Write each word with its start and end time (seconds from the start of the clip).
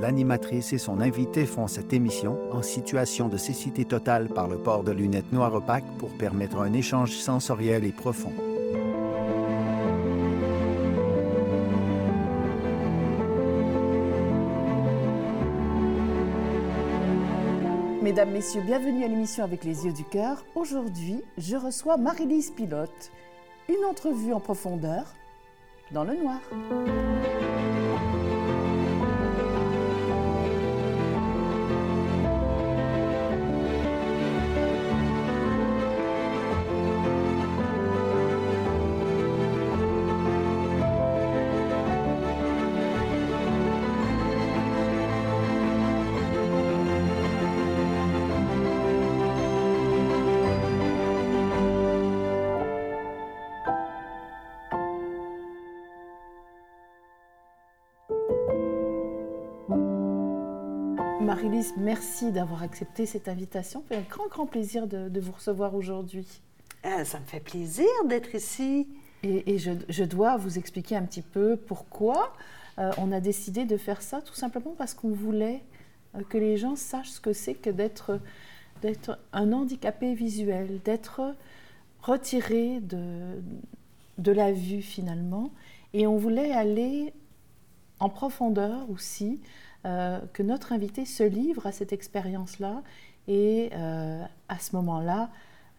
L'animatrice 0.00 0.72
et 0.72 0.78
son 0.78 1.00
invité 1.00 1.46
font 1.46 1.68
cette 1.68 1.92
émission 1.92 2.36
en 2.50 2.62
situation 2.62 3.28
de 3.28 3.36
cécité 3.36 3.84
totale 3.84 4.28
par 4.28 4.48
le 4.48 4.58
port 4.58 4.82
de 4.82 4.90
lunettes 4.90 5.32
noires 5.32 5.54
opaques 5.54 5.86
pour 5.98 6.10
permettre 6.10 6.58
un 6.58 6.72
échange 6.72 7.12
sensoriel 7.12 7.84
et 7.84 7.92
profond. 7.92 8.32
Mesdames, 18.02 18.32
Messieurs, 18.32 18.62
bienvenue 18.62 19.04
à 19.04 19.08
l'émission 19.08 19.44
avec 19.44 19.62
les 19.62 19.86
yeux 19.86 19.92
du 19.92 20.02
cœur. 20.02 20.44
Aujourd'hui, 20.56 21.22
je 21.36 21.54
reçois 21.54 21.96
Marie-Lise 21.98 22.50
Pilote. 22.50 23.12
Une 23.68 23.84
entrevue 23.84 24.32
en 24.32 24.40
profondeur 24.40 25.14
dans 25.92 26.02
le 26.02 26.16
noir. 26.16 26.40
Merci 61.76 62.32
d'avoir 62.32 62.62
accepté 62.62 63.06
cette 63.06 63.28
invitation. 63.28 63.84
C'est 63.88 63.96
un 63.96 64.02
grand, 64.02 64.28
grand 64.28 64.46
plaisir 64.46 64.86
de, 64.86 65.20
vous 65.20 65.32
recevoir 65.32 65.74
aujourd'hui. 65.74 66.26
Ah, 66.82 67.04
ça 67.04 67.20
me 67.20 67.24
fait 67.24 67.40
plaisir 67.40 67.86
d'être 68.06 68.34
ici. 68.34 68.88
Et, 69.22 69.58
je, 69.58 70.04
dois 70.04 70.36
vous 70.36 70.58
expliquer 70.58 70.96
un 70.96 71.02
petit 71.02 71.22
peu 71.22 71.56
pourquoi 71.56 72.32
euh, 72.78 72.92
on 72.98 73.10
a 73.10 73.20
décidé 73.20 73.64
de 73.64 73.76
faire 73.76 74.00
ça, 74.00 74.22
tout 74.22 74.34
simplement 74.34 74.74
parce 74.78 74.94
qu'on 74.94 75.10
voulait 75.10 75.62
euh, 76.14 76.22
que 76.28 76.38
les 76.38 76.56
gens 76.56 76.76
sachent 76.76 77.10
ce 77.10 77.20
que 77.20 77.32
c'est 77.32 77.54
que 77.54 77.70
d'être, 77.70 78.20
d'être 78.80 79.18
un 79.32 79.52
handicapé 79.52 80.14
visuel, 80.14 80.80
d'être 80.84 81.34
retiré 82.00 82.78
de, 82.80 83.42
de 84.18 84.32
la 84.32 84.52
vue 84.52 84.82
finalement. 84.82 85.50
Et 85.94 86.06
on 86.06 86.16
voulait 86.16 86.52
aller 86.52 87.12
en 87.98 88.08
profondeur 88.08 88.88
aussi 88.90 89.40
euh, 89.86 90.18
que 90.32 90.42
notre 90.42 90.72
invité 90.72 91.04
se 91.04 91.22
livre 91.22 91.64
à 91.66 91.70
cette 91.70 91.92
expérience-là 91.92 92.82
et 93.28 93.70
euh, 93.74 94.24
à 94.48 94.58
ce 94.58 94.74
moment-là, 94.74 95.30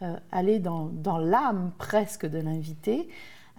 euh, 0.02 0.16
aller 0.32 0.60
dans, 0.60 0.86
dans 0.86 1.18
l'âme 1.18 1.74
presque 1.78 2.26
de 2.26 2.40
l'invité. 2.40 3.10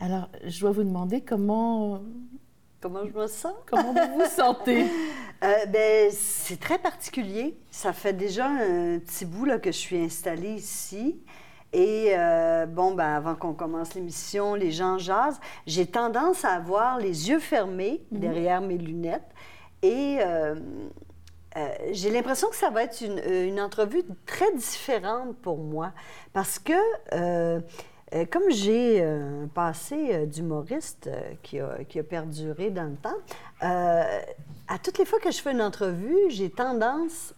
Alors, 0.01 0.31
je 0.47 0.61
dois 0.61 0.71
vous 0.71 0.85
demander 0.85 1.21
comment... 1.21 2.01
Comment 2.81 3.05
je 3.05 3.13
me 3.13 3.27
sens? 3.27 3.53
Comment 3.67 3.93
vous 3.93 4.15
vous 4.15 4.31
sentez? 4.31 4.87
ben, 5.43 6.11
c'est 6.11 6.59
très 6.59 6.79
particulier. 6.79 7.59
Ça 7.71 7.93
fait 7.93 8.15
déjà 8.15 8.47
un 8.47 8.99
petit 8.99 9.27
bout 9.27 9.45
là, 9.45 9.59
que 9.59 9.71
je 9.71 9.77
suis 9.77 9.99
installée 9.99 10.55
ici. 10.55 11.21
Et 11.75 12.15
bon, 12.69 12.95
ben, 12.95 13.15
avant 13.17 13.35
qu'on 13.35 13.53
commence 13.53 13.95
l'émission, 13.95 14.55
les 14.55 14.73
gens 14.73 14.97
jasent. 14.97 15.39
J'ai 15.67 15.85
tendance 15.85 16.47
à 16.47 16.53
avoir 16.53 16.97
les 16.97 17.29
yeux 17.29 17.41
fermés 17.41 18.03
mhm. 18.11 18.21
derrière 18.21 18.63
mes 18.63 18.79
lunettes. 18.79 19.31
Et 19.83 20.19
euh, 20.21 20.55
euh, 21.57 21.69
j'ai 21.93 22.11
l'impression 22.11 22.49
que 22.49 22.57
ça 22.57 22.71
va 22.71 22.85
être 22.85 23.01
une, 23.01 23.61
entrevue 23.61 24.03
très 24.27 24.53
différente 24.55 25.37
pour 25.39 25.59
moi 25.59 25.93
parce 26.33 26.59
que 26.59 26.73
euh, 27.13 27.61
comme 28.31 28.51
j'ai 28.51 29.03
un 29.03 29.49
passé 29.55 30.27
d'humoriste 30.27 31.09
qui 31.43 31.61
a, 31.61 31.85
qui, 31.89 31.99
a, 31.99 32.03
perduré 32.03 32.71
dans 32.71 32.91
le 32.91 32.97
temps, 32.97 33.17
à 33.61 34.79
toutes 34.83 34.99
les 34.99 35.05
fois 35.05 35.21
que 35.21 35.31
je 35.31 35.41
fais 35.41 35.53
une 35.53 35.63
entrevue, 35.63 36.19
j'ai 36.29 36.51
tendance 36.51 37.35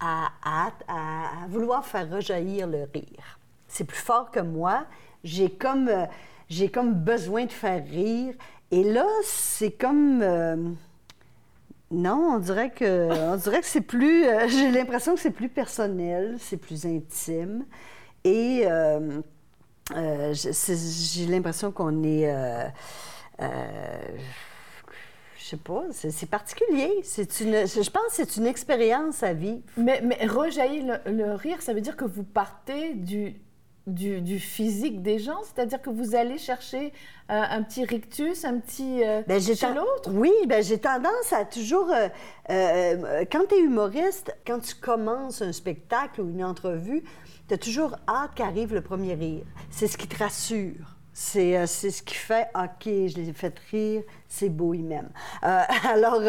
à, 0.00 0.30
à, 0.44 0.72
à, 0.88 1.46
vouloir 1.48 1.86
faire 1.86 2.10
rejaillir 2.10 2.66
le 2.66 2.88
rire. 2.92 3.38
C'est 3.68 3.84
plus 3.84 3.98
fort 3.98 4.30
que 4.32 4.40
moi. 4.40 4.84
J'ai 5.22 5.48
comme, 5.48 5.90
j'ai 6.48 6.70
comme 6.70 6.92
besoin 6.92 7.46
de 7.46 7.52
faire 7.52 7.84
rire. 7.84 8.34
Et 8.72 8.82
là, 8.82 9.06
c'est 9.22 9.70
comme 9.70 10.76
non, 11.90 12.34
on 12.34 12.38
dirait 12.38 12.70
que, 12.70 13.32
on 13.32 13.36
dirait 13.36 13.60
que 13.60 13.66
c'est 13.66 13.80
plus. 13.80 14.26
Euh, 14.26 14.48
j'ai 14.48 14.70
l'impression 14.70 15.14
que 15.14 15.20
c'est 15.20 15.30
plus 15.30 15.48
personnel, 15.48 16.36
c'est 16.40 16.56
plus 16.56 16.84
intime. 16.84 17.64
Et 18.24 18.62
euh, 18.66 19.20
euh, 19.94 20.34
j'ai 20.34 21.26
l'impression 21.26 21.70
qu'on 21.70 22.02
est. 22.02 22.28
je 23.38 25.44
sais 25.44 25.56
pas, 25.56 25.84
c'est 25.92 26.28
particulier. 26.28 26.90
C'est 27.04 27.40
une, 27.40 27.66
je 27.66 27.90
pense 27.90 28.06
que 28.08 28.14
c'est 28.14 28.36
une 28.36 28.46
expérience 28.46 29.22
à 29.22 29.32
vivre. 29.32 29.62
Mais, 29.76 30.00
mais 30.02 30.26
rejaillir 30.26 30.98
le, 31.06 31.34
rire, 31.34 31.62
ça 31.62 31.72
veut 31.72 31.80
dire 31.80 31.96
que 31.96 32.04
vous 32.04 32.24
partez 32.24 32.94
du, 32.94 33.36
du, 33.86 34.40
physique 34.40 35.00
des 35.02 35.18
gens, 35.18 35.40
c'est-à-dire 35.44 35.80
que 35.80 35.90
vous 35.90 36.16
allez 36.16 36.38
chercher 36.38 36.92
euh, 37.30 37.42
un 37.48 37.62
petit 37.62 37.84
rictus, 37.84 38.44
un 38.44 38.58
petit 38.58 39.04
euh, 39.04 39.22
ben, 39.26 39.40
chez 39.40 39.54
l'autre? 39.72 40.10
Oui, 40.10 40.32
ben 40.46 40.62
j'ai 40.62 40.78
tendance 40.78 41.32
à 41.32 41.44
toujours, 41.44 41.90
euh, 41.92 42.08
euh, 42.50 43.24
quand 43.30 43.46
tu 43.48 43.54
es 43.54 43.60
humoriste, 43.60 44.36
quand 44.46 44.58
tu 44.58 44.74
commences 44.74 45.40
un 45.40 45.52
spectacle 45.52 46.20
ou 46.20 46.30
une 46.30 46.42
entrevue, 46.42 47.04
tu 47.46 47.54
as 47.54 47.58
toujours 47.58 47.96
hâte 48.08 48.34
qu'arrive 48.34 48.74
le 48.74 48.80
premier 48.80 49.14
rire. 49.14 49.44
C'est 49.70 49.86
ce 49.86 49.96
qui 49.96 50.08
te 50.08 50.18
rassure. 50.18 50.96
C'est 51.12 51.66
ce 51.66 52.02
qui 52.02 52.14
fait, 52.14 52.48
OK, 52.54 52.84
je 52.84 53.16
les 53.16 53.30
ai 53.30 53.32
fait 53.32 53.58
rire, 53.70 54.02
c'est 54.28 54.50
beau, 54.50 54.74
ils 54.74 54.84
m'aiment. 54.84 55.12
alors, 55.40 56.20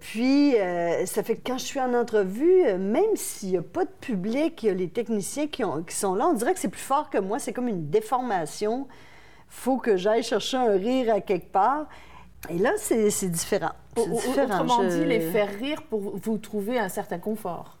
puis, 0.00 0.56
euh, 0.56 1.06
ça 1.06 1.22
fait 1.22 1.36
que 1.36 1.42
quand 1.44 1.58
je 1.58 1.64
suis 1.64 1.80
en 1.80 1.92
entrevue, 1.94 2.64
euh, 2.66 2.78
même 2.78 3.16
s'il 3.16 3.50
n'y 3.50 3.56
a 3.56 3.62
pas 3.62 3.84
de 3.84 3.90
public, 4.00 4.62
il 4.62 4.66
y 4.66 4.70
a 4.70 4.74
les 4.74 4.88
techniciens 4.88 5.48
qui, 5.48 5.62
sont 5.88 6.14
là, 6.14 6.28
on 6.28 6.34
dirait 6.34 6.54
que 6.54 6.60
c'est 6.60 6.68
plus 6.68 6.80
fort 6.80 7.10
que 7.10 7.18
moi. 7.18 7.38
C'est 7.38 7.52
comme 7.52 7.68
une 7.68 7.90
déformation. 7.90 8.86
faut 9.48 9.78
que 9.78 9.96
j'aille 9.96 10.22
chercher 10.22 10.56
un 10.56 10.72
rire 10.72 11.12
à 11.12 11.20
quelque 11.20 11.50
part. 11.50 11.88
Et 12.48 12.58
là, 12.58 12.72
c'est 12.76 13.08
différent. 13.28 13.72
différent. 13.96 14.62
Autrement 14.62 14.84
dit, 14.84 15.04
les 15.04 15.20
faire 15.20 15.48
rire 15.58 15.82
pour 15.82 16.16
vous 16.16 16.38
trouver 16.38 16.78
un 16.78 16.88
certain 16.88 17.18
confort. 17.18 17.77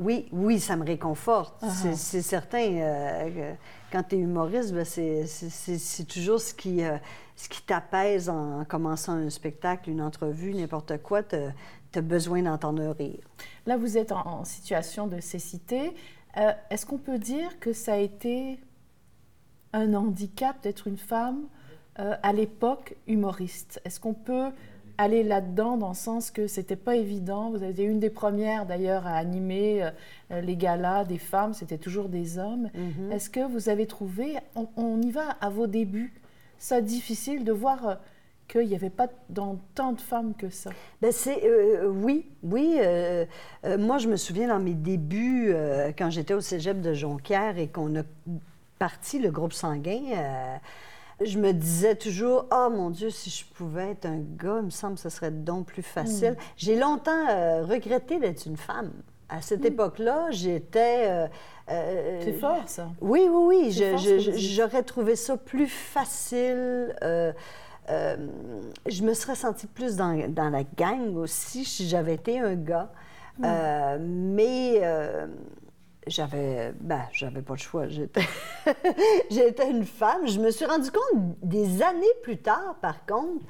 Oui, 0.00 0.26
oui, 0.32 0.58
ça 0.58 0.76
me 0.76 0.84
réconforte. 0.84 1.56
Ah 1.60 1.66
ah. 1.68 1.92
C'est 1.94 2.22
certain. 2.22 2.58
Euh, 2.58 3.52
quand 3.92 4.02
tu 4.02 4.16
es 4.16 4.18
humoriste, 4.18 4.72
ben, 4.72 4.84
c'est 4.86 6.04
toujours 6.08 6.40
ce 6.40 6.54
qui, 6.54 6.82
euh, 6.82 6.96
ce 7.36 7.50
qui 7.50 7.60
t'apaise 7.62 8.30
en 8.30 8.64
commençant 8.64 9.12
un 9.12 9.28
spectacle, 9.28 9.90
une 9.90 10.00
entrevue, 10.00 10.54
n'importe 10.54 11.02
quoi. 11.02 11.22
Tu 11.22 11.36
as 11.94 12.00
besoin 12.00 12.42
d'entendre 12.42 12.96
rire. 12.98 13.20
Là, 13.66 13.76
vous 13.76 13.98
êtes 13.98 14.10
en, 14.10 14.42
situation 14.44 15.06
de 15.06 15.20
cécité. 15.20 15.94
Euh, 16.38 16.52
est-ce 16.70 16.86
qu'on 16.86 16.98
peut 16.98 17.18
dire 17.18 17.60
que 17.60 17.74
ça 17.74 17.92
a 17.92 17.98
été 17.98 18.58
un 19.74 19.92
handicap 19.92 20.62
d'être 20.62 20.86
une 20.86 20.96
femme 20.96 21.46
à 21.96 22.32
l'époque 22.32 22.96
humoriste? 23.06 23.78
Est-ce 23.84 24.00
qu'on 24.00 24.14
peut 24.14 24.50
aller 25.00 25.22
là-dedans 25.22 25.78
dans 25.78 25.88
le 25.88 25.94
sens 25.94 26.30
que 26.30 26.46
c'était 26.46 26.76
pas 26.76 26.94
évident. 26.94 27.50
Vous 27.50 27.62
avez 27.62 27.84
une 27.84 28.00
des 28.00 28.10
premières 28.10 28.66
d'ailleurs 28.66 29.06
à 29.06 29.14
animer 29.14 29.82
euh, 30.30 30.40
les 30.42 30.56
galas 30.56 31.04
des 31.04 31.18
femmes, 31.18 31.54
c'était 31.54 31.78
toujours 31.78 32.10
des 32.10 32.38
hommes. 32.38 32.68
Mhm. 32.74 33.10
Est-ce 33.10 33.30
que 33.30 33.40
vous 33.40 33.70
avez 33.70 33.86
trouvé, 33.86 34.36
on, 34.76 35.00
y 35.00 35.10
va 35.10 35.36
à 35.40 35.48
vos 35.48 35.66
débuts, 35.66 36.12
ça 36.58 36.82
difficile 36.82 37.44
de 37.44 37.52
voir 37.52 37.88
euh, 37.88 37.94
qu'il 38.46 38.68
n'y 38.68 38.74
avait 38.74 38.90
pas 38.90 39.08
dans 39.30 39.58
tant 39.74 39.92
de 39.92 40.00
femmes 40.02 40.34
que 40.34 40.50
ça? 40.50 40.70
Ben 41.00 41.12
c'est 41.12 41.44
euh, 41.46 41.88
oui, 41.88 42.26
oui. 42.42 42.78
moi, 43.78 43.96
je 43.96 44.08
me 44.08 44.16
souviens 44.16 44.48
dans 44.48 44.60
mes 44.60 44.74
débuts, 44.74 45.54
quand 45.96 46.10
j'étais 46.10 46.34
au 46.34 46.40
cégep 46.40 46.80
de 46.82 46.92
Jonquière 46.92 47.56
et 47.56 47.68
qu'on 47.68 47.96
a 47.96 48.02
parti 48.78 49.18
le 49.18 49.30
groupe 49.30 49.54
sanguin 49.54 50.60
je 51.20 51.38
me 51.38 51.52
disais 51.52 51.94
toujours, 51.94 52.46
oh 52.52 52.68
mon 52.70 52.90
Dieu, 52.90 53.10
si 53.10 53.30
je 53.30 53.44
pouvais 53.54 53.90
être 53.90 54.06
un 54.06 54.18
gars, 54.18 54.58
il 54.58 54.66
me 54.66 54.70
semble 54.70 54.94
que 54.94 55.00
ce 55.00 55.10
serait 55.10 55.30
donc 55.30 55.66
plus 55.66 55.82
facile. 55.82 56.32
Hmm. 56.32 56.54
J'ai 56.56 56.76
longtemps 56.76 57.28
euh, 57.28 57.62
regretté 57.64 58.18
d'être 58.18 58.46
une 58.46 58.56
femme. 58.56 58.92
À 59.28 59.42
cette 59.42 59.62
hmm. 59.62 59.66
époque-là, 59.66 60.30
j'étais. 60.30 61.08
Euh, 61.08 61.26
euh, 61.70 62.20
c'est 62.24 62.32
fort, 62.32 62.62
ça. 62.66 62.88
Oui, 63.00 63.28
oui, 63.30 63.70
oui. 63.70 64.36
J'aurais 64.36 64.82
trouvé 64.82 65.14
ça 65.14 65.36
plus 65.36 65.68
facile. 65.68 66.94
je 67.88 69.02
me 69.02 69.14
serais 69.14 69.34
sentie 69.34 69.66
plus 69.66 69.96
dans, 69.96 70.28
dans, 70.28 70.50
la 70.50 70.64
gang 70.64 71.16
aussi 71.16 71.64
si 71.64 71.88
j'avais 71.88 72.14
été 72.14 72.40
un 72.40 72.54
gars. 72.54 72.90
Hmm. 73.38 73.98
mais 74.00 74.82
j'avais 76.10 76.72
ben, 76.80 77.02
j'avais 77.12 77.42
pas 77.42 77.54
le 77.54 77.58
choix. 77.58 77.86
J'étais, 79.30 79.70
une 79.70 79.86
femme. 79.86 80.26
Je 80.26 80.38
me 80.40 80.50
suis 80.50 80.64
rendu 80.64 80.90
compte 80.90 81.36
des 81.42 81.82
années 81.82 82.06
plus 82.22 82.38
tard, 82.38 82.76
par 82.82 83.06
contre, 83.06 83.44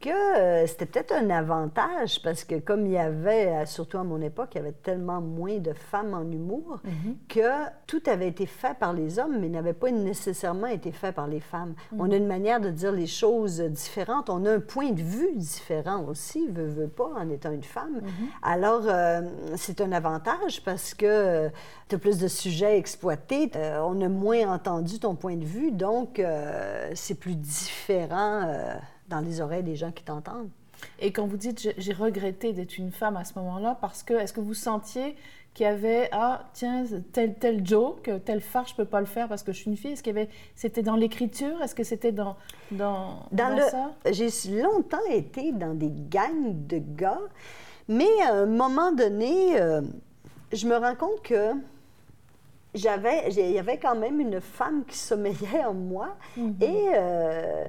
que 0.00 0.08
euh, 0.08 0.66
c'était 0.66 0.86
peut-être 0.86 1.12
un 1.12 1.28
avantage 1.30 2.22
parce 2.22 2.44
que 2.44 2.58
comme 2.58 2.86
il 2.86 2.92
y 2.92 2.98
avait, 2.98 3.48
euh, 3.48 3.66
surtout 3.66 3.98
à 3.98 4.04
mon 4.04 4.20
époque, 4.22 4.50
il 4.54 4.58
y 4.58 4.60
avait 4.60 4.72
tellement 4.72 5.20
moins 5.20 5.58
de 5.58 5.72
femmes 5.72 6.14
en 6.14 6.22
humour 6.30 6.80
Mhm. 6.84 7.16
que 7.28 7.50
tout 7.86 8.02
avait 8.06 8.28
été 8.28 8.46
fait 8.46 8.74
par 8.78 8.92
les 8.92 9.18
hommes, 9.18 9.38
mais 9.40 9.48
n'avait 9.48 9.72
pas 9.74 9.90
nécessairement 9.90 10.66
été 10.68 10.92
fait 10.92 11.12
par 11.12 11.26
les 11.26 11.40
femmes. 11.40 11.74
On 11.98 12.10
a 12.10 12.16
une 12.16 12.26
manière 12.26 12.60
de 12.60 12.70
dire 12.70 12.92
les 12.92 13.06
choses 13.06 13.60
différentes. 13.60 14.30
On 14.30 14.44
a 14.46 14.52
un 14.52 14.60
point 14.60 14.90
de 14.92 15.02
vue 15.02 15.32
différent 15.34 16.04
aussi, 16.08 16.48
veut, 16.48 16.66
veut 16.66 16.88
pas, 16.88 17.10
en 17.16 17.28
étant 17.28 17.50
une 17.50 17.62
femme. 17.62 18.00
Alors, 18.42 18.82
euh, 18.86 19.22
c'est 19.56 19.80
un 19.80 19.92
avantage 19.92 20.62
parce 20.64 20.94
que 20.94 21.48
tu 21.88 21.94
as 21.96 21.98
plus 21.98 22.18
de 22.18 22.28
sujets 22.28 22.78
exploités. 22.78 23.50
Euh, 23.56 23.80
on 23.84 24.00
a 24.00 24.08
moins 24.08 24.48
entendu 24.52 24.98
ton 24.98 25.14
point 25.14 25.36
de 25.36 25.44
vue, 25.44 25.72
donc 25.72 26.18
euh, 26.18 26.90
c'est 26.94 27.14
plus 27.18 27.36
différent 27.36 28.42
euh, 28.46 28.74
dans 29.10 29.20
les 29.20 29.40
oreilles 29.42 29.62
des 29.62 29.76
gens 29.76 29.90
qui 29.92 30.04
t'entendent. 30.04 30.48
Et 30.98 31.12
quand 31.12 31.26
vous 31.26 31.36
dites 31.36 31.74
j'ai- 31.76 31.92
regretté 31.92 32.54
d'être 32.54 32.78
une 32.78 32.90
femme 32.90 33.16
à 33.18 33.24
ce 33.24 33.38
moment-là, 33.38 33.76
parce 33.82 34.02
que 34.02 34.14
est-ce 34.14 34.32
que 34.32 34.40
vous 34.40 34.54
sentiez 34.54 35.14
qu'il 35.52 35.64
y 35.64 35.68
avait 35.68 36.08
ah 36.12 36.44
tiens 36.54 36.84
tel 37.12 37.34
tel 37.34 37.66
joke, 37.66 38.08
tel 38.24 38.40
phare 38.40 38.66
je 38.68 38.74
peux 38.74 38.84
pas 38.86 39.00
le 39.00 39.06
faire 39.06 39.28
parce 39.28 39.42
que 39.42 39.52
je 39.52 39.58
suis 39.58 39.70
une 39.70 39.76
fille? 39.76 39.92
Est-ce 39.92 40.02
qu'il 40.02 40.16
y 40.16 40.18
avait 40.18 40.30
c'était 40.54 40.82
dans 40.82 40.96
l'écriture? 40.96 41.60
Est-ce 41.62 41.74
que 41.74 41.84
c'était 41.84 42.12
dans 42.12 42.36
dans, 42.70 43.26
Dans 43.32 43.48
dans 43.50 43.56
le- 43.56 43.62
ça? 43.62 43.90
J'ai 44.10 44.30
longtemps 44.62 45.04
été 45.10 45.52
dans 45.52 45.74
des 45.74 45.90
gangs 45.90 46.66
de 46.66 46.78
gars, 46.78 47.20
mais 47.88 48.08
à 48.26 48.32
un 48.34 48.46
moment 48.46 48.92
donné, 48.92 49.60
euh, 49.60 49.82
je 50.52 50.66
me 50.66 50.76
rends 50.76 50.94
compte 50.94 51.20
que 51.22 51.52
j'avais, 52.74 53.28
il 53.30 53.50
y 53.50 53.58
avait 53.58 53.78
quand 53.78 53.96
même 53.96 54.20
une 54.20 54.40
femme 54.40 54.84
qui 54.86 54.96
sommeillait 54.96 55.64
en 55.66 55.74
moi. 55.74 56.16
Et 56.60 56.88
euh, 56.94 57.64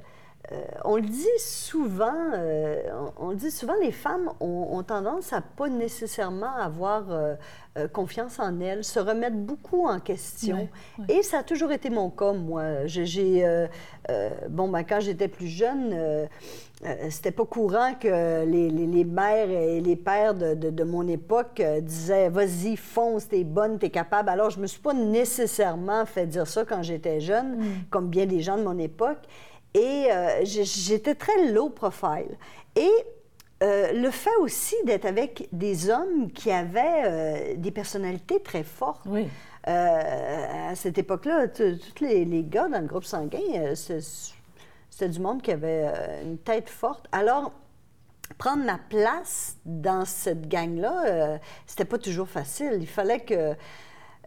euh, 0.51 0.55
on 0.83 0.95
le 0.95 1.03
dit 1.03 1.27
souvent, 1.38 2.11
euh, 2.33 2.81
on, 3.19 3.27
on 3.27 3.29
le 3.29 3.35
dit 3.35 3.51
souvent, 3.51 3.75
les 3.81 3.91
femmes 3.91 4.29
ont, 4.39 4.67
ont 4.71 4.83
tendance 4.83 5.31
à 5.33 5.41
pas 5.41 5.69
nécessairement 5.69 6.55
avoir 6.55 7.03
euh, 7.11 7.35
confiance 7.93 8.39
en 8.39 8.59
elles, 8.59 8.83
se 8.83 8.99
remettre 8.99 9.38
beaucoup 9.38 9.88
en 9.88 9.99
question. 9.99 10.67
Et 11.09 11.21
ça 11.23 11.39
a 11.39 11.43
toujours 11.43 11.71
été 11.71 11.89
mon 11.89 12.09
cas, 12.09 12.33
moi. 12.33 12.85
J'ai, 12.85 13.45
bon, 14.49 14.67
ben, 14.67 14.83
quand 14.83 14.99
j'étais 14.99 15.27
plus 15.29 15.47
jeune, 15.47 15.95
c'était 17.09 17.31
pas 17.31 17.45
courant 17.45 17.94
que 17.99 18.44
les, 18.44 18.69
les- 18.69 18.87
les 18.87 19.03
mères 19.05 19.49
et 19.49 19.79
les 19.79 19.95
pères 19.95 20.33
de, 20.33 20.53
de- 20.55 20.69
de 20.71 20.83
mon 20.83 21.07
époque 21.07 21.61
disaient 21.81 22.27
Vas-y, 22.29 22.75
fonce, 22.75 23.27
t'es 23.29 23.44
bonne, 23.44 23.77
t'es 23.79 23.89
capable. 23.91 24.29
Alors, 24.29 24.49
je 24.49 24.59
me 24.59 24.67
suis 24.67 24.81
pas 24.81 24.94
nécessairement 24.94 26.05
fait 26.05 26.25
dire 26.25 26.47
ça 26.47 26.65
quand 26.65 26.81
j'étais 26.81 27.19
jeune, 27.21 27.57
comme 27.89 28.09
bien 28.09 28.25
des 28.25 28.41
gens 28.41 28.57
de 28.57 28.63
mon 28.63 28.77
époque. 28.79 29.19
Et 29.73 30.07
euh, 30.12 30.44
j'étais 30.44 31.15
très 31.15 31.51
low 31.51 31.69
profile. 31.69 32.38
Et 32.75 32.91
euh, 33.63 33.94
le 33.94 34.09
fait 34.09 34.35
aussi 34.39 34.75
d'être 34.85 35.06
avec 35.06 35.47
des 35.51 35.89
hommes 35.89 36.31
qui 36.31 36.51
avaient 36.51 37.03
euh, 37.06 37.56
des 37.56 37.71
personnalités 37.71 38.41
très 38.41 38.63
fortes. 38.63 39.03
Oui. 39.06 39.27
À 39.63 40.73
cette 40.73 40.97
époque-là, 40.97 41.47
tous 41.47 41.77
les, 42.01 42.25
les 42.25 42.44
gars 42.44 42.68
dans 42.68 42.79
le 42.79 42.88
groupe 42.88 43.03
sanguin, 43.03 43.75
c'était 43.75 45.09
du 45.09 45.19
monde 45.19 45.44
qui 45.44 45.51
avait 45.51 45.85
une 46.23 46.39
tête 46.39 46.68
forte. 46.68 47.06
Alors, 47.12 47.51
prendre 48.39 48.63
ma 48.63 48.79
place 48.79 49.57
dans 49.63 50.03
cette 50.06 50.47
gang-là, 50.47 51.38
c'était 51.68 51.85
pas 51.85 52.00
toujours 52.00 52.27
facile. 52.27 52.79
Il 52.81 52.88
fallait 52.88 53.19
que. 53.19 53.53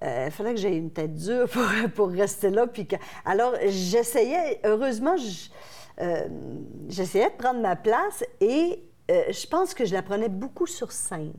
Euh, 0.04 0.24
il 0.26 0.30
fallait 0.32 0.54
que 0.54 0.60
j'aie 0.60 0.76
une 0.76 0.90
tête 0.90 1.14
dure 1.14 1.48
pour, 1.48 1.62
pour 1.94 2.08
rester 2.10 2.50
là. 2.50 2.66
Puis 2.66 2.86
que- 2.86 2.96
alors, 3.24 3.54
j'essayais, 3.66 4.60
heureusement, 4.64 5.16
euh, 6.00 6.28
j'essayais 6.88 7.30
de 7.30 7.36
prendre 7.36 7.60
ma 7.60 7.76
place 7.76 8.24
et 8.40 8.82
euh, 9.10 9.22
je 9.30 9.46
pense 9.46 9.74
que 9.74 9.84
je 9.84 9.92
la 9.94 10.02
prenais 10.02 10.28
beaucoup 10.28 10.66
sur 10.66 10.92
scène. 10.92 11.32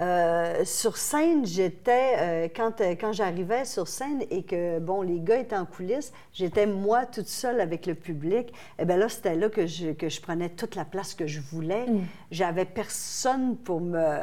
Euh, 0.00 0.64
sur 0.64 0.96
scène, 0.96 1.44
j'étais, 1.44 2.14
euh, 2.18 2.48
quand, 2.56 2.80
euh, 2.80 2.94
quand 2.98 3.12
j'arrivais 3.12 3.66
sur 3.66 3.86
scène 3.86 4.22
et 4.30 4.44
que, 4.44 4.78
bon, 4.78 5.02
les 5.02 5.20
gars 5.20 5.36
étaient 5.38 5.56
en 5.56 5.66
coulisses, 5.66 6.10
j'étais 6.32 6.64
moi 6.66 7.04
toute 7.04 7.26
seule 7.28 7.60
avec 7.60 7.84
le 7.84 7.94
public. 7.94 8.50
Et 8.78 8.86
bien 8.86 8.96
là, 8.96 9.10
c'était 9.10 9.34
là 9.34 9.50
que 9.50 9.66
je, 9.66 9.90
que 9.90 10.08
je 10.08 10.22
prenais 10.22 10.48
toute 10.48 10.74
la 10.74 10.86
place 10.86 11.12
que 11.14 11.26
je 11.26 11.40
voulais. 11.40 11.84
J'avais 12.30 12.64
personne 12.64 13.58
pour 13.58 13.82
me, 13.82 14.20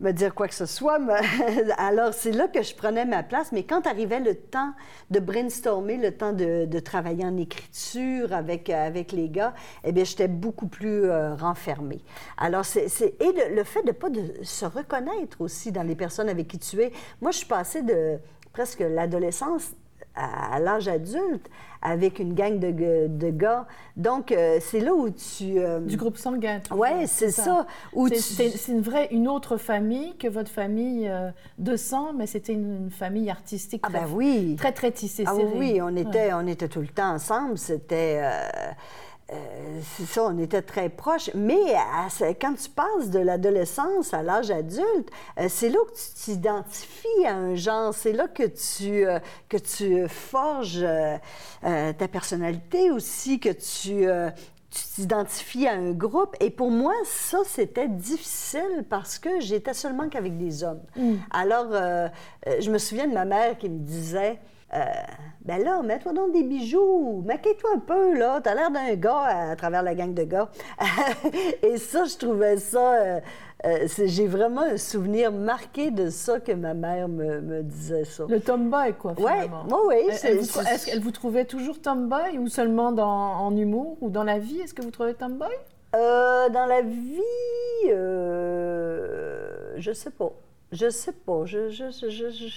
me 0.00 0.12
dire 0.12 0.34
quoi 0.34 0.48
que 0.48 0.54
ce 0.54 0.66
soit. 0.66 0.98
Alors, 1.78 2.12
c'est 2.14 2.32
là 2.32 2.48
que 2.48 2.62
je 2.62 2.74
prenais 2.74 3.04
ma 3.04 3.22
place. 3.22 3.52
Mais 3.52 3.64
quand 3.64 3.86
arrivait 3.86 4.20
le 4.20 4.34
temps 4.34 4.72
de 5.10 5.20
brainstormer, 5.20 5.96
le 5.96 6.16
temps 6.16 6.32
de, 6.32 6.78
travailler 6.80 7.24
en 7.24 7.36
écriture 7.36 8.32
avec, 8.32 8.68
euh, 8.70 8.86
avec 8.86 9.12
les 9.12 9.28
gars, 9.28 9.54
eh 9.84 9.92
bien, 9.92 10.04
j'étais 10.04 10.28
beaucoup 10.28 10.66
plus 10.66 11.04
euh, 11.04 11.34
renfermée. 11.34 12.02
Alors, 12.36 12.64
c'est... 12.64 12.86
Et 13.20 13.54
le, 13.54 13.64
fait 13.64 13.82
de 13.82 13.88
ne 13.88 13.92
pas 13.92 14.08
se 14.42 14.64
reconnaître 14.64 15.40
aussi 15.40 15.72
dans 15.72 15.82
les 15.82 15.94
personnes 15.94 16.28
avec 16.28 16.48
qui 16.48 16.58
tu 16.58 16.80
es. 16.80 16.92
Moi, 17.20 17.30
je 17.30 17.38
suis 17.38 17.46
passée 17.46 17.82
de 17.82 18.18
presque 18.52 18.80
l'adolescence 18.80 19.72
à 20.14 20.60
l'âge 20.60 20.86
adulte 20.86 21.48
avec 21.84 22.18
une 22.18 22.34
gang 22.34 22.58
de, 22.58 23.30
gars. 23.30 23.66
Donc, 23.96 24.32
euh, 24.32 24.58
c'est 24.60 24.80
là 24.80 24.92
où 24.94 25.10
tu... 25.10 25.58
euh, 25.58 25.80
Du 25.80 25.96
groupe 25.96 26.16
sanguin. 26.16 26.60
Ouais, 26.70 27.06
c'est 27.06 27.30
ça. 27.30 27.66
Où 27.92 28.08
C'est 28.08 28.14
tu- 28.14 28.20
c'est- 28.58 28.72
une 28.72 28.80
vraie, 28.80 29.08
une 29.12 29.28
autre 29.28 29.56
famille 29.58 30.16
que 30.16 30.26
votre 30.26 30.50
famille 30.50 31.06
euh, 31.08 31.30
de 31.58 31.76
sang, 31.76 32.12
mais 32.16 32.26
c'était 32.26 32.54
une, 32.54 32.84
une 32.84 32.90
famille 32.90 33.30
artistique 33.30 33.82
Ah 33.84 33.90
très, 33.90 34.00
ben 34.00 34.06
oui. 34.14 34.56
très, 34.56 34.72
très 34.72 34.90
tissée, 34.90 35.24
Ah 35.26 35.34
serrée. 35.36 35.52
oui, 35.54 35.80
on 35.82 35.94
Ouais. 35.94 36.00
était, 36.00 36.32
on 36.32 36.46
était 36.46 36.68
tout 36.68 36.80
le 36.80 36.88
temps 36.88 37.12
ensemble. 37.12 37.58
C'était. 37.58 38.20
Euh, 39.32 39.80
c'est 39.96 40.06
ça, 40.06 40.24
on 40.24 40.38
était 40.38 40.62
très 40.62 40.88
proches. 40.88 41.30
Mais 41.34 41.74
à 41.74 42.08
quand 42.40 42.54
tu 42.54 42.68
passes 42.68 43.10
de 43.10 43.18
l'adolescence 43.18 44.12
à 44.12 44.22
l'âge 44.22 44.50
adulte, 44.50 45.10
euh, 45.38 45.46
c'est 45.48 45.70
là 45.70 45.78
que 45.86 45.94
tu 45.94 46.24
t'identifies 46.24 47.26
à 47.26 47.34
un 47.34 47.54
genre. 47.54 47.94
C'est 47.94 48.12
là 48.12 48.28
que 48.28 48.42
tu, 48.44 49.06
euh, 49.06 49.18
que 49.48 49.56
tu 49.56 50.08
forges 50.08 50.86
ta 51.62 52.08
personnalité 52.08 52.90
aussi, 52.90 53.40
que 53.40 53.50
tu. 53.50 54.06
tu 54.70 54.94
t'identifies 54.96 55.68
à 55.68 55.74
un 55.74 55.92
groupe. 55.92 56.36
Et 56.40 56.50
pour 56.50 56.70
moi, 56.70 56.94
ça, 57.04 57.38
c'était 57.44 57.88
difficile 57.88 58.84
parce 58.88 59.18
que 59.18 59.40
j'étais 59.40 59.74
seulement 59.74 60.08
qu'avec 60.08 60.36
des 60.36 60.64
hommes. 60.64 60.82
Alors, 61.30 61.68
euh, 61.70 62.08
euh, 62.46 62.60
je 62.60 62.70
me 62.70 62.78
souviens 62.78 63.06
de 63.06 63.14
ma 63.14 63.24
mère 63.24 63.56
qui 63.56 63.68
me 63.68 63.78
disait 63.78 64.38
euh, 64.72 64.78
Ben 65.42 65.62
là, 65.62 65.82
mets-toi 65.82 66.12
donc 66.12 66.32
des 66.32 66.42
bijoux, 66.42 67.22
maquille-toi 67.26 67.70
un 67.76 67.78
peu, 67.78 68.16
là. 68.18 68.40
T'as 68.42 68.54
l'air 68.54 68.70
d'un 68.70 68.94
gars 68.94 69.50
à, 69.50 69.56
travers 69.56 69.82
la 69.82 69.94
gang 69.94 70.14
de 70.14 70.22
gars. 70.24 70.48
Et 71.62 71.76
ça, 71.76 72.04
je 72.04 72.16
trouvais 72.16 72.56
ça. 72.56 72.94
euh, 72.94 73.20
euh, 73.66 73.86
J'ai 74.04 74.26
vraiment 74.26 74.62
un 74.62 74.76
souvenir 74.76 75.30
marqué 75.32 75.90
de 75.90 76.08
ça 76.10 76.40
que 76.40 76.52
ma 76.52 76.74
mère 76.74 77.08
me, 77.08 77.40
me 77.40 77.62
disait 77.62 78.04
ça. 78.04 78.24
Le 78.28 78.40
tomboy, 78.40 78.94
quoi, 78.94 79.12
Ouais, 79.12 79.32
finalement. 79.42 79.64
moi, 79.68 79.80
oui, 79.88 79.96
elle 80.22 80.38
vous- 80.38 80.44
c'est- 80.44 80.60
Est-ce 80.74 80.86
qu'elle 80.86 81.00
vous 81.00 81.10
trouvait 81.12 81.44
toujours 81.44 81.80
tomboy 81.80 82.38
ou 82.38 82.48
seulement 82.48 82.90
dans, 82.92 83.06
en 83.06 83.56
humour 83.56 83.96
ou 84.00 84.08
dans 84.10 84.24
la 84.24 84.38
vie? 84.38 84.60
Est-ce 84.60 84.74
que 84.74 84.82
vous 84.82 84.90
trouvez 84.90 85.14
tomboy? 85.14 85.48
Dans 85.92 86.66
la 86.68 86.82
vie, 86.82 87.20
je 89.76 89.92
sais 89.92 90.10
pas. 90.10 90.32
Je 90.74 90.90
sais 90.90 91.12
pas. 91.12 91.46
Je, 91.46 91.70
je, 91.70 91.90
je, 91.90 92.48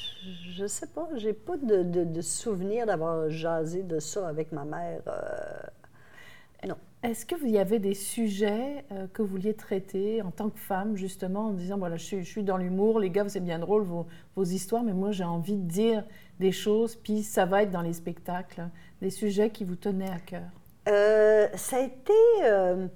je, 0.57 0.67
sais 0.67 0.87
pas. 0.87 1.07
J'ai 1.15 1.33
pas 1.33 1.55
de, 1.57 1.83
de, 1.83 2.03
de 2.03 2.21
souvenir 2.21 2.85
d'avoir 2.85 3.29
jasé 3.29 3.83
de 3.83 3.99
ça 3.99 4.27
avec 4.27 4.51
ma 4.51 4.65
mère. 4.65 5.01
euh, 5.07 6.67
non. 6.67 6.75
Est-ce 7.03 7.25
que 7.27 7.35
vous 7.35 7.45
y 7.45 7.59
avait 7.59 7.79
des 7.79 7.93
sujets 7.93 8.83
euh, 8.91 9.07
que 9.13 9.21
vous 9.21 9.27
vouliez 9.29 9.53
traiter 9.53 10.21
en 10.23 10.31
tant 10.31 10.49
que 10.49 10.59
femme, 10.59 10.97
justement, 10.97 11.47
en 11.47 11.51
disant 11.53 11.77
voilà, 11.77 11.95
je 11.97 12.03
suis, 12.03 12.23
je 12.23 12.29
suis 12.29 12.43
dans 12.43 12.57
l'humour, 12.57 12.99
les 12.99 13.11
gars, 13.11 13.29
c'est 13.29 13.39
bien 13.39 13.59
drôle 13.59 13.83
vos, 13.83 14.07
vos 14.35 14.43
histoires, 14.43 14.83
mais 14.83 14.93
moi 14.93 15.11
j'ai 15.11 15.23
envie 15.23 15.57
de 15.57 15.67
dire 15.69 16.03
des 16.39 16.51
choses, 16.51 16.95
puis 16.95 17.21
ça 17.23 17.45
va 17.45 17.63
être 17.63 17.71
dans 17.71 17.81
les 17.83 17.93
spectacles, 17.93 18.67
des 19.01 19.11
sujets 19.11 19.51
qui 19.51 19.63
vous 19.63 19.75
tenaient 19.75 20.09
à 20.09 20.19
cœur? 20.19 20.49
Euh, 20.89 21.47
ça 21.55 21.77
a 21.77 21.81
été. 21.81 22.13
euh, 22.45 22.87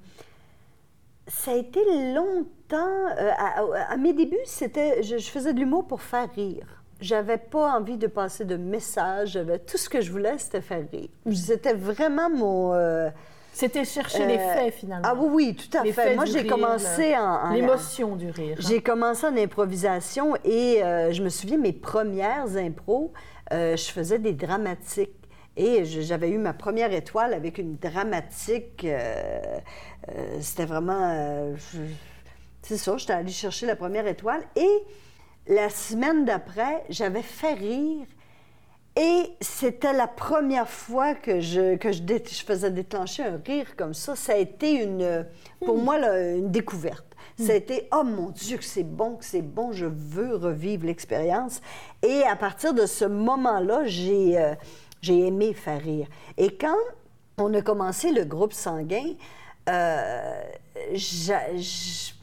ça 1.28 1.52
a 1.52 1.56
été 1.56 1.80
longtemps. 2.14 2.48
Euh, 2.78 3.32
à, 3.90 3.98
mes 3.98 4.14
débuts, 4.14 4.38
c'était, 4.46 5.04
je, 5.04 5.18
je 5.18 5.30
faisais 5.30 5.54
de 5.54 5.60
l'humour 5.60 5.86
pour 5.88 6.02
faire 6.02 6.30
rire. 6.36 6.66
J'avais 7.00 7.38
pas 7.38 7.78
envie 7.78 7.98
de 7.98 8.08
passer 8.08 8.46
de 8.46 8.58
messages. 8.58 9.30
J'avais, 9.32 9.58
tout 9.60 9.78
ce 9.78 9.90
que 9.90 10.02
je 10.02 10.12
voulais, 10.12 10.38
c'était 10.38 10.62
faire 10.62 10.84
rire. 10.92 11.10
C'était 11.34 11.74
vraiment 11.74 12.30
mon. 12.30 12.74
euh, 12.76 13.10
C'était 13.54 13.84
chercher 13.86 14.26
les 14.28 14.38
euh, 14.38 14.54
faits, 14.54 14.74
finalement. 14.76 15.08
Ah 15.10 15.16
oui, 15.18 15.30
oui, 15.32 15.56
tout 15.56 15.78
à 15.78 15.84
Les 15.84 15.94
fait. 15.94 16.16
Moi, 16.16 16.26
j'ai 16.26 16.46
commencé 16.46 17.10
le- 17.10 17.16
en. 17.18 17.46
en- 17.48 17.54
L'émotion 17.54 18.16
du 18.16 18.30
rire. 18.30 18.56
hein. 18.60 18.64
J'ai 18.68 18.82
commencé 18.84 19.26
en 19.26 19.36
improvisation 19.36 20.36
et 20.46 20.84
euh, 20.84 21.12
je 21.12 21.24
me 21.24 21.30
souviens, 21.30 21.58
mes 21.58 21.74
premières 21.74 22.56
impros, 22.56 23.12
euh, 23.52 23.76
je 23.76 23.92
faisais 23.92 24.20
des 24.20 24.34
dramatiques. 24.34 25.16
Et 25.58 25.84
j'avais 25.84 26.30
eu 26.30 26.38
ma 26.38 26.54
première 26.54 26.94
étoile 26.94 27.34
avec 27.34 27.58
une 27.58 27.76
dramatique. 27.78 28.86
euh, 28.86 29.42
euh, 30.10 30.38
C'était 30.40 30.66
vraiment. 30.66 31.10
euh, 31.12 31.56
je- 31.74 31.80
c'est 32.62 32.78
ça, 32.78 32.98
j'étais 32.98 33.14
allée 33.14 33.32
chercher 33.32 33.66
la 33.66 33.76
première 33.76 34.08
étoile. 34.08 34.44
Et 34.56 34.84
la 35.48 35.70
semaine 35.70 36.26
d'après, 36.26 36.84
j'avais 36.90 37.24
fait 37.24 37.54
rire 37.54 38.06
Et 38.96 39.24
c'était 39.40 39.94
la 39.94 40.08
première 40.08 40.70
fois 40.70 41.16
que 41.16 41.40
je, 41.40 41.76
que 41.76 41.92
je, 41.92 42.02
je, 42.02 42.44
faisais 42.44 42.72
déclencher 42.72 43.24
un 43.24 43.42
rire 43.44 43.76
comme 43.76 43.94
ça. 43.94 44.16
Ça 44.16 44.34
a 44.34 44.38
été 44.38 44.74
une, 44.84 45.26
pour 45.66 45.78
moi 45.78 45.98
là, 45.98 46.34
une 46.34 46.52
découverte. 46.52 47.06
Ça 47.40 47.54
a 47.54 47.56
été 47.56 47.88
oh 47.92 48.04
mon 48.04 48.30
Dieu 48.30 48.58
que 48.58 48.64
c'est 48.64 48.84
bon, 48.84 49.16
que 49.16 49.26
c'est 49.26 49.42
bon, 49.42 49.72
je 49.72 49.88
veux 49.88 50.36
revivre 50.36 50.86
l'expérience. 50.86 51.62
Et 52.04 52.24
à 52.24 52.36
partir 52.36 52.74
de 52.74 52.86
ce 52.86 53.06
moment-là, 53.06 53.86
j'ai 53.86 54.38
euh, 54.38 54.54
j'ai 55.02 55.26
aimé 55.26 55.54
faire 55.54 55.82
rire. 55.82 56.08
Et 56.38 56.56
quand 56.56 56.78
on 57.38 57.54
a 57.54 57.62
commencé 57.62 58.12
le 58.12 58.26
groupe 58.26 58.54
sanguin, 58.54 59.16
euh, 59.70 60.42
je, 60.94 62.14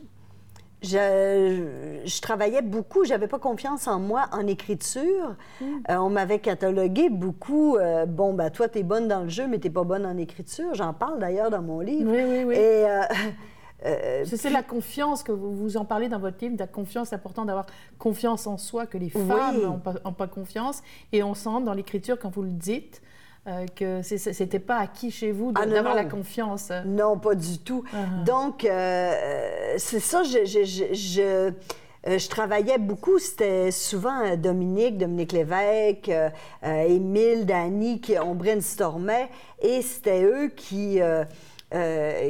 je, 0.82 2.20
travaillais 2.20 2.62
beaucoup, 2.62 3.04
j'avais 3.04 3.26
pas 3.26 3.38
confiance 3.38 3.88
en 3.88 3.99
moi 3.99 4.26
en 4.32 4.47
écriture. 4.47 5.35
Hmm. 5.61 5.78
Euh, 5.90 5.97
on 5.97 6.11
m'avait 6.11 6.38
catalogué 6.38 7.08
beaucoup. 7.11 7.76
Euh, 7.76 8.06
bon, 8.06 8.32
ben 8.35 8.50
toi, 8.50 8.68
tu 8.68 8.78
es 8.78 8.82
bonne 8.82 9.08
dans 9.08 9.23
le 9.23 9.28
jeu, 9.28 9.47
mais 9.49 9.58
tu 9.58 9.70
pas 9.70 9.85
bonne 9.85 10.06
en 10.06 10.16
écriture. 10.16 10.75
J'en 10.75 10.94
parle 10.94 11.18
d'ailleurs 11.18 11.50
dans 11.50 11.62
mon 11.62 11.80
livre. 11.80 12.11
Oui, 12.11 12.23
oui, 12.23 12.44
oui. 12.44 12.54
Et, 12.54 12.87
euh, 13.85 14.25
c'est 14.25 14.50
la 14.50 14.62
confiance 14.62 15.23
que 15.23 15.32
vous, 15.32 15.52
vous, 15.52 15.76
en 15.76 15.85
parlez 15.85 16.08
dans 16.08 16.20
votre 16.20 16.38
livre, 16.44 16.56
la 16.58 16.66
confiance, 16.66 17.08
c'est 17.08 17.16
important 17.16 17.44
d'avoir 17.44 17.66
confiance 17.99 18.47
en 18.47 18.56
soi, 18.56 18.87
que 18.87 18.99
les 18.99 19.11
femmes 19.11 19.61
n'ont 19.62 19.78
pas, 19.78 19.94
pas, 19.94 20.28
confiance. 20.28 20.82
Et 21.12 21.23
on 21.23 21.35
sent 21.35 21.62
dans 21.64 21.75
l'écriture, 21.75 22.18
quand 22.18 22.30
vous 22.30 22.42
le 22.42 22.52
dites, 22.52 23.02
euh, 23.48 23.66
que 23.74 24.02
c'était 24.02 24.58
pas 24.58 24.76
acquis 24.76 25.10
chez 25.10 25.32
vous 25.32 25.52
ah, 25.54 25.64
d'avoir 25.64 25.94
la 25.94 26.04
confiance. 26.04 26.70
Non, 26.84 27.18
pas 27.18 27.34
du 27.34 27.58
tout. 27.58 27.82
Uh-huh. 27.94 28.24
Donc, 28.24 28.64
euh, 28.64 29.74
c'est 29.78 30.00
ça, 30.00 30.22
je, 30.22 30.44
je, 30.44 31.20
euh, 31.22 31.50
je, 32.04 32.28
travaillais 32.28 32.76
beaucoup, 32.76 33.18
c'était 33.18 33.70
souvent 33.70 34.36
Dominique, 34.36 34.98
Dominique 34.98 35.32
Lévesque, 35.32 36.10
Émile, 36.62 37.46
Dany, 37.46 38.02
qui, 38.02 38.18
on 38.18 38.34
brainstormait, 38.34 39.30
et 39.62 39.80
c'était 39.80 40.24
eux 40.24 40.48
qui... 40.54 41.00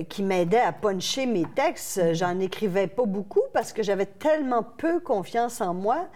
qui 0.09 0.23
m'aidaient 0.23 0.59
à 0.59 0.73
puncher 0.73 1.27
mes 1.27 1.47
textes. 1.55 2.13
J'en 2.13 2.39
écrivais 2.41 2.87
pas 2.87 3.07
beaucoup 3.07 3.43
parce 3.53 3.73
que 3.73 3.83
j'avais 3.83 4.07
tellement 4.07 4.65
peu 4.65 5.01
confiance 5.01 5.61
en 5.61 5.75
moi 5.75 6.09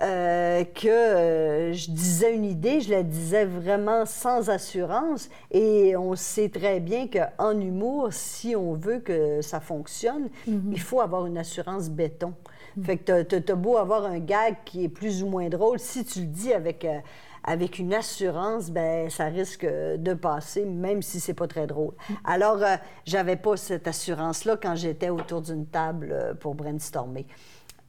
euh, 0.00 0.62
que 0.62 0.86
euh, 0.86 1.72
je 1.72 1.90
disais 1.90 2.32
une 2.32 2.44
idée, 2.44 2.80
je 2.80 2.90
la 2.90 3.02
disais 3.02 3.44
vraiment 3.44 4.06
sans 4.06 4.48
assurance. 4.48 5.28
Et 5.50 5.96
on 5.96 6.14
sait 6.14 6.48
très 6.48 6.78
bien 6.78 7.08
qu'en 7.08 7.58
humour, 7.58 8.12
si 8.12 8.54
on 8.54 8.74
veut 8.74 9.00
que 9.00 9.42
ça 9.42 9.58
fonctionne, 9.58 10.28
mhm. 10.46 10.70
il 10.72 10.80
faut 10.80 11.00
avoir 11.00 11.26
une 11.26 11.36
assurance 11.36 11.90
béton. 11.90 12.34
Mhm. 12.76 12.84
Fait 12.84 12.96
que 12.96 13.22
tu 13.22 13.52
as, 13.52 13.54
beau 13.56 13.76
avoir 13.76 14.04
un 14.04 14.20
gag 14.20 14.58
qui 14.64 14.84
est 14.84 14.88
plus 14.88 15.24
ou 15.24 15.26
moins 15.26 15.48
drôle, 15.48 15.80
si 15.80 16.04
tu 16.04 16.20
le 16.20 16.26
dis 16.26 16.52
avec, 16.52 16.84
euh, 16.84 17.00
avec 17.42 17.80
une 17.80 17.92
assurance, 17.92 18.70
ben 18.70 19.10
ça 19.10 19.24
risque 19.24 19.66
de 19.66 20.14
passer, 20.14 20.64
même 20.64 21.02
si 21.02 21.18
c'est 21.18 21.34
pas 21.34 21.48
très 21.48 21.66
drôle. 21.66 21.94
Mhm. 22.08 22.16
Alors, 22.24 22.60
j'avais 23.04 23.36
pas 23.36 23.56
cette 23.56 23.88
assurance-là 23.88 24.58
quand 24.62 24.76
j'étais 24.76 25.08
autour 25.08 25.42
d'une 25.42 25.66
table 25.66 26.36
pour 26.38 26.54
brainstormer. 26.54 27.26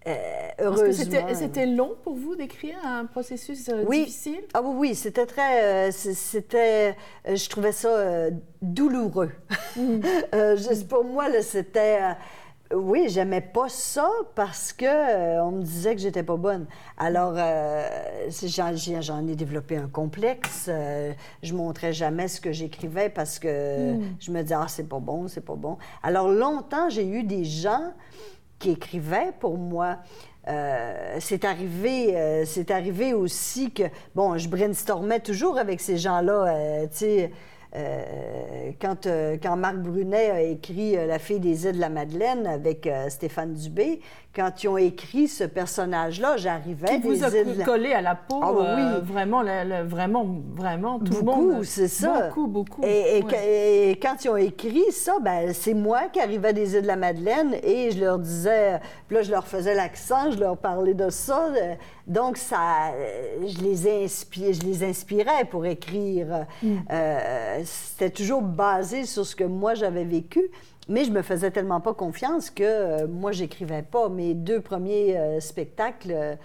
Euh, 0.08 0.92
c'était 1.34 1.66
long 1.66 1.92
pour 2.04 2.16
vous 2.16 2.36
d'écrire 2.36 2.78
un 2.86 3.06
processus 3.06 3.68
euh, 3.70 3.84
oui. 3.86 4.06
difficile? 4.06 4.42
Ah 4.54 4.62
oui, 4.64 4.76
oui, 4.78 4.96
c'était 4.96 5.26
très... 5.26 5.90
Euh, 5.90 5.92
c'était... 5.92 6.96
je 7.26 7.50
trouvais 7.50 7.74
ça 7.74 8.30
douloureux. 8.62 9.32
Mm. 9.76 10.00
pour 10.90 11.04
moi, 11.04 11.26
c'était... 11.42 12.00
oui, 12.74 13.08
j'aimais 13.10 13.42
pas 13.42 13.68
ça 13.68 14.10
parce 14.36 14.72
que 14.72 15.42
on 15.42 15.52
me 15.52 15.64
disait 15.64 15.96
que 15.96 16.02
j'étais 16.02 16.24
pas 16.24 16.38
bonne. 16.38 16.66
Alors, 16.98 17.36
j'en 18.30 19.28
ai 19.28 19.36
développé 19.36 19.76
un 19.76 19.90
complexe. 19.90 20.70
je 21.44 21.54
montrais 21.54 21.92
jamais 21.92 22.30
ce 22.30 22.40
que 22.40 22.54
j'écrivais 22.54 23.10
parce 23.10 23.38
que 23.38 23.96
mm. 23.96 24.16
je 24.20 24.32
me 24.32 24.42
disais 24.44 24.56
ah 24.58 24.68
c'est 24.70 24.88
pas 24.88 25.00
bon, 25.00 25.28
c'est 25.28 25.46
pas 25.46 25.56
bon. 25.56 25.78
Alors 26.04 26.30
longtemps, 26.30 26.90
j'ai 26.90 27.06
eu 27.06 27.24
des 27.24 27.44
gens 27.44 27.94
qui 28.60 28.72
écrivait 28.72 29.32
pour 29.40 29.58
moi. 29.58 29.98
Euh, 30.48 31.18
c'est 31.20 31.46
arrivé, 31.46 32.16
euh, 32.18 32.44
c'est 32.46 32.72
arrivé 32.72 33.14
aussi 33.14 33.72
que, 33.72 33.84
bon, 34.16 34.38
je 34.38 34.50
brainstormais 34.50 35.20
toujours 35.20 35.58
avec 35.58 35.80
ces 35.80 35.98
gens-là, 35.98 36.48
euh, 36.48 36.84
tu 36.84 36.98
sais, 36.98 37.32
euh, 37.76 38.72
quand, 38.82 39.06
euh, 39.06 39.38
quand 39.42 39.56
Marc 39.56 39.78
Brunet 39.78 40.32
a 40.32 40.42
écrit 40.42 40.98
euh, 40.98 41.06
La 41.06 41.20
fille 41.20 41.40
des 41.40 41.68
îles 41.68 41.76
de 41.76 41.80
la 41.80 41.90
Madeleine 41.90 42.48
avec 42.48 42.90
Stéphane 43.10 43.54
Dubé, 43.54 44.02
quand 44.36 44.64
ils 44.64 44.68
ont 44.68 44.78
écrit 44.78 45.28
ce 45.28 45.44
personnage-là, 45.44 46.38
j'arrivais 46.38 46.88
Qui 46.88 47.08
vous 47.08 47.24
a 47.24 47.30
collé 47.66 47.94
à 47.94 48.02
la 48.02 48.16
peau, 48.16 48.40
ah, 48.42 48.52
oui. 48.54 49.02
vraiment, 49.04 49.44
vraiment, 49.86 50.26
vraiment, 50.54 51.00
tout 51.00 51.24
beaucoup, 51.24 51.48
le 51.48 51.54
monde. 51.56 51.64
c'est 51.64 51.88
ça. 51.88 52.28
Beaucoup, 52.28 52.48
beaucoup. 52.48 52.82
Et, 52.84 53.98
quand 54.02 54.24
ils 54.24 54.30
ont 54.30 54.38
écrit 54.38 54.92
ça, 54.92 55.18
ben, 55.20 55.52
c'est 55.54 55.74
moi 55.74 56.04
qui 56.14 56.20
arrivais 56.20 56.54
des 56.54 56.76
îles 56.76 56.84
de 56.84 56.88
la 56.88 56.96
Madeleine 56.96 57.56
et 57.64 57.92
je 57.92 58.00
leur 58.00 58.20
disais, 58.20 58.80
puis 59.08 59.18
là, 59.18 59.24
je 59.24 59.32
leur 59.32 59.48
faisais 59.48 59.74
l'accent, 59.74 60.32
je 60.32 60.40
leur 60.40 60.58
parlais 60.58 60.94
de 60.94 61.10
ça. 61.10 61.50
Donc, 62.06 62.38
ça, 62.38 62.92
je 63.46 63.62
les, 63.62 64.04
inspire, 64.04 64.54
je 64.54 64.62
les 64.62 64.84
inspirais 64.84 65.46
pour 65.50 65.66
écrire. 65.66 66.46
Mm. 66.62 66.78
Euh, 67.60 67.64
c'était 67.66 68.10
toujours 68.10 68.42
basé 68.42 69.06
sur 69.06 69.26
ce 69.26 69.36
que 69.36 69.44
moi 69.44 69.76
j'avais 69.76 70.04
vécu, 70.04 70.42
mais 70.88 71.06
je 71.06 71.12
me 71.12 71.22
faisais 71.22 71.52
tellement 71.52 71.82
pas 71.82 71.94
confiance 71.94 72.50
que 72.50 72.64
euh, 72.64 73.08
moi, 73.08 73.32
j'écrivais 73.32 73.84
pas. 73.84 74.10
Mes 74.10 74.34
deux 74.34 74.62
premiers 74.62 75.18
euh, 75.18 75.40
spectacles, 75.40 76.38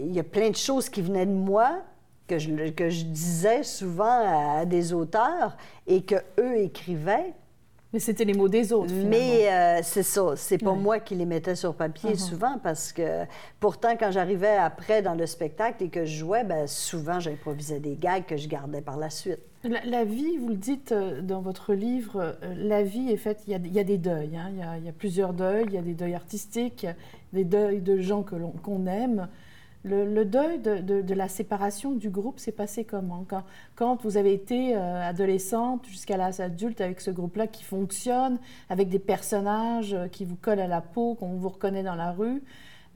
il 0.00 0.12
y 0.12 0.20
a 0.20 0.24
plein 0.24 0.50
de 0.50 0.56
choses 0.56 0.88
qui 0.88 1.02
venaient 1.02 1.26
de 1.26 1.32
moi, 1.32 1.82
que 2.28 2.38
je, 2.38 2.70
que 2.70 2.88
je 2.88 3.04
disais 3.04 3.62
souvent 3.62 4.58
à, 4.58 4.64
des 4.64 4.92
auteurs 4.92 5.56
et 5.86 6.02
que 6.02 6.16
eux 6.38 6.58
écrivaient. 6.58 7.34
Mais 7.94 8.00
c'était 8.00 8.24
les 8.24 8.34
mots 8.34 8.48
des 8.48 8.72
autres. 8.72 8.92
Mais 8.92 9.52
euh, 9.52 9.80
c'est 9.84 10.02
ça. 10.02 10.34
C'est 10.34 10.58
pas 10.58 10.72
moi 10.72 10.98
qui 10.98 11.14
les 11.14 11.26
mettais 11.26 11.54
sur 11.54 11.74
papier 11.74 12.14
uh-huh. 12.14 12.28
souvent 12.28 12.58
parce 12.58 12.92
que 12.92 13.24
pourtant, 13.60 13.96
quand 13.96 14.10
j'arrivais 14.10 14.56
après 14.56 15.00
dans 15.00 15.14
le 15.14 15.26
spectacle 15.26 15.84
et 15.84 15.88
que 15.88 16.04
je 16.04 16.18
jouais, 16.18 16.42
ben, 16.42 16.66
souvent 16.66 17.20
j'improvisais 17.20 17.78
des 17.78 17.94
gags 17.94 18.26
que 18.26 18.36
je 18.36 18.48
gardais 18.48 18.80
par 18.80 18.96
la 18.96 19.10
suite. 19.10 19.38
La, 19.64 20.04
vie, 20.04 20.36
vous 20.36 20.48
le 20.48 20.56
dites 20.56 20.92
euh, 20.92 21.22
dans 21.22 21.40
votre 21.40 21.72
livre, 21.72 22.36
euh, 22.42 22.54
la 22.54 22.82
vie 22.82 23.10
est 23.10 23.16
faite, 23.16 23.44
il 23.46 23.52
y 23.52 23.78
a, 23.78 23.84
des 23.84 23.96
deuils. 23.96 24.36
Hein. 24.36 24.50
il, 24.78 24.84
y 24.84 24.88
a, 24.88 24.92
plusieurs 24.92 25.32
deuils. 25.32 25.64
Il 25.68 25.72
y 25.72 25.78
a 25.78 25.82
des 25.82 25.94
deuils 25.94 26.14
artistiques, 26.14 26.86
des 27.32 27.44
deuils 27.44 27.80
de 27.80 27.98
gens 27.98 28.22
qu'on 28.22 28.86
aime. 28.86 29.28
Le, 29.82 30.24
deuil 30.24 30.60
de, 30.60 31.14
la 31.14 31.28
séparation 31.28 31.92
du 31.92 32.10
groupe 32.10 32.38
s'est 32.38 32.52
passé 32.52 32.84
comment? 32.84 33.26
Quand, 33.74 34.02
vous 34.02 34.18
avez 34.18 34.34
été 34.34 34.76
euh, 34.76 35.08
adolescente 35.08 35.86
jusqu'à 35.86 36.18
l'âge 36.18 36.40
adulte 36.40 36.82
avec 36.82 37.00
ce 37.00 37.10
groupe-là 37.10 37.46
qui 37.46 37.64
fonctionne, 37.64 38.38
avec 38.68 38.90
des 38.90 38.98
personnages 38.98 39.96
qui 40.12 40.26
vous 40.26 40.36
collent 40.36 40.60
à 40.60 40.68
la 40.68 40.82
peau, 40.82 41.14
qu'on 41.14 41.36
vous 41.36 41.48
reconnaît 41.48 41.82
dans 41.82 41.96
la 41.96 42.12
rue, 42.12 42.42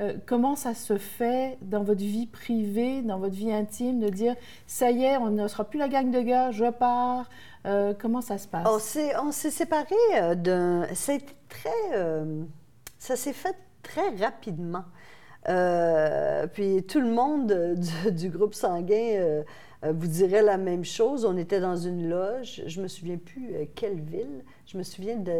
euh, 0.00 0.14
comment 0.26 0.56
ça 0.56 0.74
se 0.74 0.98
fait 0.98 1.58
dans 1.62 1.82
votre 1.82 2.02
vie 2.02 2.26
privée, 2.26 3.02
dans 3.02 3.18
votre 3.18 3.34
vie 3.34 3.52
intime, 3.52 4.00
de 4.00 4.08
dire 4.08 4.34
ça 4.66 4.90
y 4.90 5.04
est, 5.04 5.16
on 5.16 5.30
ne 5.30 5.48
sera 5.48 5.64
plus 5.64 5.78
la 5.78 5.88
gang 5.88 6.10
de 6.10 6.20
gars, 6.20 6.50
je 6.50 6.70
pars. 6.70 7.28
comment 7.98 8.20
ça 8.20 8.38
se 8.38 8.48
passe? 8.48 8.66
On 9.20 9.32
s'est 9.32 9.50
séparés 9.50 10.36
d'un. 10.36 10.86
C'est 10.94 11.22
très. 11.48 12.24
ça 12.98 13.16
s'est 13.16 13.32
fait 13.32 13.56
très 13.82 14.08
rapidement. 14.16 14.84
Euh, 15.48 16.46
puis 16.46 16.82
tout 16.82 17.00
le 17.00 17.10
monde 17.10 17.76
du, 18.10 18.28
groupe 18.28 18.54
sanguin 18.54 18.94
euh, 18.96 19.18
euh, 19.20 19.42
vous 19.82 20.06
dirait 20.06 20.42
la 20.42 20.56
même 20.56 20.84
chose. 20.84 21.24
On 21.24 21.36
était 21.36 21.60
dans 21.60 21.76
une 21.76 22.08
loge. 22.08 22.62
Je 22.66 22.80
me 22.80 22.88
souviens 22.88 23.16
plus 23.16 23.52
quelle 23.74 24.00
ville. 24.00 24.44
Je 24.66 24.76
me 24.76 24.82
souviens 24.82 25.16
de 25.16 25.32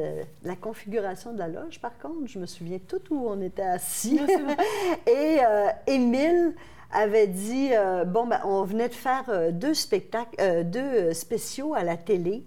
la 0.44 0.56
configuration 0.56 1.32
de 1.32 1.38
la 1.38 1.48
loge, 1.48 1.80
par 1.80 1.98
contre. 1.98 2.26
Je 2.26 2.38
me 2.38 2.46
souviens 2.46 2.78
tout 2.78 3.00
où 3.10 3.28
on 3.28 3.40
était 3.40 3.62
assis. 3.62 4.20
Et 5.06 5.38
Émile 5.86 6.54
avait 6.92 7.26
dit 7.26 7.70
bon, 8.06 8.26
ben, 8.26 8.40
on 8.44 8.62
venait 8.62 8.88
de 8.88 8.94
faire 8.94 9.52
deux 9.52 9.74
spectacles, 9.74 10.64
deux 10.64 11.12
spéciaux 11.12 11.74
à 11.74 11.82
la 11.82 11.96
télé. 11.96 12.44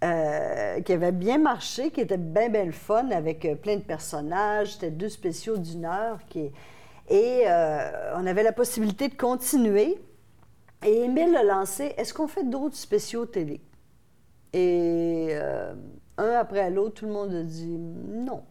qui 0.00 0.92
avaient 0.92 1.12
bien 1.12 1.38
marché, 1.38 1.90
qui 1.90 2.00
étaient 2.00 2.16
bien, 2.16 2.48
bien 2.48 2.64
le 2.64 2.72
fun, 2.72 3.10
avec 3.10 3.46
plein 3.62 3.76
de 3.76 3.82
personnages. 3.82 4.72
C'était 4.72 4.90
deux 4.90 5.08
spéciaux 5.08 5.56
d'une 5.56 5.84
heure 5.84 6.18
qui, 6.28 6.50
et 7.08 7.44
euh, 7.46 8.14
on 8.16 8.26
avait 8.26 8.42
la 8.42 8.52
possibilité 8.52 9.08
de 9.08 9.14
continuer. 9.14 9.98
Et 10.84 11.04
Émile 11.04 11.36
a 11.36 11.44
lancé 11.44 11.94
Est-ce 11.96 12.12
qu'on 12.14 12.28
fait 12.28 12.44
d'autres 12.44 12.76
spéciaux 12.76 13.26
télé? 13.26 13.60
Et 14.52 15.28
euh, 15.30 15.74
un 16.18 16.30
après 16.30 16.70
l'autre, 16.70 16.94
tout 16.94 17.06
le 17.06 17.12
monde 17.12 17.32
a 17.32 17.42
dit 17.42 17.78
non. 17.78 18.42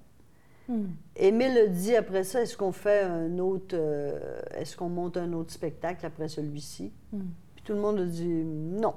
Hmm. 0.68 0.88
Émile 1.16 1.58
a 1.58 1.68
dit 1.68 1.96
après 1.96 2.24
ça 2.24 2.42
Est-ce 2.42 2.58
qu'on 2.58 2.72
fait 2.72 3.02
un 3.02 3.38
autre. 3.40 3.76
Euh, 3.78 4.42
est-ce 4.56 4.76
qu'on 4.78 4.90
monte 4.90 5.18
un 5.18 5.34
autre 5.34 5.52
spectacle 5.52 6.06
après 6.06 6.28
celui-ci? 6.28 6.92
Hmm. 7.12 7.30
Puis 7.56 7.64
tout 7.64 7.74
le 7.74 7.80
monde 7.80 8.00
a 8.00 8.06
dit 8.06 8.28
non. 8.28 8.96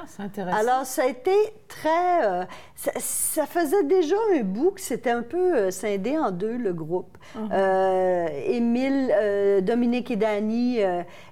Ah, 0.00 0.04
c'est 0.06 0.22
intéressant. 0.22 0.56
Alors, 0.56 0.86
ça 0.86 1.02
a 1.02 1.06
été 1.06 1.32
très... 1.66 2.24
euh, 2.24 2.44
ça, 2.76 2.92
ça 2.98 3.46
faisait 3.46 3.82
déjà 3.82 4.14
un 4.36 4.42
bout 4.44 4.70
que 4.70 4.80
c'était 4.80 5.10
un 5.10 5.22
peu 5.22 5.56
euh, 5.56 5.70
scindé 5.72 6.16
en 6.16 6.30
deux, 6.30 6.56
le 6.56 6.72
groupe. 6.72 7.18
Uh-huh. 7.36 7.52
Euh, 7.52 8.26
Émile, 8.46 9.12
euh, 9.12 9.60
Dominique 9.60 10.12
et 10.12 10.16
Dany 10.16 10.78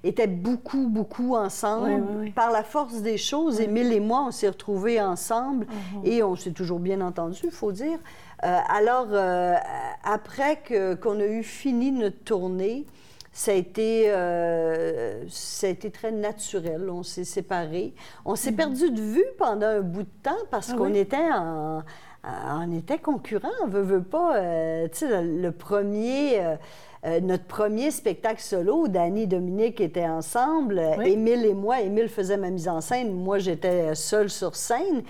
étaient 0.02 0.26
beaucoup, 0.26 0.88
beaucoup 0.88 1.36
ensemble. 1.36 1.90
Oui, 1.90 1.94
oui, 1.94 2.16
oui. 2.22 2.30
Par 2.30 2.50
la 2.50 2.64
force 2.64 3.02
des 3.02 3.18
choses, 3.18 3.60
Émile 3.60 3.92
et 3.92 4.00
moi, 4.00 4.24
on 4.26 4.30
s'est 4.32 4.48
retrouvés 4.48 5.00
ensemble 5.00 5.66
Uh-huh. 5.66 6.08
et 6.08 6.22
on 6.22 6.34
s'est 6.36 6.52
toujours 6.52 6.80
bien 6.80 7.00
entendus, 7.00 7.40
il 7.44 7.50
faut 7.50 7.72
dire. 7.72 7.98
Alors, 8.40 9.08
après 10.04 10.62
qu'on 11.02 11.20
a 11.20 11.26
eu 11.26 11.42
fini 11.42 11.92
notre 11.92 12.22
tournée, 12.24 12.86
ça 13.38 13.50
a, 13.50 13.54
été, 13.54 14.04
euh, 14.08 15.24
ça 15.28 15.66
a 15.66 15.70
été 15.70 15.90
très 15.90 16.10
naturel. 16.10 16.88
On 16.88 17.02
s'est 17.02 17.24
séparés. 17.24 17.92
On 18.24 18.34
s'est 18.34 18.52
perdu 18.52 18.90
de 18.90 19.00
vue 19.02 19.26
pendant 19.36 19.66
un 19.66 19.82
bout 19.82 20.04
de 20.04 20.08
temps 20.22 20.44
parce. 20.50 20.70
Ah 20.72 20.76
qu'on 20.76 20.90
oui? 20.90 20.98
était 20.98 21.30
en, 21.34 21.82
on 22.24 22.72
était 22.72 22.96
concurrents. 22.98 23.48
On 23.62 23.66
veut, 23.66 23.82
veut 23.82 24.02
pas. 24.02 24.36
euh, 24.36 24.88
tu 24.88 25.00
sais, 25.00 25.22
le, 25.22 25.42
le 25.42 25.52
premier. 25.52 26.40
euh, 26.40 26.56
euh, 27.04 27.20
notre 27.20 27.44
premier 27.44 27.92
spectacle 27.92 28.40
solo, 28.40 28.84
où 28.84 28.88
Danny 28.88 29.24
et 29.24 29.26
Dominique 29.26 29.80
étaient 29.80 30.08
ensemble. 30.08 30.82
Oui. 30.98 31.10
Émile 31.10 31.44
et 31.44 31.54
moi, 31.54 31.80
Émile 31.82 32.08
faisait 32.08 32.38
ma 32.38 32.50
mise 32.50 32.68
en 32.68 32.80
scène, 32.80 33.12
moi 33.12 33.38
j'étais 33.38 33.94
seule 33.94 34.30
sur 34.30 34.56
scène. 34.56 35.02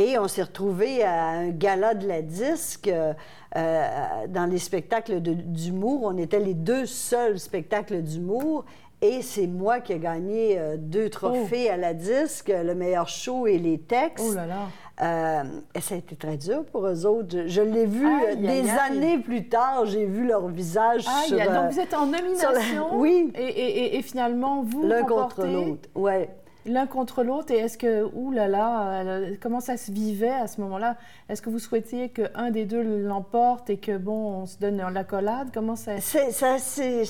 Et 0.00 0.16
on 0.16 0.28
s'est 0.28 0.42
retrouvés 0.44 1.02
à 1.02 1.24
un 1.26 1.48
gala 1.48 1.92
de 1.94 2.06
la 2.06 2.22
disque 2.22 2.86
euh, 2.86 3.12
euh, 3.56 3.88
dans 4.28 4.46
les 4.46 4.58
spectacles 4.58 5.18
d'humour. 5.20 6.02
On 6.04 6.16
était 6.16 6.38
les 6.38 6.54
deux 6.54 6.86
seuls 6.86 7.40
spectacles 7.40 8.00
d'humour. 8.02 8.64
Et 9.02 9.22
c'est 9.22 9.46
moi 9.48 9.80
qui 9.80 9.92
ai 9.92 9.98
gagné 9.98 10.56
euh, 10.58 10.76
deux 10.78 11.08
trophées 11.08 11.68
à 11.68 11.76
la 11.76 11.94
disque, 11.94 12.48
le 12.54 12.74
meilleur 12.76 13.08
show 13.08 13.46
et 13.48 13.58
les 13.58 13.78
textes. 13.78 14.24
Oh 14.28 14.34
là 14.34 14.46
là. 14.46 14.58
Euh, 15.00 15.42
et 15.74 15.80
ça 15.80 15.94
a 15.94 15.98
été 15.98 16.14
très 16.16 16.36
dur 16.36 16.64
pour 16.64 16.86
eux 16.86 17.04
autres. 17.06 17.28
Je, 17.30 17.46
je 17.48 17.62
l'ai 17.62 17.86
vu 17.86 18.06
Aïe, 18.06 18.36
des 18.36 18.48
aïe, 18.48 18.70
aïe. 18.70 18.78
années 18.90 19.18
plus 19.18 19.48
tard, 19.48 19.84
j'ai 19.86 20.04
vu 20.06 20.26
leur 20.26 20.46
visage 20.48 21.04
Ah, 21.08 21.22
sur, 21.26 21.36
donc 21.38 21.70
vous 21.72 21.78
êtes 21.80 21.94
en 21.94 22.06
la- 22.06 22.18
nomination. 22.20 22.86
Oui. 22.94 23.32
Et, 23.36 23.42
et- 23.46 23.96
et- 23.98 24.02
finalement, 24.02 24.62
vous 24.62 24.82
l'un 24.86 25.02
contre 25.04 25.44
l'autre. 25.46 25.88
Ouais. 25.94 26.30
L'un 26.68 26.86
contre 26.86 27.22
l'autre. 27.22 27.52
Et 27.52 27.56
est-ce 27.56 27.78
que, 27.78 28.04
ouh 28.14 28.30
là 28.30 28.46
là, 28.46 29.02
euh, 29.02 29.34
comment 29.40 29.60
ça 29.60 29.76
se 29.76 29.90
vivait 29.90 30.28
à 30.28 30.46
ce 30.46 30.60
moment-là? 30.60 30.96
Est-ce 31.28 31.42
que 31.42 31.50
vous 31.50 31.58
souhaitiez 31.58 32.10
qu'un 32.10 32.50
des 32.50 32.66
deux 32.66 32.82
l'emporte 32.82 33.70
et 33.70 33.78
que, 33.78 33.96
bon, 33.96 34.42
on 34.42 34.46
se 34.46 34.58
donne 34.58 34.76
l'accolade 34.92 35.48
Comment 35.52 35.76
ça... 35.76 36.00
C'est, 36.00 36.30
ça, 36.30 36.58
c'est... 36.58 37.04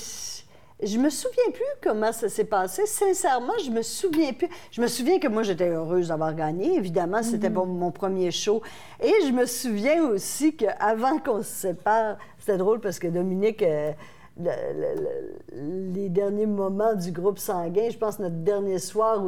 Je 0.81 0.97
me 0.97 1.09
souviens 1.09 1.51
plus 1.53 1.65
comment 1.83 2.13
ça 2.13 2.29
s'est 2.29 2.45
passé. 2.45 2.85
Sincèrement, 2.85 3.57
je 3.65 3.69
me 3.69 3.81
souviens 3.81 4.31
plus. 4.31 4.47
Je 4.71 4.81
me 4.81 4.87
souviens 4.87 5.19
que 5.19 5.27
moi, 5.27 5.43
j'étais 5.43 5.67
heureuse 5.67 6.07
d'avoir 6.07 6.33
gagné. 6.33 6.75
Évidemment, 6.75 7.21
c'était 7.21 7.49
bon, 7.49 7.65
mon 7.65 7.91
premier 7.91 8.31
show. 8.31 8.61
Et 9.03 9.13
je 9.27 9.33
me 9.33 9.45
souviens 9.45 10.01
aussi 10.05 10.55
qu'avant 10.55 11.17
qu'on 11.19 11.43
se 11.43 11.51
sépare, 11.51 12.17
c'était 12.37 12.57
drôle 12.57 12.79
parce 12.79 12.97
que 12.97 13.07
Dominique, 13.07 13.61
euh, 13.61 13.91
le- 14.39 14.79
le- 14.79 15.01
le- 15.01 15.93
les 15.93 16.09
derniers 16.09 16.45
moments 16.45 16.95
du 16.95 17.11
groupe 17.11 17.39
sanguin, 17.39 17.89
je 17.89 17.97
pense 17.97 18.19
notre 18.19 18.35
dernier 18.37 18.79
soir 18.79 19.21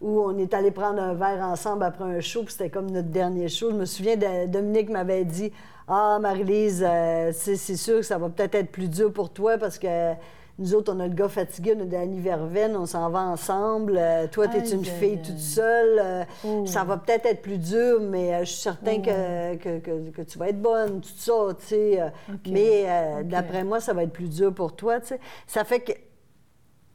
où 0.00 0.20
on 0.20 0.38
est 0.38 0.54
allé 0.54 0.70
prendre 0.70 1.00
un 1.02 1.14
verre 1.14 1.42
ensemble 1.42 1.82
après 1.84 2.04
un 2.04 2.20
show, 2.20 2.42
puis 2.44 2.52
c'était 2.52 2.70
comme 2.70 2.90
notre 2.90 3.08
dernier 3.08 3.48
show. 3.48 3.70
Je 3.70 3.76
me 3.76 3.84
souviens, 3.84 4.16
de- 4.16 4.46
Dominique 4.46 4.90
m'avait 4.90 5.24
dit 5.24 5.52
Ah, 5.90 6.18
Marie-Lise, 6.20 6.84
euh, 6.86 7.30
c'est 7.32 7.56
sûr 7.56 7.96
que 7.96 8.02
ça 8.02 8.18
va 8.18 8.28
peut-être 8.28 8.54
être 8.56 8.70
plus 8.70 8.88
dur 8.90 9.10
pour 9.10 9.30
toi 9.30 9.56
parce 9.56 9.78
que 9.78 10.12
nous 10.58 10.74
autres, 10.74 10.92
on 10.92 10.98
a 11.00 11.06
le 11.06 11.14
gars 11.14 11.28
fatigué, 11.28 11.74
on 11.76 11.82
a 11.82 11.84
Danny 11.84 12.18
Verveine, 12.20 12.76
on 12.76 12.84
s'en 12.86 13.08
va 13.10 13.20
ensemble. 13.20 13.96
Euh, 13.96 14.26
toi, 14.26 14.48
tu 14.48 14.56
es 14.56 14.60
Aïe, 14.62 14.72
une 14.74 14.84
fille 14.84 15.18
toute 15.22 15.38
seule. 15.38 15.98
Euh, 15.98 16.24
Oh. 16.44 16.66
Ça 16.66 16.82
va 16.84 16.96
peut-être 16.96 17.26
être 17.26 17.42
plus 17.42 17.58
dur, 17.58 18.00
mais 18.00 18.34
euh, 18.34 18.38
je 18.40 18.44
suis 18.46 18.60
certain 18.62 19.00
que, 19.00 19.54
que, 19.56 19.78
que- 19.78 20.10
que 20.10 20.22
tu 20.22 20.38
vas 20.38 20.48
être 20.48 20.60
bonne, 20.60 21.00
tout 21.00 21.08
ça, 21.16 21.32
tu 21.60 21.66
sais. 21.66 22.00
Mais 22.48 22.86
d'après 23.24 23.62
moi, 23.64 23.80
ça 23.80 23.92
va 23.92 24.02
être 24.02 24.12
plus 24.12 24.28
dur 24.28 24.52
pour 24.52 24.74
toi, 24.74 25.00
tu 25.00 25.08
sais. 25.08 25.20
Ça 25.46 25.64
fait 25.64 25.80
que 25.80 25.92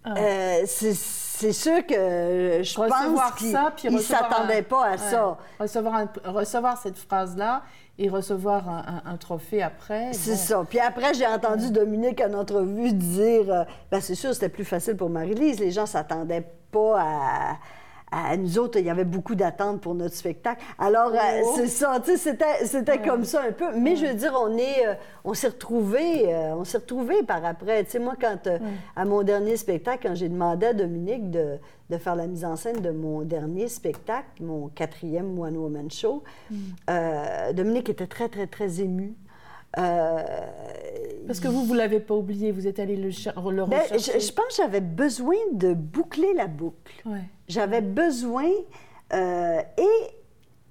Ah. 0.06 0.14
c'est 0.66 0.94
sûr 1.54 1.86
que 1.86 2.60
je 2.62 2.78
recevoir 2.80 3.32
pense 3.38 3.76
qu'il 3.82 4.00
s'attendait 4.02 4.60
un- 4.60 4.64
pas 4.64 4.86
à 4.86 4.92
Ouais. 4.92 4.98
ça. 4.98 5.38
Recevoir, 5.60 5.96
un- 5.96 6.12
recevoir 6.32 6.78
cette 6.78 6.98
phrase-là 6.98 7.64
et 8.00 8.10
recevoir 8.10 8.68
un, 8.70 9.02
un- 9.06 9.12
un 9.14 9.18
trophée 9.18 9.62
après. 9.62 10.14
C'est 10.14 10.32
bon. 10.32 10.38
ça. 10.38 10.66
Puis 10.68 10.80
après, 10.80 11.14
j'ai 11.14 11.28
entendu 11.28 11.72
Dominique 11.72 12.22
en 12.22 12.34
entrevue 12.34 12.92
dire 12.94 13.52
euh, 13.52 13.64
ben, 13.92 14.02
c'est 14.02 14.16
sûr, 14.16 14.34
c'était 14.34 14.50
plus 14.50 14.66
facile 14.66 14.96
pour 14.98 15.10
Marie-Lise. 15.10 15.60
Les 15.60 15.72
gens 15.72 15.86
s'attendaient 15.86 16.48
pas 16.72 17.00
à. 17.02 17.58
À 18.14 18.38
nous 18.38 18.60
autres, 18.60 18.78
il 18.80 18.86
y 18.86 18.90
avait 18.90 19.04
beaucoup 19.06 19.36
d'attentes 19.36 19.82
pour 19.82 19.96
notre 19.96 20.16
spectacle. 20.16 20.64
Alors, 20.78 21.12
euh, 21.14 21.42
Oh. 21.44 21.54
c'est 21.56 21.68
ça, 21.68 22.00
tu 22.04 22.12
sais, 22.12 22.18
c'était, 22.18 22.66
c'était 22.66 23.00
comme 23.02 23.24
ça 23.24 23.42
un 23.48 23.52
peu. 23.52 23.76
Mais 23.76 23.96
je 23.96 24.06
veux 24.06 24.14
dire, 24.14 24.34
on 24.40 24.56
est, 24.58 24.88
euh, 24.88 24.94
on 25.24 25.34
s'est 25.34 25.48
retrouvés, 25.48 26.34
euh, 26.34 26.56
on 26.56 26.64
s'est 26.64 26.78
retrouvés 26.78 27.24
par 27.24 27.44
après. 27.44 27.84
Tu 27.86 27.92
sais, 27.92 28.00
moi, 28.00 28.14
quand, 28.20 28.48
euh, 28.48 28.60
à 28.96 29.06
mon 29.06 29.24
dernier 29.24 29.58
spectacle, 29.58 30.08
quand 30.08 30.16
j'ai 30.16 30.30
demandé 30.30 30.68
à 30.68 30.74
Dominique 30.74 31.32
de, 31.32 31.58
de 31.90 31.98
faire 31.98 32.16
la 32.16 32.28
mise 32.28 32.46
en 32.46 32.56
scène 32.56 32.82
de 32.82 32.92
mon 32.92 33.22
dernier 33.22 33.68
spectacle, 33.68 34.26
mon 34.42 34.68
quatrième 34.70 35.38
One 35.40 35.58
Woman 35.58 35.90
Show, 35.90 36.24
euh, 36.90 37.54
Dominique 37.54 37.90
était 37.90 38.08
très, 38.08 38.30
très, 38.30 38.48
très 38.48 38.80
ému. 38.82 39.16
Euh, 39.80 40.22
Parce 41.28 41.40
que 41.40 41.48
vous, 41.48 41.64
vous 41.66 41.74
l'avez 41.74 42.00
pas 42.00 42.16
oublié, 42.16 42.52
vous 42.52 42.68
êtes 42.68 42.80
allé 42.80 42.96
le, 42.96 43.10
le 43.10 43.66
ben, 43.66 43.80
rechercher. 43.80 44.20
je, 44.20 44.26
je 44.28 44.32
pense 44.34 44.46
que 44.48 44.54
j'avais 44.58 44.82
besoin 44.82 45.36
de 45.54 45.74
boucler 45.74 46.34
la 46.36 46.48
boucle. 46.48 46.94
Ouais. 47.06 47.22
J'avais 47.48 47.82
besoin. 47.82 48.50
euh, 49.14 49.62
et 49.78 50.08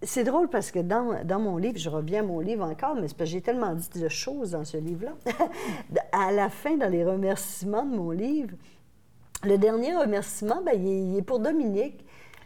c'est 0.05 0.25
drôle 0.25 0.49
parce 0.49 0.71
que 0.73 0.81
dans, 0.81 1.23
dans 1.25 1.39
mon 1.39 1.57
livre, 1.59 1.79
je 1.79 1.89
reviens 1.89 2.21
à 2.21 2.23
mon 2.25 2.41
livre 2.41 2.65
encore, 2.65 2.97
mais 2.97 3.07
c'est 3.09 3.17
parce 3.17 3.31
que 3.31 3.35
j'ai 3.37 3.41
tellement 3.41 3.73
dit 3.75 3.89
de 4.01 4.09
choses 4.09 4.51
dans 4.51 4.65
ce 4.65 4.77
livre-là. 4.77 5.13
à 6.13 6.33
la 6.33 6.49
fin, 6.49 6.77
dans 6.77 6.89
les 6.91 7.05
remerciements 7.05 7.85
de 7.85 7.95
mon 7.95 8.11
livre, 8.11 8.55
le 9.45 9.59
dernier 9.59 9.95
remerciement, 9.97 10.61
ben, 10.65 10.75
il, 10.75 11.17
est, 11.17 11.23
pour 11.23 11.39
Dominique. 11.39 12.05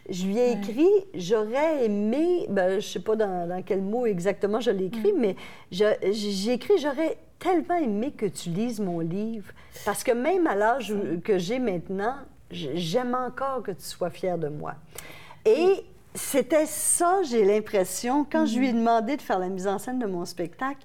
Je 0.09 0.25
lui 0.25 0.37
ai 0.37 0.51
écrit, 0.53 0.87
j'aurais 1.15 1.85
aimé, 1.85 2.45
ben, 2.49 2.69
je 2.71 2.75
ne 2.75 2.81
sais 2.81 2.99
pas 3.01 3.15
dans, 3.17 3.47
dans 3.49 3.61
quel 3.61 3.81
mot 3.81 4.05
exactement 4.05 4.59
je 4.61 4.71
l'ai 4.71 4.85
écrit, 4.85 5.11
mais 5.13 5.35
je- 5.71 6.11
j'ai 6.11 6.53
écrit, 6.53 6.77
j'aurais 6.79 7.17
tellement 7.39 7.75
aimé 7.75 8.11
que 8.11 8.25
tu 8.25 8.49
lises 8.49 8.79
mon 8.79 8.99
livre. 8.99 9.51
Parce 9.85 10.03
que 10.03 10.11
même 10.11 10.47
à 10.47 10.55
l'âge 10.55 10.93
que 11.23 11.37
j'ai 11.37 11.59
maintenant, 11.59 12.15
j'aime 12.51 13.15
encore 13.15 13.63
que 13.63 13.71
tu 13.71 13.83
sois 13.83 14.09
fière 14.09 14.37
de 14.37 14.47
moi. 14.47 14.75
Et 15.45 15.85
c'était 16.13 16.65
ça, 16.65 17.21
j'ai 17.23 17.45
l'impression, 17.45 18.25
quand 18.29 18.45
je 18.45 18.57
lui 18.57 18.69
ai 18.69 18.73
demandé 18.73 19.17
de 19.17 19.21
faire 19.21 19.39
la 19.39 19.49
mise 19.49 19.67
en 19.67 19.77
scène 19.77 19.99
de 19.99 20.07
mon 20.07 20.25
spectacle, 20.25 20.81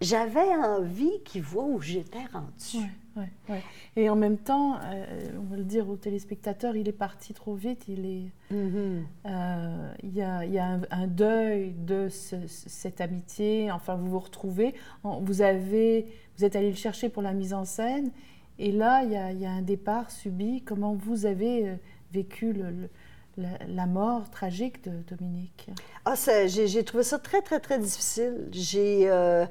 j'avais 0.00 0.54
envie 0.56 1.20
qu'il 1.24 1.42
voit 1.42 1.64
où 1.64 1.80
j'étais 1.80 2.24
rendue. 2.32 2.86
Ouais, 3.20 3.28
ouais. 3.54 3.62
Et 3.96 4.08
en 4.10 4.16
même 4.16 4.38
temps, 4.38 4.76
euh, 4.82 5.04
on 5.38 5.44
va 5.50 5.56
le 5.56 5.64
dire 5.64 5.88
aux 5.88 5.96
téléspectateurs, 5.96 6.74
il 6.76 6.88
est 6.88 6.92
parti 6.92 7.32
trop 7.34 7.54
vite. 7.54 7.84
Il 7.88 8.06
est, 8.06 8.54
Mhm. 8.54 9.04
euh, 9.26 9.92
il 10.02 10.14
y 10.14 10.22
a, 10.22 10.44
il 10.44 10.52
y 10.52 10.58
a 10.58 10.66
un, 10.66 10.80
un 10.90 11.06
deuil 11.06 11.72
de 11.86 12.08
ce- 12.08 12.46
cette 12.46 13.00
amitié. 13.00 13.70
Enfin, 13.70 13.94
vous 13.94 14.08
vous 14.10 14.18
retrouvez. 14.18 14.74
Vous 15.04 15.42
avez, 15.42 16.06
vous 16.36 16.44
êtes 16.44 16.56
allé 16.56 16.70
le 16.70 16.76
chercher 16.76 17.08
pour 17.08 17.22
la 17.22 17.32
mise 17.32 17.54
en 17.54 17.64
scène. 17.64 18.10
Et 18.58 18.72
là, 18.72 19.02
il 19.04 19.12
y 19.12 19.16
a, 19.16 19.32
il 19.32 19.40
y 19.40 19.46
a 19.46 19.50
un 19.50 19.62
départ 19.62 20.10
subi. 20.10 20.62
Comment 20.62 20.94
vous 20.94 21.26
avez 21.26 21.68
euh, 21.68 21.74
vécu 22.12 22.52
le- 22.52 22.70
le- 22.70 22.88
la, 23.36 23.48
la 23.68 23.86
mort 23.86 24.28
tragique 24.30 24.84
de 24.84 24.92
Dominique? 25.16 25.68
Ah, 26.04 26.14
j'ai 26.46 26.66
j'ai 26.66 26.84
trouvé 26.84 27.04
ça 27.04 27.18
très, 27.18 27.40
très, 27.42 27.60
très 27.60 27.78
difficile. 27.78 28.48
J'ai. 28.52 29.08
euh, 29.10 29.46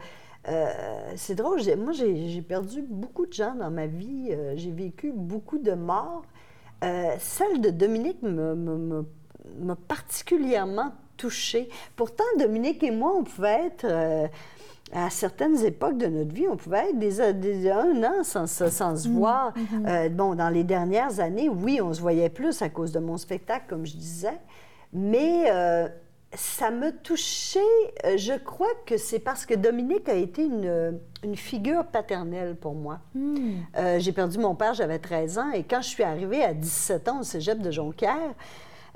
euh, 0.47 1.11
c'est 1.15 1.35
drôle, 1.35 1.59
moi, 1.77 1.91
j'ai 1.93 2.41
perdu 2.41 2.81
beaucoup 2.81 3.25
de 3.25 3.33
gens 3.33 3.55
dans 3.55 3.69
ma 3.71 3.87
vie. 3.87 4.29
Euh, 4.31 4.53
j'ai 4.55 4.71
vécu 4.71 5.11
beaucoup 5.13 5.57
de 5.57 5.73
morts. 5.73 6.23
Euh, 6.83 7.11
celle 7.19 7.59
de 7.61 7.69
Dominique 7.71 8.21
m'a 8.23 9.75
particulièrement 9.87 10.91
touchée. 11.17 11.69
Pourtant, 11.95 12.23
Dominique 12.37 12.81
et 12.83 12.91
moi, 12.91 13.13
on 13.17 13.23
pouvait 13.23 13.65
être. 13.67 13.85
à 14.91 15.09
certaines 15.11 15.63
époques 15.65 15.97
de 15.97 16.07
notre 16.07 16.33
vie, 16.33 16.47
on 16.47 16.57
pouvait 16.57 16.89
être 16.89 16.97
des, 16.97 17.33
des- 17.33 17.69
un 17.69 18.01
an 18.03 18.23
sans, 18.23 18.47
se- 18.47 18.69
sans 18.69 18.95
se 18.95 19.07
voir. 19.09 19.53
Euh, 19.85 20.09
bon, 20.09 20.33
dans 20.33 20.49
les 20.49 20.63
dernières 20.63 21.19
années, 21.19 21.47
oui, 21.47 21.79
on 21.79 21.93
se 21.93 22.01
voyait 22.01 22.29
plus 22.29 22.59
à 22.63 22.69
cause 22.69 22.91
de 22.91 22.97
mon 22.99 23.17
spectacle, 23.17 23.65
comme 23.69 23.85
je 23.85 23.95
disais, 23.95 24.39
mais 24.91 25.43
euh, 25.51 25.87
ça 26.33 26.69
me 26.71 26.91
touchait. 26.91 27.59
euh, 28.05 28.17
Je 28.17 28.33
crois 28.37 28.69
que 28.85 28.97
c'est 28.97 29.19
parce 29.19 29.45
que 29.45 29.53
Dominique 29.55 30.07
a 30.09 30.13
été 30.13 30.43
une, 30.43 30.99
une 31.23 31.35
figure 31.35 31.85
paternelle 31.85 32.55
pour 32.55 32.75
moi. 32.75 32.99
Euh, 33.77 33.97
J'ai 33.99 34.11
perdu 34.11 34.37
mon 34.37 34.55
père, 34.55 34.73
j'avais 34.73 34.99
13 34.99 35.37
ans, 35.39 35.51
et 35.51 35.63
quand 35.63 35.81
je 35.81 35.87
suis 35.89 36.03
arrivée 36.03 36.43
à 36.43 36.53
17 36.53 37.07
ans 37.09 37.19
au 37.21 37.23
cégep 37.23 37.59
de 37.59 37.71
Jonquière, 37.71 38.33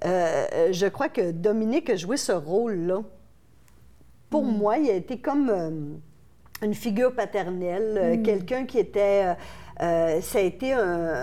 euh, 0.05 0.69
je 0.71 0.85
crois 0.87 1.09
que 1.09 1.31
Dominique 1.31 1.89
a 1.89 1.95
joué 1.95 2.17
ce 2.17 2.31
rôle-là. 2.33 3.01
Pour 4.29 4.43
moi, 4.43 4.77
il 4.77 4.89
a 4.89 4.93
été 4.93 5.17
comme 5.19 5.49
euh, 5.49 5.69
une 6.63 6.73
figure 6.73 7.13
paternelle, 7.15 7.97
euh, 7.97 8.15
Mm. 8.17 8.23
quelqu'un 8.23 8.65
qui 8.65 8.79
était... 8.79 9.35
euh, 9.81 9.83
euh, 10.17 10.21
ça 10.21 10.39
a 10.39 10.41
été 10.41 10.73
un, 10.73 11.13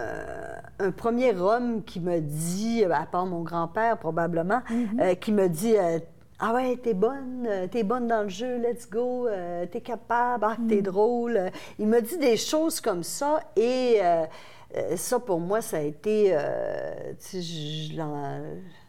un 0.78 0.90
premier 0.90 1.34
homme 1.36 1.82
qui 1.84 2.00
me 2.00 2.20
dit, 2.20 2.84
à 2.84 3.06
part 3.10 3.26
mon 3.26 3.42
grand-père 3.42 3.98
probablement, 3.98 4.60
Mm-hmm. 4.70 5.00
euh, 5.00 5.14
qui 5.14 5.32
me 5.32 5.48
dit 5.48 5.76
euh, 5.76 5.98
Ah 6.38 6.54
ouais, 6.54 6.76
t'es 6.82 6.94
bonne, 6.94 7.46
euh, 7.48 7.66
t'es 7.66 7.82
bonne 7.82 8.06
dans 8.06 8.22
le 8.22 8.28
jeu, 8.28 8.56
let's 8.58 8.88
go, 8.88 9.26
euh, 9.28 9.66
t'es 9.66 9.80
capable, 9.80 10.44
ah, 10.48 10.56
Mm. 10.58 10.66
t'es 10.68 10.82
drôle. 10.82 11.36
Euh, 11.36 11.50
Il 11.78 11.86
me 11.86 12.00
dit 12.00 12.18
des 12.18 12.36
choses 12.36 12.80
comme 12.80 13.02
ça 13.02 13.40
et 13.56 13.98
euh, 14.02 14.24
euh, 14.76 14.96
ça 14.96 15.18
pour 15.18 15.40
moi, 15.40 15.60
ça 15.60 15.78
a 15.78 15.80
été. 15.80 16.30
euh, 16.32 17.12
tu 17.20 17.42
sais, 17.42 17.94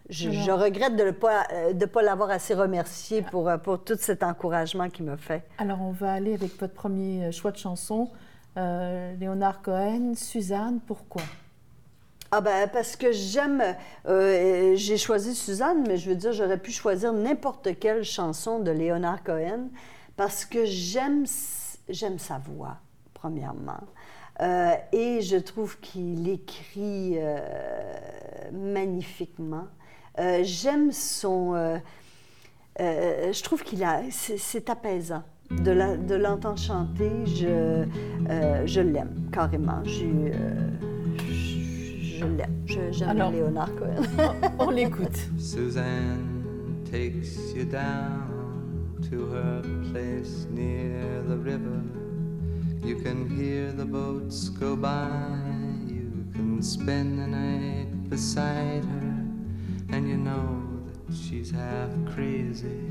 je, 0.10 0.52
regrette 0.52 0.96
de 0.98 1.06
ne 1.06 1.12
pas, 1.12 1.44
euh, 1.54 1.74
de 1.74 1.86
pas 1.86 2.02
l'avoir 2.02 2.30
assez 2.32 2.54
remercié 2.54 3.22
pour, 3.22 3.48
euh, 3.48 3.58
pour 3.58 3.82
tout 3.84 3.96
cet 3.98 4.24
encouragement 4.24 4.90
qu'il 4.90 5.06
me 5.06 5.16
fait. 5.16 5.44
Alors, 5.58 5.82
on 5.82 5.92
va 5.92 6.12
aller 6.14 6.34
avec 6.34 6.60
votre 6.60 6.74
premier 6.74 7.26
euh, 7.26 7.32
choix 7.32 7.52
de 7.52 7.58
chanson. 7.58 8.10
Euh, 8.58 9.16
Léonard 9.16 9.62
Cohen, 9.62 10.14
Suzanne, 10.16 10.80
pourquoi? 10.86 11.22
Ah 12.34 12.40
ben 12.40 12.70
parce 12.70 12.96
que 12.96 13.12
j'aime, 13.12 13.62
euh, 14.08 14.74
j'ai 14.76 14.98
choisi 14.98 15.36
Suzanne, 15.36 15.84
mais 15.86 15.98
je 15.98 16.10
veux 16.10 16.16
dire, 16.16 16.32
j'aurais 16.32 16.58
pu 16.58 16.72
choisir 16.72 17.12
n'importe 17.12 17.78
quelle 17.78 18.04
chanson 18.04 18.60
de 18.60 18.72
Léonard 18.72 19.24
Cohen 19.24 19.68
parce 20.16 20.46
que 20.46 20.64
j'aime, 20.66 21.26
j'aime 21.90 22.20
sa 22.20 22.38
voix, 22.38 22.78
premièrement. 23.14 23.82
Euh, 24.40 24.76
et 24.94 25.22
je 25.22 25.36
trouve 25.36 25.78
qu'il 25.80 26.30
écrit 26.30 27.16
euh, 27.18 27.40
magnifiquement. 28.54 29.68
J'aime 30.18 30.92
son... 30.92 31.80
je 32.78 33.44
trouve 33.44 33.64
qu'il 33.64 33.84
a... 33.84 34.04
C'est 34.10 34.70
apaisant. 34.70 35.24
De, 35.60 36.16
l'entendre 36.16 36.58
chanter, 36.58 37.12
je, 37.26 37.86
euh, 38.30 38.66
je 38.66 38.82
l'aime 38.82 39.30
carrément. 39.32 39.84
J'ai, 39.84 40.06
euh, 40.34 40.70
je, 41.20 42.18
je 42.18 42.26
l'aime. 42.26 42.56
Je- 42.66 42.92
j'aime 42.92 43.18
Léonard 43.32 43.70
Cohen. 43.76 44.02
On 44.60 44.70
l'écoute. 44.72 45.18
Suzanne 45.38 46.82
takes 46.90 47.54
you 47.56 47.66
down 47.66 48.98
to 49.10 49.28
her 49.28 49.62
place 49.92 50.48
near 50.50 51.22
the 51.28 51.38
river. 51.38 51.82
You 52.84 52.96
can 52.96 53.30
hear 53.30 53.72
the 53.72 53.86
boats 53.86 54.50
go 54.50 54.76
by. 54.76 55.08
You 55.88 56.10
can 56.34 56.62
spend 56.64 57.20
the 57.20 57.28
night 57.28 58.10
beside 58.10 58.84
her. 58.84 59.96
And 59.96 60.08
you 60.10 60.18
know 60.18 60.64
that 61.08 61.16
she's 61.16 61.52
half 61.52 61.90
crazy. 62.16 62.91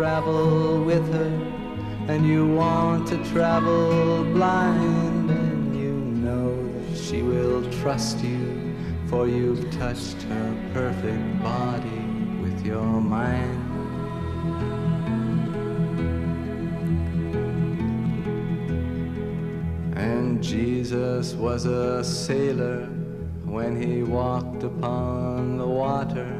travel 0.00 0.82
with 0.82 1.06
her, 1.12 1.30
and 2.08 2.26
you 2.26 2.46
want 2.46 3.06
to 3.06 3.22
travel 3.32 4.24
blind, 4.32 5.28
and 5.28 5.76
you 5.76 5.92
know 5.92 6.56
that 6.88 6.96
she 6.96 7.20
will 7.20 7.70
trust 7.82 8.18
you, 8.24 8.74
for 9.08 9.28
you've 9.28 9.70
touched 9.72 10.22
her 10.22 10.70
perfect 10.72 11.42
body 11.42 12.00
with 12.40 12.64
your 12.64 12.82
mind. 12.82 13.60
And 19.96 20.42
Jesus 20.42 21.34
was 21.34 21.66
a 21.66 22.02
sailor 22.02 22.86
when 23.44 23.78
he 23.78 24.02
walked 24.02 24.62
upon 24.62 25.58
the 25.58 25.68
water. 25.68 26.39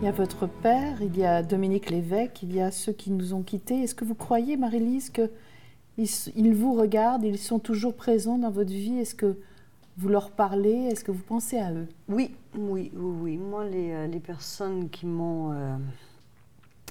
Il 0.00 0.04
y 0.04 0.08
a 0.08 0.12
votre 0.12 0.46
père, 0.46 1.02
il 1.02 1.18
y 1.18 1.24
a 1.24 1.42
Dominique 1.42 1.90
Lévesque, 1.90 2.42
il 2.44 2.54
y 2.54 2.60
a 2.60 2.70
ceux 2.70 2.92
qui 2.92 3.10
nous 3.10 3.34
ont 3.34 3.42
quittés. 3.42 3.82
Est-ce 3.82 3.96
que 3.96 4.04
vous 4.04 4.14
croyez, 4.14 4.56
Marie-Lise, 4.56 5.10
qu'ils 5.10 6.08
ils 6.36 6.54
vous 6.54 6.74
regardent, 6.74 7.24
ils 7.24 7.36
sont 7.36 7.58
toujours 7.58 7.94
présents 7.94 8.38
dans 8.38 8.50
votre 8.50 8.70
vie? 8.70 8.98
Est-ce 8.98 9.16
que 9.16 9.36
vous 9.96 10.08
leur 10.08 10.30
parlez? 10.30 10.86
Est-ce 10.86 11.02
que 11.02 11.10
vous 11.10 11.24
pensez 11.24 11.58
à 11.58 11.72
eux? 11.72 11.88
Oui, 12.08 12.32
oui, 12.56 12.92
oui, 12.94 13.12
oui. 13.22 13.36
Moi, 13.38 13.64
les, 13.64 13.90
euh, 13.90 14.06
les 14.06 14.20
personnes 14.20 14.88
qui 14.88 15.04
m'ont. 15.04 15.50
euh, 15.52 15.76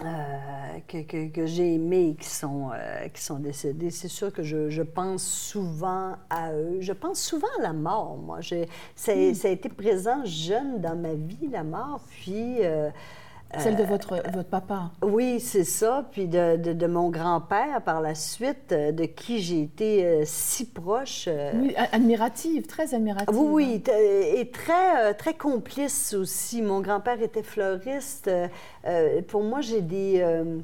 euh, 0.04 0.78
que, 0.88 1.02
que- 1.04 1.30
que 1.30 1.46
j'ai 1.46 1.76
aimées 1.76 2.10
et 2.12 2.16
qui 2.16 2.30
sont, 2.30 2.70
euh, 2.74 3.08
qui 3.10 3.22
sont 3.22 3.40
décédées, 3.40 3.90
c'est 3.92 4.08
sûr 4.08 4.32
que 4.32 4.44
je, 4.44 4.70
je 4.70 4.84
pense 4.84 5.24
souvent 5.24 6.14
à 6.30 6.52
eux. 6.54 6.78
Je 6.82 6.94
pense 6.94 7.20
souvent 7.20 7.48
à 7.60 7.64
la 7.64 7.74
mort, 7.74 8.18
moi. 8.18 8.42
J'ai- 8.42 8.68
Ça, 8.96 9.12
a- 9.14 9.34
ça 9.34 9.48
a 9.48 9.52
été 9.52 9.70
présent 9.70 10.24
jeune 10.26 10.82
dans 10.82 10.96
ma 10.96 11.14
vie, 11.14 11.48
la 11.52 11.64
mort. 11.64 12.02
Puis. 12.10 12.58
euh, 12.62 12.90
Celle 13.58 13.76
de 13.78 13.84
votre, 13.84 14.16
votre 14.34 14.50
papa 14.50 14.92
oui, 15.02 15.40
c'est 15.40 15.64
ça. 15.64 16.08
Puis 16.12 16.28
de, 16.28 16.58
de- 16.58 16.74
de 16.74 16.88
mon 16.88 17.10
grand-père 17.10 17.82
par 17.82 18.02
la 18.02 18.14
suite, 18.14 18.72
euh, 18.72 18.92
de 18.92 19.06
qui 19.06 19.40
j'ai 19.40 19.62
été 19.62 20.06
euh, 20.06 20.22
si 20.26 20.66
proche. 20.70 21.26
euh, 21.28 21.52
Oui, 21.56 21.74
admirative, 21.92 22.68
très 22.68 22.94
admirative. 22.94 23.36
oui, 23.38 23.82
oui, 23.88 23.94
et 24.36 24.52
très, 24.52 25.10
euh, 25.10 25.14
très 25.14 25.34
complice 25.34 26.14
aussi. 26.14 26.62
Mon 26.62 26.82
grand-père 26.82 27.22
était 27.22 27.42
fleuriste. 27.44 28.28
Euh, 28.28 28.48
euh, 28.86 29.22
pour 29.22 29.44
moi, 29.44 29.62
j'ai 29.62 29.82
des... 29.82 30.20
euh, 30.22 30.60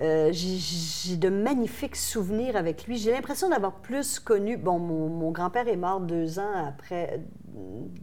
euh, 0.00 0.30
j'ai- 0.32 0.58
j'ai 0.58 1.16
de 1.16 1.28
magnifiques 1.28 1.96
souvenirs 1.96 2.56
avec 2.56 2.86
lui. 2.86 2.96
J'ai 2.98 3.12
l'impression 3.12 3.48
d'avoir 3.48 3.74
plus 3.74 4.18
connu... 4.18 4.56
Bon, 4.56 4.78
mon, 4.78 5.08
mon 5.08 5.30
grand-père 5.30 5.68
est 5.68 5.76
mort 5.76 6.00
deux 6.00 6.38
ans 6.40 6.66
après... 6.68 7.20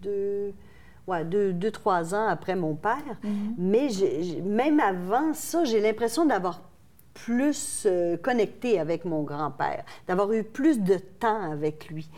Deux, 0.01 0.53
ouais, 1.09 1.25
deux, 1.25 1.51
deux, 1.53 1.71
trois 1.71 2.13
ans 2.15 2.27
après 2.27 2.55
mon 2.55 2.75
père. 2.75 3.17
Mais 3.57 3.89
j'ai- 3.89 4.23
j'ai- 4.23 4.41
même 4.41 4.79
avant 4.79 5.33
ça, 5.33 5.63
j'ai 5.65 5.81
l'impression 5.81 6.25
d'avoir 6.25 6.61
plus 7.13 7.83
euh, 7.85 8.15
connecté 8.17 8.79
avec 8.79 9.03
mon 9.03 9.23
grand-père, 9.23 9.83
d'avoir 10.07 10.31
eu 10.31 10.43
plus 10.43 10.79
de 10.79 10.97
temps 10.97 11.51
avec 11.51 11.89
lui. 11.89 12.09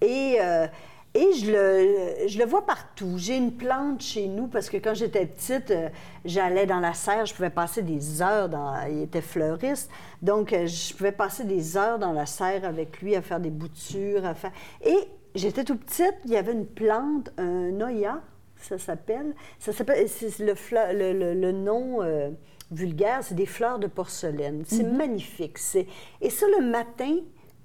Et, 0.00 0.38
euh, 0.40 0.66
et 1.14 1.32
je, 1.32 1.50
le, 1.50 2.28
je 2.28 2.38
le 2.38 2.44
vois 2.44 2.64
partout. 2.64 3.14
J'ai 3.16 3.36
une 3.36 3.52
plante 3.52 4.02
chez 4.02 4.26
nous 4.28 4.46
parce 4.46 4.68
que 4.70 4.76
quand 4.78 4.94
j'étais 4.94 5.26
petite, 5.26 5.70
euh, 5.70 5.88
j'allais 6.24 6.66
dans 6.66 6.80
la 6.80 6.92
serre, 6.94 7.26
je 7.26 7.34
pouvais 7.34 7.50
passer 7.50 7.82
des 7.82 8.22
heures 8.22 8.48
dans... 8.48 8.74
Il 8.88 9.02
était 9.02 9.20
fleuriste, 9.22 9.90
donc 10.22 10.50
je 10.52 10.94
pouvais 10.94 11.12
passer 11.12 11.44
des 11.44 11.76
heures 11.76 11.98
dans 11.98 12.12
la 12.12 12.26
serre 12.26 12.64
avec 12.64 13.00
lui 13.02 13.14
à 13.16 13.22
faire 13.22 13.40
des 13.40 13.50
boutures, 13.50 14.24
à 14.26 14.34
faire... 14.34 14.52
Et 14.84 14.96
j'étais 15.34 15.64
tout 15.64 15.76
petite, 15.76 16.14
il 16.26 16.30
y 16.32 16.36
avait 16.36 16.52
une 16.52 16.66
plante, 16.66 17.30
un 17.38 17.70
noya, 17.72 18.20
ça 18.60 18.78
s'appelle. 18.78 19.34
Ça 19.58 19.72
s'appelle, 19.72 20.08
c'est 20.08 20.38
le, 20.40 20.54
le, 20.92 21.12
le- 21.12 21.34
le 21.40 21.52
nom 21.52 22.02
euh, 22.02 22.30
vulgaire, 22.70 23.20
c'est 23.22 23.34
des 23.34 23.46
fleurs 23.46 23.78
de 23.78 23.86
porcelaine. 23.86 24.62
C'est 24.66 24.82
magnifique. 24.84 25.58
C'est... 25.58 25.86
Et 26.20 26.30
ça, 26.30 26.46
le 26.58 26.64
matin, 26.66 27.16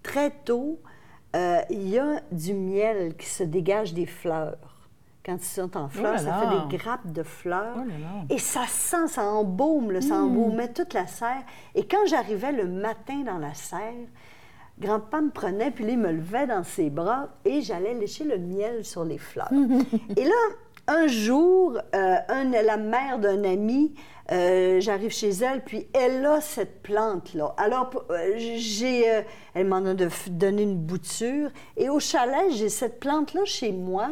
très 0.04 0.32
tôt, 0.46 0.80
euh, 1.36 1.60
il 1.70 1.90
y 1.90 1.98
a 1.98 2.22
du 2.32 2.54
miel 2.54 3.16
qui 3.16 3.26
se 3.28 3.44
dégage 3.44 3.94
des 3.94 4.06
fleurs. 4.06 4.58
Quand 5.24 5.36
ils 5.38 5.44
sont 5.44 5.78
en 5.78 5.88
fleurs, 5.88 6.14
là 6.14 6.18
ça 6.18 6.40
fait 6.40 6.68
des 6.72 6.78
grappes 6.78 7.12
de 7.12 7.22
fleurs. 7.22 7.76
Oh 7.78 7.84
là. 7.88 8.26
Et 8.32 8.40
ça 8.40 8.66
sent, 8.68 9.08
ça 9.08 9.24
embaume, 9.24 9.92
là, 9.92 10.02
ça 10.02 10.16
embaumait 10.16 10.74
toute 10.74 10.96
la 10.96 11.06
serre. 11.06 11.44
Et 11.76 11.86
quand 11.86 12.06
j'arrivais 12.08 12.52
le 12.52 12.66
matin 12.68 13.22
dans 13.24 13.38
la 13.38 13.54
serre, 13.54 13.94
grand-papa 14.80 15.22
me 15.22 15.30
prenait, 15.30 15.70
puis 15.70 15.86
il 15.88 16.00
me 16.00 16.12
levait 16.12 16.48
dans 16.48 16.64
ses 16.64 16.90
bras 16.90 17.30
et 17.46 17.62
j'allais 17.62 17.94
lécher 17.94 18.24
le 18.24 18.40
miel 18.40 18.84
sur 18.84 19.06
les 19.06 19.20
fleurs. 19.20 19.52
et 20.18 20.24
là, 20.24 20.32
un 20.92 21.08
jour, 21.08 21.78
euh, 21.96 22.16
un- 22.28 22.44
la 22.64 22.78
mère 22.78 23.20
d'un 23.20 23.44
ami, 23.44 23.94
euh, 24.32 24.80
j'arrive 24.80 25.12
chez 25.12 25.30
elle, 25.30 25.64
puis 25.64 25.88
elle 25.94 26.26
a 26.26 26.42
cette 26.42 26.82
plante-là. 26.84 27.54
Alors, 27.58 27.90
euh, 28.10 28.34
j'ai, 28.38 29.10
euh, 29.12 29.22
elle 29.54 29.68
m'en 29.68 29.86
a 29.86 29.94
de- 29.94 30.10
donné 30.30 30.64
une 30.64 30.78
bouture. 30.78 31.50
Et 31.78 31.90
au 31.90 32.00
chalet, 32.00 32.52
j'ai 32.52 32.70
cette 32.70 33.00
plante-là 33.00 33.42
chez 33.46 33.72
moi. 33.72 34.10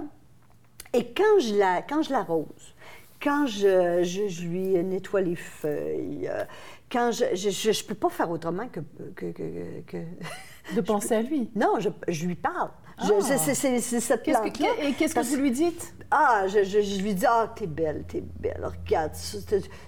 Et 0.94 1.06
quand 1.14 1.40
je 1.40 1.56
la, 1.56 1.82
quand 1.82 2.02
je 2.02 2.12
l'arrose, 2.12 2.74
quand 3.22 3.46
je, 3.48 4.02
je- 4.04 4.28
je 4.28 4.42
lui 4.48 4.62
nettoie 4.84 5.22
les 5.22 5.36
feuilles, 5.36 6.30
quand 6.92 7.12
je 7.12 7.26
je, 7.36 7.50
je, 7.72 7.84
peux 7.84 7.94
pas 7.96 8.10
faire 8.10 8.30
autrement 8.32 8.68
que... 8.68 8.80
que, 9.16 9.32
que- 9.32 9.82
que- 9.86 10.76
De 10.76 10.82
penser 10.82 11.16
à 11.16 11.22
lui. 11.24 11.50
Non, 11.56 11.80
je, 11.80 11.90
je 12.08 12.26
lui 12.28 12.36
parle. 12.36 12.70
C'est- 13.02 14.00
cette 14.00 14.24
Qu'est-ce 14.24 14.40
plante-là. 14.40 14.68
que, 14.80 14.86
et 14.88 14.94
qu'est-ce 14.94 15.16
que 15.16 15.20
vous 15.22 15.36
lui 15.38 15.52
dites? 15.52 15.94
Ah, 16.12 16.46
je, 16.48 16.64
je- 16.64 16.82
je 16.82 17.02
lui 17.02 17.14
dis, 17.14 17.26
ah, 17.28 17.54
t'es 17.56 17.68
belle, 17.68 18.04
t'es 18.08 18.24
belle. 18.40 18.62
Regarde, 18.64 19.12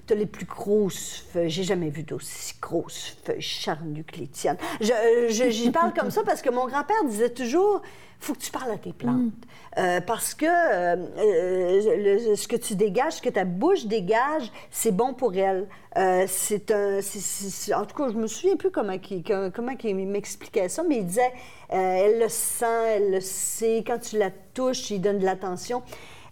t'as 0.06 0.16
les 0.16 0.26
plus 0.28 0.46
grosses 0.46 1.26
feuilles. 1.34 1.50
J'ai 1.50 1.64
jamais 1.64 1.90
vu 1.90 2.04
d'aussi 2.04 2.54
grosses 2.62 3.18
feuilles 3.26 3.42
charnues 3.42 4.04
que 4.04 4.18
les 4.20 4.28
tiennes. 4.28 4.58
Je- 4.80 5.48
J'y 5.50 5.72
parle 5.72 5.94
comme 5.94 6.12
ça 6.12 6.22
parce 6.24 6.42
que 6.42 6.50
mon 6.52 6.68
grand-père 6.68 7.04
disait 7.06 7.32
toujours, 7.32 7.82
faut 8.20 8.34
que 8.34 8.40
tu 8.40 8.52
parles 8.52 8.72
à 8.72 8.78
tes 8.78 8.94
plantes. 8.94 9.32
Euh, 9.78 10.02
parce 10.02 10.34
que 10.34 10.46
euh, 10.46 10.96
euh, 11.18 12.36
ce 12.36 12.48
que 12.48 12.58
tu 12.58 12.76
dégages, 12.76 13.14
ce 13.14 13.22
que 13.22 13.30
ta 13.30 13.46
bouche 13.46 13.86
dégage, 13.86 14.52
c'est 14.70 14.92
bon 14.92 15.14
pour 15.14 15.34
elle. 15.36 15.68
Un. 15.96 16.24
en 16.24 17.86
tout 17.86 17.96
cas, 17.96 18.10
je 18.10 18.18
me 18.18 18.28
souviens 18.28 18.56
plus 18.58 18.72
comment, 18.72 18.98
il- 19.10 19.24
comment, 19.24 19.74
m'expliquait 19.84 20.68
ça, 20.70 20.84
mais 20.84 20.98
il 20.98 21.06
disait 21.06 21.34
elle 21.70 22.20
le 22.20 22.28
sent, 22.30 22.66
elle 22.96 23.12
le 23.12 23.22
sait. 23.22 23.84
Quand 23.86 24.00
tu 24.00 24.18
la 24.18 24.30
touches, 24.54 24.92
il 24.92 25.00
donne 25.02 25.20
de 25.20 25.26
l'attention. 25.26 25.84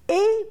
Et 0.10 0.49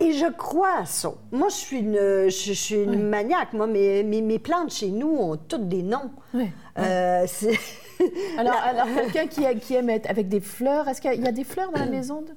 et 0.00 0.12
je 0.12 0.30
crois 0.30 0.78
à 0.80 0.84
ça. 0.86 1.14
Moi, 1.30 1.48
je 1.48 1.54
suis 1.54 1.78
une, 1.78 1.94
je, 1.94 2.28
je 2.28 2.52
suis 2.52 2.74
une 2.82 3.08
maniaque. 3.08 3.52
Moi, 3.54 3.66
mes, 3.66 4.02
mes, 4.02 4.20
mes 4.20 4.38
plantes 4.38 4.72
chez 4.72 4.88
nous 4.90 5.08
ont 5.10 5.36
toutes 5.36 5.68
des 5.68 5.82
noms. 5.82 6.10
Oui. 6.34 6.48
Euh, 6.78 7.26
Alors, 8.36 8.54
alors 8.56 8.86
quelqu'un 9.12 9.54
qui, 9.56 9.74
aime 9.74 9.88
être 9.90 10.10
avec 10.10 10.28
des 10.28 10.40
fleurs, 10.40 10.88
est-ce 10.88 11.00
qu'il 11.00 11.10
y, 11.10 11.14
a- 11.14 11.16
il 11.16 11.24
y 11.24 11.28
a 11.28 11.32
des 11.32 11.44
fleurs 11.44 11.70
dans 11.70 11.78
la 11.78 11.86
maison 11.90 12.22
de- 12.22 12.34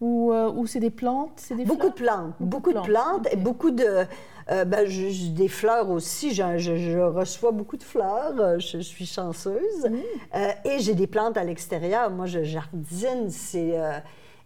ou, 0.00 0.32
euh, 0.32 0.50
ou 0.50 0.66
c'est 0.66 0.80
des 0.80 0.90
plantes? 0.90 1.32
C'est 1.36 1.54
des 1.54 1.64
Beaucoup 1.64 1.88
de 1.88 1.94
plantes, 1.94 2.34
beaucoup 2.40 2.72
de 2.72 2.80
plantes 2.80 3.28
et 3.32 3.36
beaucoup 3.36 3.70
de... 3.70 4.04
euh, 4.50 4.64
ben, 4.64 4.86
je- 4.88 5.28
des 5.30 5.46
fleurs 5.48 5.88
aussi, 5.90 6.34
je, 6.34 6.42
je- 6.58 6.76
je 6.76 6.98
reçois 6.98 7.52
beaucoup 7.52 7.76
de 7.76 7.84
fleurs, 7.84 8.34
euh, 8.40 8.58
je, 8.58 8.78
suis 8.80 9.06
chanceuse. 9.06 9.84
Mm. 9.88 9.96
Euh, 10.34 10.48
et 10.64 10.80
j'ai 10.80 10.94
des 10.94 11.06
plantes 11.06 11.36
à 11.36 11.44
l'extérieur, 11.44 12.10
moi 12.10 12.26
je 12.26 12.42
jardine, 12.42 13.30
c'est... 13.30 13.78
euh, 13.78 13.92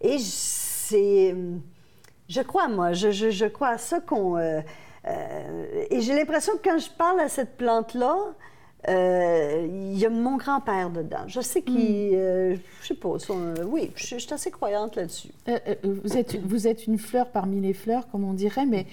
et 0.03 0.19
c'est... 0.19 1.35
Je 2.29 2.41
crois, 2.43 2.69
moi, 2.69 2.93
je, 2.93 3.11
je- 3.11 3.31
je 3.31 3.47
crois 3.47 3.69
à 3.69 3.79
ça 3.79 4.01
qu'on... 4.01 4.37
euh, 4.37 4.61
euh, 5.07 5.85
et 5.91 6.01
j'ai 6.01 6.15
l'impression 6.15 6.53
que 6.59 6.69
quand 6.69 6.79
je 6.79 6.91
parle 6.91 7.21
à 7.21 7.29
cette 7.29 7.57
plante-là, 7.57 8.17
euh, 8.89 9.67
il 9.69 9.99
y 9.99 10.05
a 10.07 10.11
mon 10.11 10.37
grand-père 10.37 10.91
dedans. 10.91 11.25
Je 11.27 11.41
sais 11.41 11.63
qu'il... 11.63 12.11
euh, 12.15 12.57
je 12.83 12.87
sais 12.89 12.95
pas, 12.95 13.19
son- 13.19 13.55
oui, 13.67 13.91
je, 13.97 14.07
je 14.07 14.19
suis 14.19 14.33
assez 14.35 14.51
croyante 14.51 14.97
là-dessus. 14.97 15.31
Vous, 15.83 16.17
êtes, 16.17 16.37
vous 16.45 16.67
êtes 16.69 16.87
une 16.87 16.99
fleur 16.99 17.29
parmi 17.31 17.61
les 17.61 17.73
fleurs, 17.73 18.09
comme 18.11 18.25
on 18.25 18.35
dirait, 18.35 18.67
mais 18.67 18.87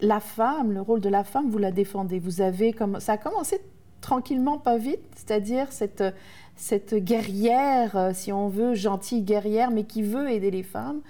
la 0.00 0.20
femme, 0.20 0.72
le 0.72 0.80
rôle 0.80 1.00
de 1.00 1.08
la 1.08 1.24
femme, 1.24 1.48
vous 1.50 1.58
la 1.58 1.70
défendez. 1.72 2.18
Vous 2.18 2.40
avez 2.42 2.72
comme 2.72 3.00
ça 3.00 3.12
a 3.12 3.16
commencé 3.18 3.60
tranquillement, 4.00 4.58
pas 4.58 4.76
vite, 4.76 5.00
c'est-à-dire 5.14 5.68
cette, 5.70 6.02
cette 6.56 6.94
guerrière, 6.96 8.10
si 8.12 8.32
on 8.32 8.48
veut, 8.48 8.74
gentille 8.74 9.22
guerrière, 9.22 9.70
mais 9.70 9.84
qui 9.84 10.02
veut 10.02 10.28
aider 10.30 10.50
les 10.50 10.64
femmes. 10.64 11.00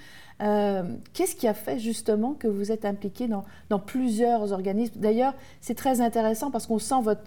Euh, 0.42 0.82
Qu'est-ce 1.12 1.36
qui 1.36 1.46
a 1.46 1.54
fait 1.54 1.78
justement 1.78 2.34
que 2.34 2.48
vous 2.48 2.72
êtes 2.72 2.84
impliquée 2.84 3.28
dans, 3.28 3.44
dans 3.70 3.78
plusieurs 3.78 4.52
organismes? 4.52 4.98
D'ailleurs, 4.98 5.34
c'est 5.60 5.76
très 5.76 6.00
intéressant 6.00 6.50
parce 6.50 6.66
qu'on 6.66 6.78
sent 6.78 7.00
votre 7.02 7.22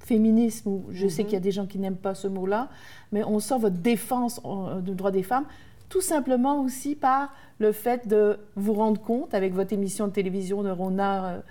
féminisme, 0.00 0.68
ou 0.68 0.84
je 0.90 1.08
sais 1.08 1.24
qu'il 1.24 1.32
y 1.32 1.36
a 1.36 1.40
des 1.40 1.52
gens 1.52 1.66
qui 1.66 1.78
n'aiment 1.78 1.96
pas 1.96 2.14
ce 2.14 2.28
mot-là, 2.28 2.68
mais 3.12 3.24
on 3.24 3.38
sent 3.40 3.58
votre 3.58 3.78
défense 3.78 4.40
euh, 4.44 4.80
du 4.80 4.94
droit 4.94 5.10
des 5.10 5.22
femmes, 5.22 5.46
tout 5.88 6.02
simplement 6.02 6.60
aussi 6.60 6.94
par 6.94 7.32
le 7.58 7.72
fait 7.72 8.06
de 8.06 8.38
vous 8.56 8.74
rendre 8.74 9.00
compte, 9.00 9.32
avec 9.32 9.54
votre 9.54 9.72
émission 9.72 10.06
de 10.06 10.12
télévision 10.12 10.62
de 10.62 10.70
Rona, 10.70 11.42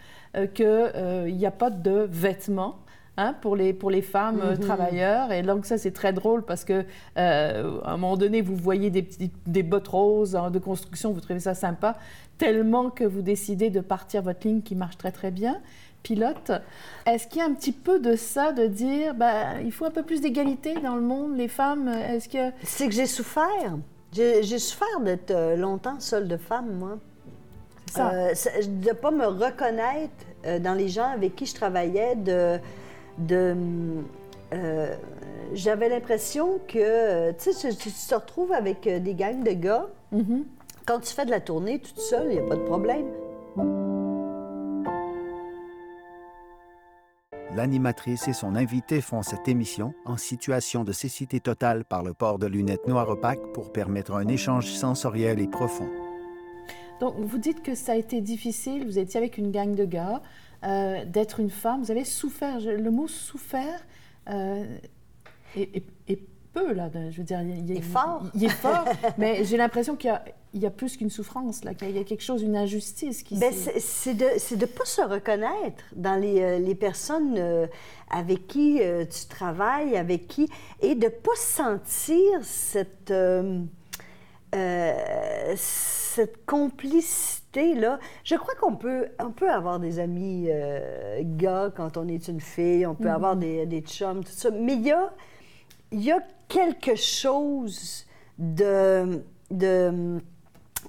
qu'il 0.53 1.35
n'y 1.35 1.45
a 1.45 1.51
pas 1.51 1.69
de 1.69 2.07
vêtements. 2.09 2.82
Hein, 3.17 3.35
pour, 3.41 3.55
les, 3.55 3.73
pour 3.73 3.91
les 3.91 4.01
femmes 4.01 4.41
euh, 4.43 4.55
travailleurs. 4.55 5.31
Et 5.31 5.41
donc 5.41 5.65
ça, 5.65 5.77
c'est 5.77 5.91
très 5.91 6.13
drôle 6.13 6.43
parce 6.43 6.63
que 6.63 6.85
euh, 7.17 7.79
à 7.83 7.91
un 7.91 7.97
moment 7.97 8.17
donné, 8.17 8.41
vous 8.41 8.55
voyez 8.55 8.89
des, 8.89 9.03
petites, 9.03 9.33
des 9.45 9.63
bottes 9.63 9.87
roses 9.87 10.35
hein, 10.35 10.51
de 10.51 10.59
construction, 10.59 11.11
vous 11.11 11.21
trouvez 11.21 11.39
ça 11.39 11.53
sympa, 11.53 11.97
tellement 12.37 12.89
que 12.89 13.03
vous 13.03 13.21
décidez 13.21 13.69
de 13.69 13.81
partir 13.81 14.21
votre 14.21 14.47
ligne 14.47 14.61
qui 14.61 14.75
marche 14.75 14.97
très 14.97 15.11
très 15.11 15.31
bien 15.31 15.59
pilote. 16.01 16.51
Est-ce 17.05 17.27
qu'il 17.27 17.39
y 17.39 17.41
a 17.41 17.45
un 17.45 17.53
petit 17.53 17.71
peu 17.71 17.97
de 17.97 18.17
ça, 18.17 18.51
de 18.51 18.67
dire, 18.67 19.13
bah, 19.13 19.61
il 19.63 19.71
faut 19.71 19.85
un 19.85 19.91
peu 19.91 20.03
plus 20.03 20.19
d'égalité 20.19 20.73
dans 20.83 20.95
le 20.95 21.01
monde, 21.01 21.37
les 21.37 21.47
femmes? 21.47 21.87
Est-ce 21.87 22.27
que 22.27 22.51
C'est 22.61 22.89
que 22.89 22.93
j'ai 22.93 23.05
souffert. 23.05 23.77
J'ai 24.11 24.59
souffert 24.59 24.99
d'être 24.99 25.31
euh, 25.31 25.55
longtemps 25.55 25.99
seule 25.99 26.27
de 26.27 26.35
femme, 26.35 26.73
moi. 26.73 26.97
c'est 27.85 27.93
ça 27.93 28.11
Euh, 28.11 28.33
de 28.67 28.89
ne 28.89 28.93
pas 28.93 29.11
me 29.11 29.25
reconnaître 29.25 30.25
dans 30.61 30.73
les 30.73 30.89
gens 30.89 31.07
avec 31.07 31.37
qui 31.37 31.45
je 31.45 31.55
travaillais, 31.55 32.17
de... 32.17 32.59
de 33.17 33.55
euh, 34.53 34.95
J'avais 35.53 35.89
l'impression 35.89 36.59
que, 36.67 37.31
tu 37.31 37.53
sais, 37.53 37.69
tu, 37.69 37.77
tu 37.77 37.89
te 37.89 38.15
retrouves 38.15 38.51
avec 38.51 38.87
euh, 38.87 38.99
des 38.99 39.13
gangs 39.13 39.43
de 39.43 39.51
gars. 39.51 39.87
Mhm. 40.11 40.45
Quand 40.85 40.99
tu 40.99 41.13
fais 41.13 41.25
de 41.25 41.31
la 41.31 41.39
tournée 41.39 41.79
toute 41.79 41.99
seule, 41.99 42.27
il 42.27 42.33
n'y 42.33 42.39
a 42.39 42.47
pas 42.47 42.55
de 42.55 42.63
problème. 42.63 43.05
L'animatrice 47.55 48.27
et 48.27 48.33
son 48.33 48.55
invité 48.55 48.99
font 48.99 49.21
cette 49.21 49.47
émission 49.47 49.93
en 50.05 50.17
situation 50.17 50.83
de 50.83 50.91
cécité 50.91 51.39
totale 51.39 51.85
par 51.85 52.01
le 52.01 52.13
port 52.13 52.39
de 52.39 52.47
lunettes 52.47 52.87
noires 52.87 53.09
opaques 53.09 53.53
pour 53.53 53.71
permettre 53.71 54.13
un 54.13 54.27
échange 54.27 54.65
sensoriel 54.71 55.39
et 55.39 55.47
profond. 55.47 55.87
Donc, 56.99 57.13
vous 57.19 57.37
dites 57.37 57.61
que 57.61 57.75
ça 57.75 57.91
a 57.91 57.95
été 57.95 58.21
difficile, 58.21 58.85
vous 58.85 58.97
étiez 58.97 59.19
avec 59.19 59.37
une 59.37 59.51
gang 59.51 59.75
de 59.75 59.85
gars, 59.85 60.21
euh, 60.63 61.05
d'être 61.05 61.39
une 61.39 61.49
femme, 61.49 61.81
vous 61.83 61.91
avez 61.91 62.05
souffert, 62.05 62.59
le 62.59 62.89
mot 62.91 63.07
souffert 63.07 63.79
euh, 64.29 64.63
est, 65.55 65.75
est- 65.77 65.83
est 66.07 66.19
peu, 66.53 66.71
là, 66.73 66.89
je 67.09 67.17
veux 67.17 67.23
dire, 67.23 67.41
il, 67.41 67.69
il- 67.71 67.77
Est 67.77 67.81
fort. 67.81 68.21
il- 68.35 68.41
il 68.41 68.45
est 68.45 68.49
fort, 68.49 68.85
mais 69.17 69.43
j'ai 69.43 69.57
l'impression 69.57 69.95
qu'il 69.95 70.09
y 70.09 70.13
a, 70.13 70.23
il 70.53 70.61
y 70.61 70.67
a 70.67 70.69
plus 70.69 70.97
qu'une 70.97 71.09
souffrance, 71.09 71.63
là, 71.63 71.73
qu'il 71.73 71.89
y 71.91 71.97
a 71.99 72.03
quelque 72.03 72.21
chose, 72.21 72.43
une 72.43 72.55
injustice 72.55 73.23
qui 73.23 73.37
Ben, 73.39 73.51
c'est 73.79 74.13
de 74.13 74.55
de 74.55 74.65
pas 74.67 74.85
se 74.85 75.01
reconnaître 75.01 75.83
dans 75.95 76.15
les, 76.15 76.41
euh, 76.43 76.59
les 76.59 76.75
personnes 76.75 77.39
avec 78.11 78.45
qui 78.47 78.79
tu 79.09 79.25
travailles, 79.27 79.97
avec 79.97 80.27
qui, 80.27 80.47
et 80.81 80.93
de 80.93 81.07
pas 81.07 81.35
sentir 81.35 82.39
cette, 82.43 83.11
euh, 84.53 85.53
cette 85.55 86.45
complicité-là. 86.45 87.99
Je 88.23 88.35
crois 88.35 88.55
qu'on 88.55 88.75
peut, 88.75 89.07
on 89.19 89.31
peut 89.31 89.51
avoir 89.51 89.79
des 89.79 89.99
amis 89.99 90.47
euh, 90.49 91.21
gars 91.23 91.71
quand 91.75 91.97
on 91.97 92.07
est 92.07 92.27
une 92.27 92.41
fille, 92.41 92.85
on 92.85 92.95
peut 92.95 93.09
avoir 93.11 93.35
des, 93.35 93.65
des 93.65 93.81
chums, 93.81 94.23
tout 94.23 94.31
ça, 94.31 94.51
mais 94.51 94.73
il 94.73 94.83
y 94.87 94.91
a, 94.91 95.13
y 95.91 96.11
a 96.11 96.19
quelque 96.47 96.95
chose 96.95 98.05
de... 98.37 99.23
de 99.51 100.19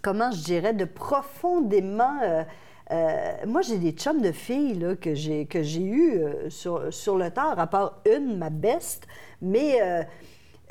comment 0.02 0.30
je 0.32 0.42
dirais, 0.42 0.74
de 0.74 0.84
profondément. 0.84 2.20
euh, 2.22 2.42
euh, 2.90 3.32
moi, 3.46 3.62
j'ai 3.62 3.78
des 3.78 3.92
chums 3.92 4.20
de 4.20 4.32
filles 4.32 4.74
là, 4.74 4.96
que 4.96 5.14
j'ai 5.14 5.46
que 5.46 5.62
j'ai 5.62 5.82
eu 5.82 6.18
euh, 6.18 6.50
sur, 6.50 6.92
sur 6.92 7.16
le 7.16 7.30
tard, 7.30 7.58
à 7.58 7.66
part 7.66 8.02
une, 8.04 8.36
ma 8.36 8.50
beste, 8.50 9.06
mais 9.40 9.80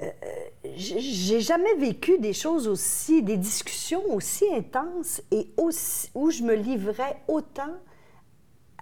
euh, 0.04 0.10
euh, 0.24 0.70
j'ai 0.76 1.42
jamais 1.42 1.74
vécu 1.76 2.18
des 2.20 2.34
choses 2.34 2.68
aussi, 2.68 3.22
des 3.22 3.38
discussions 3.38 4.04
aussi 4.14 4.46
intenses 4.54 5.22
et 5.32 5.50
aussi, 5.58 6.10
où 6.16 6.32
je 6.32 6.44
me 6.44 6.56
livrais 6.56 7.18
autant 7.28 7.74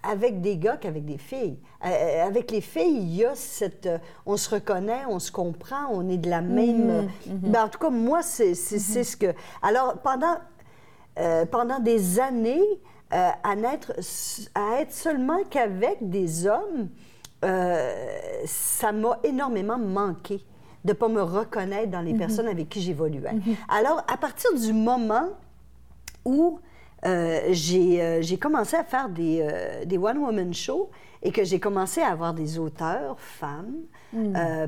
avec 0.04 0.42
des 0.42 0.58
gars 0.58 0.78
qu'avec 0.78 1.06
des 1.06 1.18
filles. 1.18 1.60
Euh, 1.86 2.26
avec 2.26 2.50
les 2.50 2.62
filles, 2.62 2.98
il 2.98 3.16
y 3.16 3.26
a 3.26 3.36
cette... 3.36 3.86
euh, 3.86 4.00
on 4.26 4.36
se 4.38 4.50
reconnaît, 4.50 5.04
on 5.08 5.20
se 5.20 5.32
comprend, 5.32 5.88
on 5.92 6.10
est 6.10 6.18
de 6.18 6.30
la 6.30 6.42
même... 6.42 6.90
euh, 6.90 7.04
ben, 7.28 7.66
en 7.66 7.70
tout 7.70 7.80
cas, 7.80 7.90
moi, 7.90 8.22
c'est 8.24 8.56
c'est 8.56 9.04
ce 9.04 9.16
que... 9.16 9.34
Alors, 9.62 10.00
pendant, 10.00 10.38
euh, 11.20 11.46
pendant 11.46 11.80
des 11.80 12.20
années, 12.20 12.64
euh, 13.14 13.30
à, 13.44 13.56
n'être, 13.56 13.94
à 14.56 14.82
être 14.82 14.94
seulement 14.94 15.44
qu'avec 15.50 15.98
des 16.10 16.48
hommes, 16.48 16.90
euh, 17.44 17.94
ça 18.46 18.92
m'a 18.92 19.20
énormément 19.24 19.78
manqué 19.78 20.44
de 20.86 20.90
ne 20.90 20.94
pas 20.94 21.08
me 21.08 21.22
reconnaître 21.22 21.92
dans 21.92 22.02
les 22.02 22.14
personnes 22.14 22.48
avec 22.48 22.70
qui 22.70 22.82
j'évoluais. 22.82 23.36
Alors, 23.70 24.04
à 24.08 24.18
partir 24.18 24.54
du 24.54 24.74
moment 24.74 25.30
où 26.26 26.60
euh, 27.06 27.40
j'ai, 27.52 28.22
j'ai 28.22 28.38
commencé 28.38 28.76
à 28.76 28.84
faire 28.84 29.10
des, 29.10 29.48
des 29.86 29.98
one-woman 29.98 30.54
shows 30.54 30.90
et 31.24 31.32
que 31.32 31.44
j'ai 31.44 31.60
commencé 31.60 32.02
à 32.02 32.10
avoir 32.10 32.34
des 32.34 32.58
auteurs 32.58 33.20
femmes, 33.20 33.76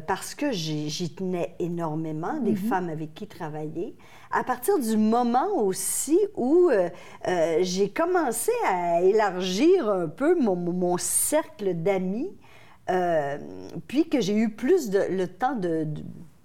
parce 0.07 0.35
que 0.35 0.51
j'y 0.51 1.13
tenais 1.15 1.55
énormément, 1.59 2.39
des 2.39 2.55
femmes 2.55 2.89
avec 2.89 3.13
qui 3.13 3.27
travailler, 3.27 3.95
à 4.33 4.43
partir 4.43 4.79
du 4.79 4.97
moment 4.97 5.55
aussi 5.55 6.19
où 6.35 6.69
euh, 6.69 6.89
euh, 7.27 7.57
j'ai 7.61 7.89
commencé 7.89 8.51
à 8.67 9.01
élargir 9.01 9.89
un 9.89 10.07
peu 10.07 10.39
mon, 10.39 10.55
mon 10.55 10.97
cercle 10.97 11.75
d'amis, 11.75 12.31
euh, 12.89 13.37
puis 13.87 14.09
que 14.09 14.21
j'ai 14.21 14.35
eu 14.35 14.49
plus 14.49 14.89
de, 14.89 14.99
le 15.09 15.27
temps 15.27 15.55
de, 15.55 15.87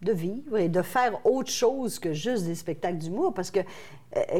de, 0.03 0.12
vivre 0.12 0.59
et 0.59 0.68
de 0.68 0.83
faire 0.83 1.24
autre 1.27 1.51
chose 1.51 1.98
que 1.98 2.12
juste 2.12 2.44
des 2.44 2.55
spectacles 2.55 2.98
d'humour, 2.98 3.35
parce 3.35 3.51
que 3.51 3.61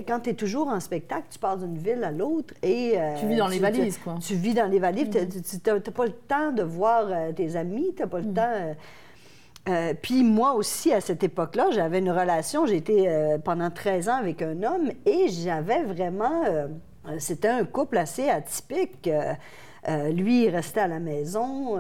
quand 0.07 0.21
tu 0.21 0.31
es 0.31 0.35
toujours 0.35 0.69
en 0.69 0.81
spectacle, 0.81 1.27
tu 1.31 1.39
pars 1.39 1.59
d'une 1.59 1.77
ville 1.77 2.03
à 2.03 2.11
l'autre 2.11 2.55
et... 2.63 2.99
tu 3.21 3.27
vis 3.27 3.37
dans 3.37 3.49
les 3.49 3.59
valises, 3.59 3.99
quoi. 3.99 4.15
Tu 4.21 4.35
vis 4.35 4.55
dans 4.55 4.67
les 4.67 4.79
valises. 4.79 5.09
Mm-hmm. 5.09 5.63
Tu 5.63 5.71
n'as 5.71 5.81
pas 5.81 6.07
le 6.07 6.13
temps 6.13 6.53
de 6.53 6.63
voir 6.63 7.35
tes 7.35 7.55
amis, 7.55 7.93
tu 7.95 8.03
n'as 8.03 8.09
pas 8.09 8.21
le 8.21 8.29
mm. 8.29 8.35
temps... 8.35 8.75
Euh, 9.69 9.93
puis 10.01 10.23
moi 10.23 10.55
aussi, 10.55 10.93
à 10.93 11.01
cette 11.01 11.23
époque-là, 11.23 11.69
j'avais 11.73 11.99
une 11.99 12.11
relation. 12.11 12.67
J'ai 12.67 12.77
été 12.77 13.09
euh, 13.09 13.39
pendant 13.39 13.71
13 13.71 14.09
ans 14.09 14.17
avec 14.17 14.41
un 14.43 14.63
homme 14.63 14.91
et 15.05 15.29
j'avais 15.29 15.83
vraiment... 15.83 16.45
Euh, 16.47 16.69
c'était 17.19 17.49
un 17.49 17.65
couple 17.65 17.99
assez 17.99 18.29
atypique. 18.29 19.11
Lui, 20.13 20.45
il 20.45 20.51
restait 20.51 20.81
à 20.81 20.89
la 20.89 20.99
maison, 20.99 21.79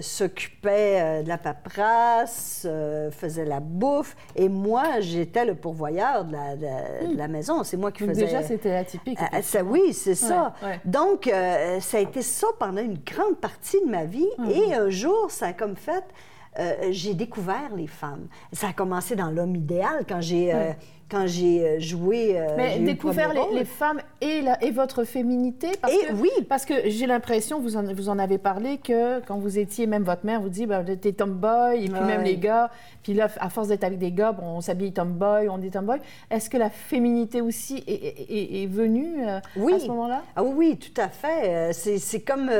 s'occupait 0.00 1.22
de 1.22 1.28
la 1.28 1.38
paperasse, 1.38 2.66
faisait 3.10 3.44
la 3.44 3.60
bouffe. 3.60 4.16
Et 4.36 4.48
moi, 4.48 5.00
j'étais 5.00 5.44
le 5.44 5.54
pourvoyeur 5.54 6.24
de 6.24 6.32
la, 6.32 7.28
hmm. 7.28 7.30
maison. 7.30 7.64
C'est 7.64 7.76
moi 7.76 7.90
qui 7.92 8.06
faisais... 8.06 8.26
Déjà, 8.26 8.42
c'était 8.42 8.74
atypique. 8.74 9.18
ça, 9.42 9.64
oui, 9.64 9.92
c'est 9.92 10.14
ça. 10.14 10.54
Donc, 10.84 11.30
ça 11.80 11.98
a 11.98 12.00
été 12.00 12.22
ça 12.22 12.46
pendant 12.58 12.82
une 12.82 12.98
grande 12.98 13.38
partie 13.40 13.80
de 13.84 13.90
ma 13.90 14.04
vie. 14.04 14.28
Hmm. 14.38 14.50
Et 14.50 14.74
un 14.74 14.90
jour, 14.90 15.30
ça 15.30 15.48
a 15.48 15.52
comme 15.52 15.76
fait... 15.76 16.04
Euh, 16.58 16.88
j'ai 16.90 17.14
découvert 17.14 17.74
les 17.76 17.86
femmes. 17.86 18.26
Ça 18.52 18.68
a 18.68 18.72
commencé 18.72 19.14
dans 19.14 19.30
l'homme 19.30 19.54
idéal 19.54 20.04
quand 20.08 20.20
j'ai 20.20 20.52
euh, 20.52 20.72
quand 21.10 21.26
j'ai 21.26 21.66
euh, 21.66 21.80
joué. 21.80 22.40
Mais 22.56 22.78
découvert 22.78 23.32
les, 23.32 23.58
les, 23.58 23.64
femmes 23.64 24.00
et, 24.20 24.42
la, 24.42 24.62
et 24.62 24.70
votre 24.70 25.04
féminité. 25.04 25.68
Parce 25.80 25.92
et 25.92 26.06
que, 26.06 26.12
oui. 26.14 26.30
Parce 26.48 26.64
que 26.64 26.74
j'ai 26.86 27.06
l'impression, 27.06 27.60
vous 27.60 27.76
en, 27.76 27.82
vous 27.92 28.08
en 28.08 28.18
avez 28.18 28.38
parlé, 28.38 28.78
que 28.78 29.20
quand 29.20 29.38
vous 29.38 29.58
étiez, 29.58 29.86
même 29.86 30.04
votre 30.04 30.24
mère 30.24 30.40
vous 30.40 30.48
dit, 30.48 30.66
ben, 30.66 30.84
t'es 30.84 31.12
tomboy, 31.12 31.84
et 31.84 31.88
puis 31.88 32.00
même 32.00 32.22
les 32.22 32.36
gars. 32.36 32.70
Puis 33.02 33.14
là, 33.14 33.28
à 33.40 33.50
force 33.50 33.68
d'être 33.68 33.84
avec 33.84 33.98
des 33.98 34.12
gars, 34.12 34.32
bon, 34.32 34.44
on 34.44 34.60
s'habille 34.60 34.92
tomboy, 34.92 35.48
on 35.48 35.58
dit 35.58 35.70
tomboy. 35.70 35.98
Est-ce 36.30 36.48
que 36.50 36.56
la 36.56 36.70
féminité 36.70 37.40
aussi 37.40 37.82
est, 37.86 38.62
est, 38.62 38.66
venue 38.66 39.24
à 39.26 39.42
ce 39.56 39.86
moment-là? 39.88 40.22
Ah 40.36 40.42
oui, 40.42 40.78
tout 40.78 41.00
à 41.00 41.08
fait. 41.08 41.72
C'est 41.72 42.20
comme. 42.20 42.50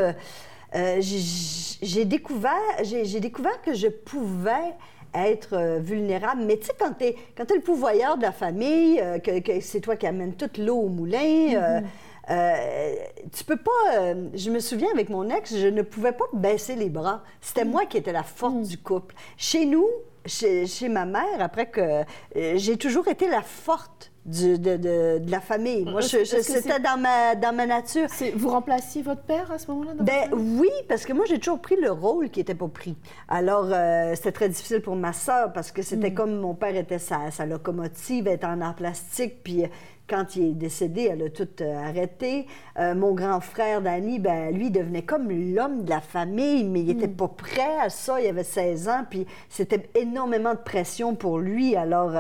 Euh, 0.74 1.00
j'ai 1.00 2.04
découvert, 2.04 2.52
j'ai 2.82 3.20
découvert 3.20 3.60
que 3.62 3.74
je 3.74 3.88
pouvais 3.88 4.74
être 5.14 5.54
euh, 5.54 5.78
vulnérable. 5.78 6.42
Mais 6.44 6.56
tu 6.58 6.66
sais, 6.66 6.72
quand 6.78 6.92
tu 6.98 7.04
es, 7.04 7.16
es, 7.36 7.54
le 7.54 7.60
pouvoyeur 7.60 8.16
de 8.16 8.22
la 8.22 8.32
famille, 8.32 9.00
euh, 9.00 9.18
que, 9.18 9.60
c'est 9.60 9.80
toi 9.80 9.96
qui 9.96 10.06
amènes 10.06 10.34
toute 10.34 10.58
l'eau 10.58 10.76
au 10.76 10.88
moulin, 10.88 11.82
mm-hmm. 12.28 12.96
tu 13.32 13.44
peux 13.44 13.56
pas. 13.56 14.14
je 14.34 14.50
me 14.50 14.60
souviens 14.60 14.90
avec 14.92 15.08
mon 15.08 15.28
ex, 15.30 15.56
je 15.56 15.68
ne 15.68 15.82
pouvais 15.82 16.12
pas 16.12 16.26
baisser 16.32 16.76
les 16.76 16.88
bras. 16.88 17.22
C'était 17.40 17.64
mm. 17.64 17.70
moi 17.70 17.86
qui 17.86 17.96
étais 17.96 18.12
la 18.12 18.22
forte 18.22 18.54
mm. 18.54 18.62
du 18.64 18.78
couple. 18.78 19.14
Chez 19.36 19.66
nous, 19.66 19.86
chez, 20.26 20.66
chez, 20.66 20.88
ma 20.88 21.06
mère, 21.06 21.40
après 21.40 21.66
que 21.66 22.02
j'ai 22.34 22.76
toujours 22.76 23.08
été 23.08 23.28
la 23.28 23.42
forte 23.42 24.09
de, 24.26 24.56
de, 24.56 25.30
la 25.30 25.40
famille. 25.40 25.85
Moi, 25.85 26.02
c'était 26.02 26.80
dans 26.80 26.98
ma, 26.98 27.35
dans 27.35 27.54
ma 27.54 27.66
nature. 27.66 28.06
Vous 28.37 28.50
remplaciez 28.50 29.02
votre 29.02 29.22
père 29.22 29.50
à 29.50 29.59
ce 29.59 29.70
moment-là? 29.70 29.92
Ben 29.98 30.30
oui, 30.33 30.68
parce 30.88 31.04
que 31.06 31.12
moi, 31.12 31.24
j'ai 31.26 31.38
toujours 31.38 31.61
pris 31.61 31.76
le 31.76 31.90
rôle 31.90 32.30
qui 32.30 32.40
n'était 32.40 32.54
pas 32.54 32.68
pris. 32.68 32.96
Alors, 33.28 33.68
euh, 33.70 34.14
c'était 34.14 34.33
très 34.33 34.48
difficile 34.48 34.83
pour 34.83 34.96
ma 34.96 35.12
soeur 35.12 35.52
parce 35.52 35.72
que 35.72 35.83
c'était 35.83 36.11
mm. 36.11 36.14
comme 36.14 36.37
mon 36.37 36.54
père 36.54 36.76
était 36.76 36.98
sa, 36.98 37.30
sa 37.30 37.46
locomotive, 37.46 38.28
était 38.28 38.44
en 38.44 38.61
art 38.61 38.74
plastique, 38.74 39.42
puis 39.42 39.64
quand 40.09 40.35
il 40.35 40.50
est 40.50 40.54
décédé, 40.54 41.09
elle 41.11 41.22
a 41.22 41.30
tout 41.30 41.48
euh, 41.61 41.88
arrêté. 41.88 42.46
Euh, 42.78 42.94
mon 42.96 43.14
grand 43.14 43.40
frère, 43.40 43.80
Danny, 43.80 44.18
ben, 44.18 44.52
lui, 44.52 44.70
devenait 44.70 45.02
comme 45.02 45.30
l'homme 45.30 45.85
de 45.85 45.90
la 45.90 46.00
famille, 46.00 46.64
mais 46.64 46.80
il 46.80 46.87
n'était 46.88 47.06
mm. 47.06 47.16
pas 47.16 47.28
prêt 47.28 47.78
à 47.80 47.88
ça. 47.88 48.20
Il 48.20 48.26
avait 48.26 48.44
16 48.44 48.88
ans, 48.88 49.04
puis 49.09 49.26
c'était 49.48 49.88
énormément 49.94 50.52
de 50.52 50.59
pression 50.59 51.14
pour 51.14 51.38
lui. 51.38 51.74
Alors, 51.76 52.12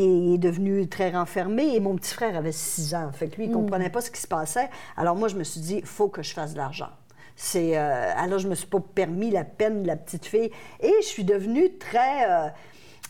il 0.00 0.34
est 0.34 0.38
devenu 0.38 0.88
très 0.88 1.10
renfermé 1.10 1.74
et 1.74 1.80
mon 1.80 1.96
petit 1.96 2.14
frère 2.14 2.36
avait 2.36 2.52
6 2.52 2.94
ans. 2.94 3.10
Fait 3.12 3.28
que 3.28 3.36
lui, 3.36 3.44
il 3.44 3.50
ne 3.50 3.56
hmm. 3.56 3.60
comprenait 3.60 3.90
pas 3.90 4.00
ce 4.00 4.10
qui 4.10 4.20
se 4.20 4.26
passait. 4.26 4.70
Alors 4.96 5.16
moi, 5.16 5.28
je 5.28 5.36
me 5.36 5.44
suis 5.44 5.60
dit, 5.60 5.78
il 5.78 5.86
faut 5.86 6.08
que 6.08 6.22
je 6.22 6.32
fasse 6.32 6.52
de 6.52 6.58
l'argent. 6.58 6.90
C'est, 7.36 7.78
euh, 7.78 8.12
alors, 8.16 8.38
je 8.38 8.44
ne 8.44 8.50
me 8.50 8.54
suis 8.54 8.66
pas 8.66 8.80
permis 8.80 9.30
la 9.30 9.44
peine 9.44 9.82
de 9.82 9.86
la 9.86 9.96
petite 9.96 10.26
fille. 10.26 10.50
Et 10.80 10.92
je 11.00 11.06
suis 11.06 11.24
devenue 11.24 11.76
très... 11.78 12.30
Euh, 12.30 12.48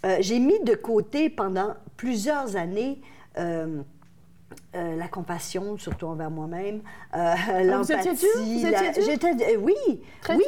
euh, 0.05 0.16
j'ai 0.21 0.38
mis 0.38 0.59
de 0.61 0.75
côté 0.75 1.31
pendant 1.31 1.75
plusieurs 1.97 2.57
années... 2.57 3.01
la 4.75 5.09
compassion, 5.09 5.77
surtout 5.77 6.07
envers 6.07 6.31
moi-même, 6.31 6.81
l'empathie. 7.14 8.09
Vous 8.09 8.66
étiez 8.66 8.92
dur? 8.92 9.03
J'étais, 9.05 9.57
oui. 9.57 9.75
Très 10.23 10.37
oui, 10.37 10.45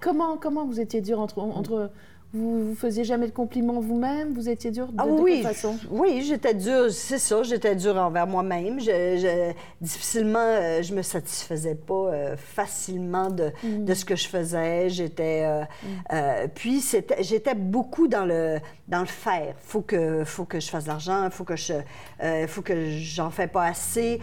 comment, 0.00 0.36
comment 0.38 0.66
vous 0.66 0.80
étiez 0.80 1.00
dur 1.00 1.20
entre, 1.20 1.38
entre 1.38 1.90
vous 2.32 2.70
ne 2.70 2.74
faisiez 2.76 3.02
jamais 3.02 3.26
de 3.26 3.32
compliments 3.32 3.80
vous-même? 3.80 4.34
Vous 4.34 4.48
étiez 4.48 4.70
dur 4.70 4.86
de, 4.86 4.94
ah, 4.98 5.04
oui, 5.04 5.42
façon? 5.42 5.76
Oui, 5.90 6.22
j'étais 6.22 6.54
dur, 6.54 6.86
c'est 6.90 7.18
ça, 7.18 7.42
j'étais 7.42 7.74
dur 7.74 7.96
envers 7.96 8.28
moi-même. 8.28 8.78
Je, 8.78 9.52
difficilement, 9.80 10.38
euh, 10.38 10.80
je 10.80 10.94
me 10.94 11.02
satisfaisais 11.02 11.74
pas 11.74 11.94
euh, 11.94 12.36
facilement 12.36 13.30
de, 13.30 13.50
mm. 13.64 13.84
de, 13.84 13.94
ce 13.94 14.04
que 14.04 14.14
je 14.14 14.28
faisais. 14.28 14.88
J'étais... 14.90 15.42
Euh, 15.44 16.44
mm. 16.44 16.48
puis, 16.54 16.80
j'étais 17.18 17.56
beaucoup 17.56 18.06
dans 18.06 18.24
le, 18.24 18.60
dans 18.86 19.00
le 19.00 19.06
faire. 19.06 19.56
faut 19.58 19.82
que, 19.82 20.22
faut 20.24 20.44
que 20.44 20.60
je 20.60 20.70
fasse 20.70 20.84
de 20.84 20.90
l'argent, 20.90 21.28
faut 21.30 21.44
que 21.44 21.56
je... 21.56 21.74
faut 22.46 22.62
que 22.62 22.90
j'en 22.90 23.30
fais 23.30 23.48
pas 23.48 23.64
assez. 23.64 24.20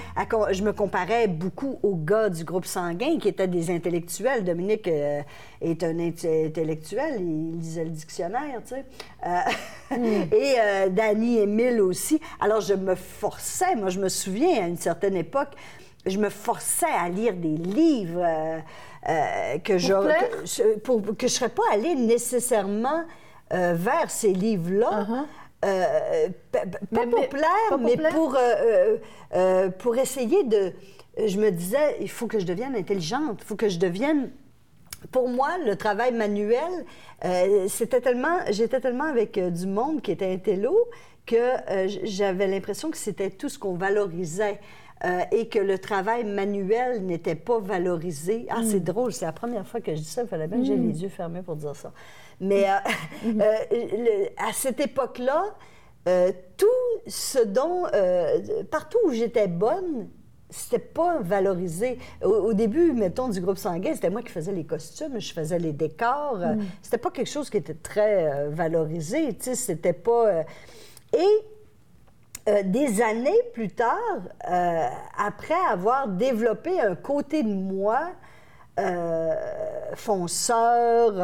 je 0.52 0.63
me 0.63 0.72
comparais 0.72 1.28
beaucoup 1.28 1.78
aux 1.84 1.96
gars 1.96 2.30
du 2.30 2.46
groupe 2.46 2.65
sanguin 2.65 3.17
qui 3.20 3.28
étaient 3.28 3.50
des 3.50 3.70
intellectuels. 3.70 4.46
Dominique 4.46 4.89
est 5.62 5.84
un 5.84 6.00
intellectuel, 6.00 7.17
il 7.20 7.60
lisait 7.60 7.84
le 7.84 7.89
dictionnaire, 7.89 8.62
tu 8.65 8.76
sais. 8.76 8.86
Euh, 9.26 9.96
hmm. 9.98 10.34
Et 10.34 10.56
euh, 10.60 10.89
Danny 10.89 11.39
Emile 11.39 11.82
aussi. 11.82 12.22
Alors, 12.39 12.62
je 12.62 12.74
me 12.74 12.96
forçais, 12.96 13.76
moi, 13.76 13.89
je 13.89 14.00
me 14.00 14.10
souviens, 14.10 14.63
à 14.63 14.67
une 14.67 14.78
certaine 14.78 15.15
époque, 15.15 15.50
je 16.06 16.17
me 16.17 16.30
forçais 16.30 16.86
à 16.86 17.10
lire 17.10 17.34
des 17.34 17.58
livres 17.58 18.24
euh, 18.24 19.58
que, 19.63 19.78
je, 19.78 19.93
que, 19.93 21.12
que 21.13 21.28
je 21.28 21.34
serais 21.34 21.50
pas 21.50 21.63
allée 21.74 21.96
nécessairement 21.96 23.04
vers 23.50 24.10
ces 24.10 24.34
livres-là. 24.34 25.08
Uh-huh. 25.08 26.32
pas, 26.93 27.08
pour 27.08 27.30
plaire, 27.30 27.78
mais 27.80 27.98
pour, 28.12 28.38
pour 29.80 29.98
essayer 29.98 30.43
de... 30.43 30.74
Je 31.26 31.39
me 31.39 31.50
disais, 31.50 31.98
il 32.00 32.10
faut 32.10 32.28
que 32.28 32.39
je 32.39 32.46
devienne 32.46 32.76
intelligente, 32.76 33.39
il 33.41 33.46
faut 33.46 33.56
que 33.56 33.70
je 33.70 33.80
devienne 33.80 34.30
pour 35.12 35.29
moi, 35.29 35.57
le 35.65 35.75
travail 35.75 36.13
manuel, 36.13 36.86
euh, 37.25 37.67
c'était 37.67 38.01
tellement, 38.01 38.39
j'étais 38.49 38.79
tellement 38.79 39.05
avec 39.05 39.38
euh, 39.38 39.49
du 39.49 39.67
monde 39.67 40.01
qui 40.01 40.12
était 40.12 40.31
intello 40.31 40.75
que 41.25 41.36
euh, 41.36 41.88
j'avais 42.03 42.47
l'impression 42.47 42.89
que 42.89 42.97
c'était 42.97 43.29
tout 43.29 43.49
ce 43.49 43.60
qu'on 43.60 43.75
valorisait. 43.75 44.60
et 45.31 45.47
que 45.47 45.60
le 45.60 45.77
travail 45.77 46.23
manuel 46.23 47.05
n'était 47.05 47.36
pas 47.36 47.60
valorisé. 47.60 48.47
Ah, 48.49 48.62
c'est 48.63 48.79
mm. 48.79 48.91
drôle, 48.91 49.13
c'est 49.13 49.25
la 49.25 49.31
première 49.31 49.67
fois 49.67 49.79
que 49.79 49.93
je 49.93 49.99
dis 49.99 50.10
ça, 50.10 50.23
il 50.23 50.27
fallait 50.27 50.47
bien 50.47 50.57
que 50.57 50.65
j'ai 50.65 50.75
mm. 50.75 50.88
les 50.88 51.03
yeux 51.03 51.10
fermés 51.10 51.43
pour 51.43 51.55
dire 51.55 51.75
ça. 51.75 51.91
Mais 52.41 52.65
mm. 53.23 53.41
à 54.38 54.53
cette 54.53 54.79
époque-là, 54.79 55.43
tout 56.57 56.81
ce 57.05 57.45
dont, 57.45 57.83
partout 58.71 58.97
où 59.05 59.12
j'étais 59.12 59.47
bonne, 59.47 60.10
c'était 60.49 60.79
pas 60.79 61.19
valorisé. 61.19 61.99
Au, 62.23 62.53
début, 62.53 62.93
mettons, 62.93 63.27
du 63.27 63.41
groupe 63.41 63.57
sanguin, 63.57 63.91
c'était 63.93 64.10
moi 64.10 64.21
qui 64.21 64.31
faisais 64.31 64.53
les 64.53 64.63
costumes, 64.63 65.19
je 65.19 65.33
faisais 65.33 65.60
les 65.60 65.73
décors. 65.73 66.38
Mm. 66.38 66.60
C'était 66.81 66.97
pas 66.97 67.12
quelque 67.12 67.29
chose 67.29 67.49
qui 67.49 67.57
était 67.57 67.73
très 67.73 68.31
euh, 68.31 68.49
valorisé, 68.49 69.33
tu 69.33 69.45
sais, 69.45 69.55
c'était 69.55 69.93
pas... 69.93 70.27
Euh, 70.27 70.43
et 71.13 72.49
euh, 72.49 72.63
des 72.63 73.01
années 73.01 73.41
plus 73.53 73.69
tard, 73.69 73.97
après 75.17 75.59
avoir 75.69 76.07
développé 76.07 76.80
un 76.80 76.95
côté 76.95 77.43
de 77.43 77.53
moi, 77.53 78.11
fonceur, 79.95 81.19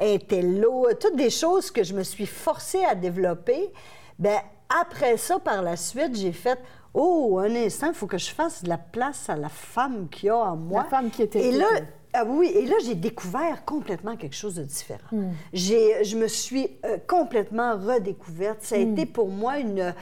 intello, 0.00 0.86
toutes 0.98 1.16
des 1.16 1.30
choses 1.30 1.70
que 1.70 1.82
je 1.82 1.92
me 1.94 2.02
suis 2.02 2.26
forcée 2.26 2.84
à 2.84 2.94
développer, 2.94 3.72
ben 4.18 4.38
après 4.68 5.16
ça, 5.16 5.38
par 5.38 5.62
la 5.62 5.76
suite, 5.76 6.14
j'ai 6.14 6.32
fait 6.32 6.58
oh, 6.96 7.38
un 7.38 7.54
instant, 7.54 7.88
il 7.88 7.94
faut 7.94 8.06
que 8.06 8.18
je 8.18 8.30
fasse 8.30 8.64
de 8.64 8.68
la 8.68 8.78
place 8.78 9.28
à 9.28 9.36
la 9.36 9.48
femme 9.48 10.08
qu'il 10.08 10.26
y 10.26 10.30
a 10.30 10.36
en 10.36 10.56
moi. 10.56 10.82
La 10.82 10.88
femme 10.88 11.10
qui 11.10 11.22
était 11.22 11.38
Et 11.48 11.52
là, 11.52 11.66
ah 12.14 12.24
oui, 12.26 12.50
et 12.54 12.64
là, 12.66 12.76
j'ai 12.84 12.94
découvert 12.94 13.64
complètement 13.64 14.16
quelque 14.16 14.34
chose 14.34 14.54
de 14.54 14.64
différent. 14.64 15.00
Hmm. 15.12 15.30
J'ai, 15.52 16.02
je 16.04 16.16
me 16.16 16.26
suis 16.28 16.70
euh, 16.84 16.96
complètement 17.06 17.76
redécouverte. 17.78 18.62
Ça 18.62 18.76
a 18.76 18.78
Hmm. 18.78 18.92
été 18.92 19.04
pour 19.06 19.28
moi 19.28 19.58
une... 19.58 19.94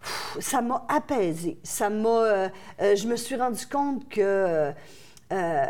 Pff, 0.00 0.36
Ça 0.40 0.60
m'a 0.60 0.84
apaisée. 0.88 1.58
Ça 1.62 1.88
m'a... 1.90 2.08
euh, 2.08 2.48
euh, 2.82 2.96
je 2.96 3.06
me 3.06 3.16
suis 3.16 3.36
rendu 3.36 3.64
compte 3.66 4.08
que... 4.08 4.72
euh, 5.32 5.64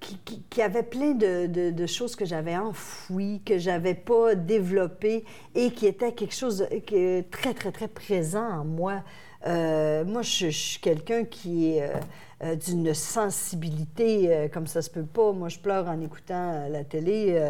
qui- 0.00 0.18
qui- 0.24 0.42
qu'il 0.48 0.60
y 0.60 0.62
avait 0.64 0.82
plein 0.82 1.12
de, 1.12 1.46
de- 1.46 1.70
de 1.70 1.86
choses 1.86 2.14
que 2.14 2.24
j'avais 2.24 2.56
enfouies, 2.56 3.40
que 3.44 3.58
j'avais 3.58 3.94
pas 3.94 4.34
développées 4.34 5.24
et 5.54 5.70
qui 5.72 5.86
étaient 5.86 6.12
quelque 6.12 6.34
chose 6.34 6.58
de 6.58 6.66
qui 6.78 6.96
est 6.96 7.30
très, 7.30 7.54
très, 7.54 7.72
très 7.72 7.88
présent 7.88 8.46
en 8.60 8.64
moi. 8.64 9.02
Euh, 9.48 10.04
moi, 10.04 10.22
je, 10.22 10.46
je 10.46 10.58
suis 10.58 10.80
quelqu'un 10.80 11.24
qui 11.24 11.70
est 11.70 11.82
euh, 11.82 11.88
euh, 12.44 12.54
d'une 12.54 12.92
sensibilité 12.94 14.26
euh, 14.28 14.48
comme 14.48 14.66
ça 14.66 14.82
se 14.82 14.90
peut 14.90 15.04
pas. 15.04 15.32
Moi, 15.32 15.48
je 15.48 15.58
pleure 15.58 15.88
en 15.88 16.00
écoutant 16.00 16.68
la 16.68 16.84
télé. 16.84 17.40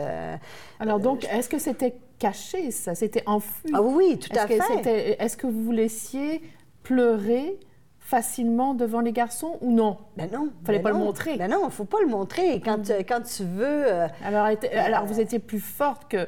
Alors 0.81 1.01
donc, 1.01 1.25
est-ce 1.25 1.49
que 1.49 1.59
c'était 1.59 1.95
caché, 2.19 2.71
ça? 2.71 2.95
C'était 2.95 3.23
enfoui 3.27 3.73
Ah 3.75 3.83
oui, 3.83 4.19
tout 4.19 4.37
à 4.39 4.47
fait. 4.47 5.17
Est-ce 5.21 5.37
que 5.37 5.47
vous 5.47 5.65
vous 5.65 5.73
laissiez 5.73 6.43
pleurer 6.83 7.59
facilement 7.99 8.73
devant 8.73 9.01
les 9.01 9.13
garçons 9.13 9.59
ou 9.61 9.71
non? 9.71 9.99
Ben 10.17 10.31
non. 10.33 10.49
Fallait 10.65 10.79
ben 10.79 10.85
pas 10.85 10.99
le 10.99 11.05
montrer. 11.05 11.37
Ben 11.37 11.51
non, 11.51 11.69
faut 11.69 11.85
pas 11.85 12.01
le 12.01 12.07
montrer. 12.09 12.61
Quand, 12.61 12.89
euh, 12.89 13.03
quand 13.07 13.21
tu 13.21 13.45
veux. 13.45 13.85
alors, 14.25 14.49
alors, 14.73 15.05
vous 15.05 15.21
étiez 15.21 15.39
plus 15.39 15.61
forte 15.61 16.09
que... 16.09 16.27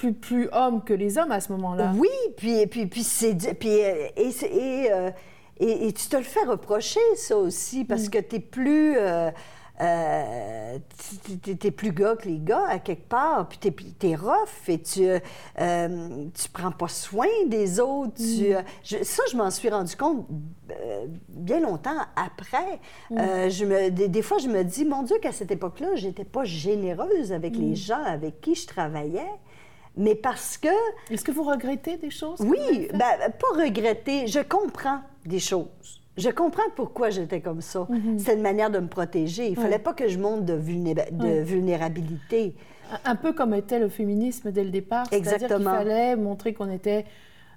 Plus, 0.00 0.14
plus 0.14 0.48
homme 0.52 0.82
que 0.82 0.94
les 0.94 1.18
hommes 1.18 1.30
à 1.32 1.40
ce 1.40 1.52
moment-là. 1.52 1.92
Oui, 1.98 2.08
puis, 2.38 2.66
puis, 2.66 2.86
puis 2.86 3.02
c'est. 3.04 3.34
Puis, 3.58 3.68
euh, 3.84 4.08
et, 4.16 4.88
euh, 4.90 5.10
et- 5.58 5.88
et 5.88 5.92
tu 5.92 6.08
te 6.08 6.16
le 6.16 6.22
fais 6.22 6.44
reprocher, 6.46 7.00
ça 7.16 7.36
aussi, 7.36 7.84
parce 7.84 8.08
que 8.08 8.18
tu 8.18 8.36
es 8.36 8.40
plus. 8.40 8.96
euh, 8.96 9.30
euh, 9.82 10.78
t'es 11.58 11.70
plus 11.70 11.92
gars 11.92 12.14
que 12.16 12.28
les 12.28 12.38
gars, 12.38 12.64
à 12.68 12.78
quelque 12.78 13.08
part, 13.08 13.48
puis 13.48 13.58
t'es, 13.58 13.74
t'es 13.98 14.14
rough 14.14 14.68
et 14.68 14.78
tu, 14.80 15.06
euh, 15.08 15.18
tu 16.34 16.48
prends 16.52 16.70
pas 16.70 16.88
soin 16.88 17.26
des 17.46 17.80
autres. 17.80 18.12
tu, 18.16 18.54
euh, 18.54 18.60
je- 18.84 19.02
ça, 19.02 19.22
je 19.30 19.36
m'en 19.36 19.50
suis 19.50 19.70
rendu 19.70 19.96
compte 19.96 20.26
euh, 20.70 21.06
bien 21.28 21.60
longtemps 21.60 21.96
après. 22.16 22.78
Euh, 23.12 23.48
je 23.50 23.64
me, 23.64 23.90
des, 23.90 24.08
des 24.08 24.22
fois, 24.22 24.36
je 24.38 24.48
me 24.48 24.62
dis, 24.64 24.84
mon 24.84 25.02
Dieu, 25.02 25.16
qu'à 25.20 25.32
cette 25.32 25.50
époque-là, 25.50 25.94
j'étais 25.94 26.24
pas 26.24 26.44
généreuse 26.44 27.32
avec 27.32 27.56
les 27.56 27.74
gens 27.74 28.02
avec 28.04 28.40
qui 28.42 28.54
je 28.54 28.66
travaillais, 28.66 29.30
mais 29.96 30.14
parce 30.14 30.56
que 30.56 30.68
Est-ce 31.10 31.24
que 31.24 31.32
vous 31.32 31.42
regrettez 31.42 31.96
des 31.96 32.10
choses 32.10 32.40
oui, 32.40 32.88
ben, 32.92 33.32
pas 33.38 33.62
regretter. 33.62 34.26
Je 34.26 34.40
comprends 34.40 35.00
des 35.26 35.40
choses. 35.40 36.00
Je 36.16 36.30
comprends 36.30 36.68
pourquoi 36.76 37.10
j'étais 37.10 37.40
comme 37.40 37.60
ça. 37.60 37.86
Mhm. 37.88 38.18
C'est 38.18 38.34
une 38.34 38.42
manière 38.42 38.70
de 38.70 38.78
me 38.78 38.88
protéger. 38.88 39.48
Il 39.48 39.56
fallait 39.56 39.78
pas 39.78 39.94
que 39.94 40.08
je 40.08 40.18
monte 40.18 40.44
de, 40.44 40.54
vulnérabilité. 40.54 42.54
Un 43.04 43.16
peu 43.16 43.32
comme 43.32 43.54
était 43.54 43.78
le 43.78 43.88
féminisme 43.88 44.50
dès 44.50 44.64
le 44.64 44.70
départ. 44.70 45.06
C'est-à-dire 45.08 45.28
qu'il 45.28 45.44
Exactement. 45.44 45.70
fallait 45.70 46.16
montrer 46.16 46.54
qu'on 46.54 46.70
était 46.70 47.04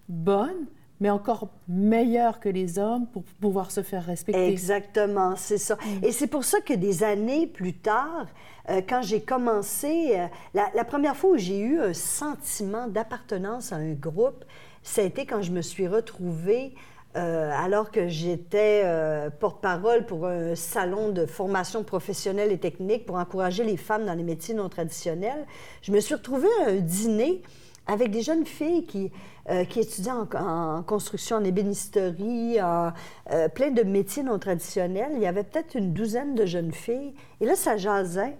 bonne, 0.07 0.67
mais 1.04 1.10
encore 1.10 1.49
meilleure 1.68 2.39
que 2.39 2.47
les 2.47 2.80
hommes 2.80 3.08
pour 3.08 3.24
pouvoir 3.41 3.72
se 3.72 3.84
faire 3.84 4.06
respecter. 4.06 4.47
Exactement, 4.47 5.36
c'est 5.36 5.58
ça. 5.58 5.76
Mm. 5.76 6.06
Et 6.06 6.12
c'est 6.14 6.28
pour 6.28 6.45
ça 6.45 6.62
que 6.62 6.74
des 6.74 7.04
années 7.04 7.45
plus 7.45 7.74
tard, 7.74 8.28
euh, 8.70 8.80
quand 8.88 9.01
j'ai 9.01 9.20
commencé, 9.20 10.18
euh, 10.18 10.28
la, 10.54 10.70
la 10.74 10.86
première 10.86 11.18
fois 11.18 11.32
où 11.32 11.38
j'ai 11.38 11.60
eu 11.60 11.78
un 11.78 11.93
sentiment 11.93 12.88
d'appartenance 12.88 13.74
à 13.74 13.76
un 13.76 13.91
groupe, 13.91 14.45
ça 14.82 15.01
a 15.01 15.04
été 15.04 15.26
quand 15.26 15.41
je 15.41 15.51
me 15.51 15.62
suis 15.62 15.89
retrouvée, 15.89 16.74
euh, 17.18 17.51
alors 17.54 17.91
que 17.91 18.08
j'étais 18.08 18.84
euh, 18.86 19.30
porte-parole 19.30 20.06
pour 20.06 20.26
un 20.26 20.56
salon 20.56 21.10
de 21.10 21.26
formation 21.26 21.84
professionnelle 21.84 22.54
et 22.54 22.58
technique 22.58 23.06
pour 23.06 23.18
encourager 23.18 23.66
les 23.66 23.78
femmes 23.78 24.06
dans 24.06 24.16
les 24.16 24.24
métiers 24.24 24.56
non 24.56 24.70
traditionnels. 24.70 25.45
Je 25.82 25.91
me 25.91 25.99
suis 25.99 26.16
retrouvée 26.16 26.47
à 26.66 26.70
un 26.70 26.80
dîner 26.80 27.43
avec 27.88 28.11
des 28.11 28.21
jeunes 28.21 28.45
filles 28.45 28.86
qui, 28.86 29.11
euh, 29.49 29.65
qui 29.65 29.79
étudiaient 29.79 30.11
en, 30.11 30.27
en 30.34 30.84
construction, 30.84 31.38
en 31.38 31.43
ébénisterie, 31.43 32.61
en 32.61 32.93
euh, 33.31 33.49
plein 33.49 33.71
de 33.71 33.84
métiers 33.84 34.23
non 34.23 34.39
traditionnels. 34.39 35.11
Il 35.15 35.21
y 35.21 35.27
avait 35.27 35.43
peut-être 35.43 35.75
une 35.75 35.93
douzaine 35.93 36.36
de 36.36 36.45
jeunes 36.45 36.71
filles. 36.71 37.13
Et 37.41 37.45
là, 37.45 37.55
ça 37.55 37.77
jasait. 37.77 38.38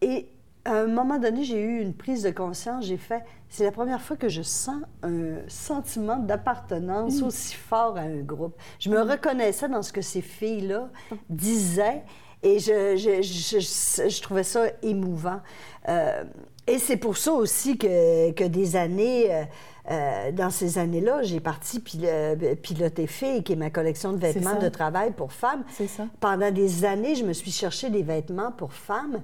Et 0.00 0.28
à 0.64 0.80
un 0.80 0.86
moment 0.86 1.18
donné, 1.18 1.44
j'ai 1.44 1.60
eu 1.60 1.80
une 1.80 1.94
prise 1.94 2.22
de 2.22 2.30
conscience. 2.30 2.84
J'ai 2.84 2.96
fait, 2.96 3.24
c'est 3.48 3.64
la 3.64 3.72
première 3.72 4.00
fois 4.00 4.16
que 4.16 4.28
je 4.28 4.42
sens 4.42 4.82
un 5.02 5.36
sentiment 5.48 6.16
d'appartenance 6.16 7.22
aussi 7.22 7.54
fort 7.54 7.96
à 7.96 8.02
un 8.02 8.20
groupe. 8.20 8.54
Je 8.78 8.90
me 8.90 9.00
reconnaissais 9.00 9.68
dans 9.68 9.82
ce 9.82 9.92
que 9.92 10.02
ces 10.02 10.22
filles-là 10.22 10.90
disaient. 11.28 12.04
Et 12.42 12.58
je, 12.58 12.96
je, 12.96 13.20
je- 13.22 14.08
je- 14.08 14.22
trouvais 14.22 14.42
ça 14.44 14.64
émouvant. 14.82 15.40
Euh, 15.88 16.24
et 16.66 16.78
c'est 16.78 16.96
pour 16.96 17.16
ça 17.16 17.32
aussi 17.32 17.76
que, 17.76 18.30
que 18.32 18.44
des 18.44 18.76
années, 18.76 19.34
euh, 19.34 19.42
euh, 19.90 20.32
dans 20.32 20.50
ces 20.50 20.78
années-là, 20.78 21.22
j'ai 21.22 21.40
parti 21.40 21.80
pil- 21.80 22.56
piloter 22.62 23.06
Filles, 23.06 23.42
qui 23.42 23.52
est 23.52 23.56
ma 23.56 23.70
collection 23.70 24.12
de 24.12 24.18
vêtements 24.18 24.52
de 24.58 24.68
travail 24.70 25.10
pour 25.10 25.32
femmes. 25.32 25.64
C'est 25.72 25.86
ça. 25.88 26.04
Pendant 26.20 26.50
des 26.50 26.84
années, 26.84 27.14
je 27.14 27.24
me 27.24 27.32
suis 27.32 27.50
cherché 27.50 27.90
des 27.90 28.02
vêtements 28.02 28.52
pour 28.52 28.72
femmes. 28.72 29.20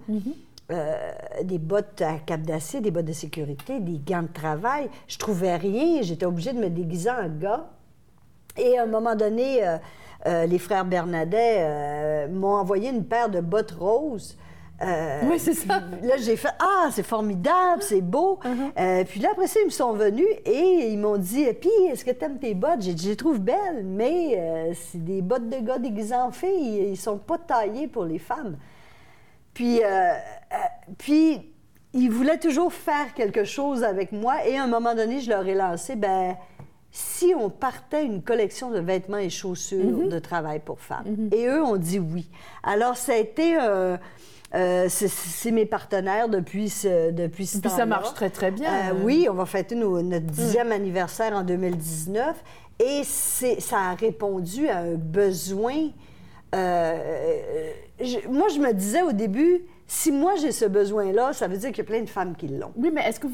Euh, 0.73 1.13
des 1.45 1.59
bottes 1.59 2.03
à 2.03 2.15
cap 2.19 2.43
d'acier, 2.43 2.81
des 2.81 2.91
bottes 2.91 3.05
de 3.05 3.13
sécurité, 3.13 3.79
des 3.79 3.99
gants 4.05 4.23
de 4.23 4.33
travail. 4.33 4.91
Je 5.07 5.17
trouvais 5.17 5.55
rien. 5.57 6.03
J'étais 6.03 6.27
obligée 6.27 6.53
de 6.53 6.59
me 6.59 6.69
déguiser 6.69 7.09
en 7.11 7.29
gars. 7.29 7.67
Et 8.59 8.77
à 8.77 8.83
un 8.83 8.87
moment 8.87 9.15
donné, 9.15 9.65
euh, 9.65 9.77
euh, 10.27 10.47
les 10.47 10.59
frères 10.59 10.85
Bernadet 10.85 11.57
euh, 11.59 12.29
m'ont 12.29 12.55
envoyé 12.55 12.91
une 12.91 13.05
paire 13.05 13.29
de 13.29 13.41
bottes 13.41 13.73
roses. 13.73 14.37
Euh, 14.83 15.21
Oui, 15.25 15.39
c'est 15.39 15.55
ça. 15.55 15.81
Là, 16.03 16.17
j'ai 16.19 16.37
fait 16.37 16.53
Ah, 16.59 16.89
c'est 16.91 17.03
formidable, 17.03 17.83
c'est 17.83 18.01
beau. 18.01 18.39
Uh-huh. 18.47 18.71
Euh, 18.79 19.05
puis 19.05 19.21
là, 19.21 19.31
après 19.33 19.47
ça, 19.47 19.59
ils 19.61 19.67
me 19.67 19.71
sont 19.71 19.93
venus 19.93 20.27
et 20.45 20.91
ils 20.91 20.99
m'ont 20.99 21.17
dit 21.17 21.47
Puis, 21.61 21.71
est-ce 21.91 22.05
que 22.05 22.11
tu 22.11 22.25
aimes 22.25 22.39
tes 22.39 22.55
bottes 22.55 22.81
J'ai 22.81 22.95
dit 22.95 23.05
Je 23.05 23.11
les 23.11 23.17
trouve 23.17 23.41
belles, 23.41 23.83
mais 23.85 24.35
euh, 24.37 24.73
c'est 24.75 25.03
des 25.03 25.23
bottes 25.23 25.49
de 25.49 25.59
gars 25.59 25.79
déguisés 25.79 26.15
en 26.15 26.31
filles. 26.31 26.91
Ils 26.91 26.97
sont 26.97 27.19
pas 27.19 27.39
taillés 27.39 27.89
pour 27.89 28.05
les 28.05 28.19
femmes. 28.19 28.57
Puis, 29.55 29.81
puis 30.99 31.51
ils 31.95 32.11
voulaient 32.11 32.39
toujours 32.39 32.73
faire 32.73 33.15
quelque 33.15 33.45
chose 33.45 33.83
avec 33.83 34.13
moi. 34.13 34.47
Et 34.47 34.57
à 34.59 34.65
un 34.65 34.67
moment 34.67 34.95
donné, 34.95 35.21
je 35.21 35.31
leur 35.31 35.47
ai 35.47 35.55
lancé 35.55 35.97
ben 35.97 36.37
si 36.99 37.35
on 37.39 37.51
partait 37.51 38.05
une 38.07 38.23
collection 38.23 38.71
de 38.71 38.79
vêtements 38.79 39.19
et 39.19 39.29
chaussures 39.29 40.09
de 40.09 40.19
travail 40.19 40.61
pour 40.65 40.81
femmes. 40.81 41.29
Et 41.31 41.47
eux 41.47 41.63
ont 41.63 41.77
dit 41.77 41.99
oui. 41.99 42.27
Alors, 42.63 42.97
ça 42.97 43.13
a 43.13 43.17
été. 43.17 43.59
euh, 43.61 43.99
euh, 44.55 44.87
c'est- 44.89 45.51
mes 45.51 45.67
partenaires 45.67 46.29
depuis 46.31 46.71
ce, 46.71 47.11
depuis 47.11 47.45
ce 47.47 47.59
Puis 47.59 47.69
ça 47.69 47.85
marche 47.85 48.15
très, 48.15 48.31
très 48.31 48.51
bien. 48.51 48.71
Euh, 48.71 49.05
oui, 49.05 49.27
on 49.31 49.35
va 49.35 49.45
fêter 49.45 49.75
nos- 49.75 50.01
notre 50.01 50.25
dixième 50.27 50.73
anniversaire 50.73 51.35
en 51.35 51.43
2019 51.43 52.43
et 52.79 53.03
ça 53.05 53.77
a 53.91 53.95
répondu 53.95 54.69
à 54.69 54.79
un 54.79 54.95
besoin. 54.95 55.91
euh, 56.55 57.73
je- 58.01 58.27
moi, 58.29 58.47
je 58.49 58.59
me 58.61 58.73
disais 58.73 59.03
au 59.03 59.13
début, 59.13 59.63
si 59.89 60.11
moi 60.11 60.35
j'ai 60.41 60.51
ce 60.51 60.65
besoin-là, 60.65 61.33
ça 61.33 61.47
veut 61.47 61.57
dire 61.57 61.69
qu'il 61.71 61.79
y 61.79 61.81
a 61.83 61.85
plein 61.85 62.01
de 62.03 62.09
femmes 62.09 62.35
qui 62.35 62.49
l'ont. 62.49 62.73
Oui, 62.77 62.91
mais 62.93 63.03
est-ce 63.03 63.21
que 63.21 63.29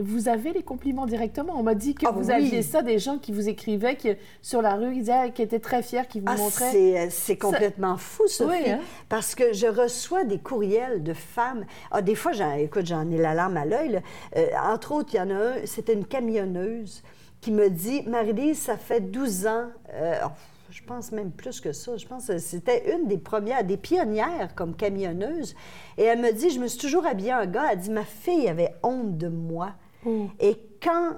vous, 0.00 0.28
avez 0.28 0.52
les 0.52 0.62
compliments 0.62 1.06
directement? 1.06 1.54
On 1.56 1.62
m'a 1.62 1.74
dit 1.76 1.94
que 1.94 2.04
Ah 2.08 2.10
vous 2.10 2.28
oui. 2.28 2.32
aviez 2.32 2.62
ça, 2.62 2.82
des 2.82 2.98
gens 2.98 3.18
qui 3.18 3.30
vous 3.32 3.48
écrivaient 3.48 3.94
qui, 3.96 4.10
sur 4.42 4.60
la 4.60 4.74
rue, 4.74 4.92
ils 4.94 5.00
disaient, 5.00 5.30
qui 5.32 5.42
étaient 5.42 5.60
très 5.60 5.82
fiers, 5.82 6.02
qui 6.08 6.18
vous 6.18 6.26
Ah, 6.28 6.36
montraient. 6.36 6.72
c'est, 6.72 6.98
euh, 6.98 7.06
c'est 7.10 7.36
complètement 7.36 7.96
fou, 7.96 8.26
Sophie. 8.26 8.50
Oui, 8.64 8.70
hein? 8.70 8.80
Parce 9.08 9.34
que 9.36 9.52
je 9.52 9.66
reçois 9.68 10.24
des 10.24 10.38
courriels 10.38 11.02
de 11.04 11.12
femmes. 11.14 11.64
Ah, 11.92 12.02
des 12.02 12.16
fois, 12.16 12.32
écoute, 12.58 12.86
j'en 12.86 13.08
ai 13.10 13.18
la 13.18 13.34
larme 13.34 13.56
à 13.56 13.64
l'œil. 13.64 14.00
Euh, 14.36 14.46
entre 14.64 14.92
autres, 14.92 15.10
il 15.14 15.18
y 15.18 15.20
en 15.20 15.30
a 15.30 15.34
un, 15.34 15.52
c'était 15.64 15.92
une 15.94 16.06
camionneuse 16.06 17.02
qui 17.40 17.52
me 17.52 17.70
dit 17.70 18.02
Marie-Lise, 18.06 18.58
ça 18.58 18.76
fait 18.76 19.00
12 19.00 19.46
ans. 19.46 19.66
euh, 19.92 20.14
oh, 20.24 20.28
je 20.74 20.82
pense 20.82 21.12
même 21.12 21.30
plus 21.30 21.60
que 21.60 21.70
ça. 21.72 21.96
Je 21.96 22.04
pense 22.04 22.26
que 22.26 22.38
c'était 22.38 22.92
une 22.96 23.06
des 23.06 23.16
premières, 23.16 23.62
des 23.62 23.76
pionnières 23.76 24.56
comme 24.56 24.74
camionneuse. 24.74 25.54
Et 25.96 26.02
elle 26.02 26.18
me 26.20 26.32
dit, 26.32 26.50
je 26.50 26.58
me 26.58 26.66
suis 26.66 26.80
toujours 26.80 27.06
habillée 27.06 27.32
en 27.32 27.46
gars. 27.46 27.66
Elle 27.70 27.78
dit, 27.78 27.90
ma 27.90 28.02
fille 28.04 28.48
avait 28.48 28.74
honte 28.82 29.16
de 29.16 29.28
moi. 29.28 29.74
Oh. 30.04 30.26
Et 30.40 30.56
quand 30.82 31.12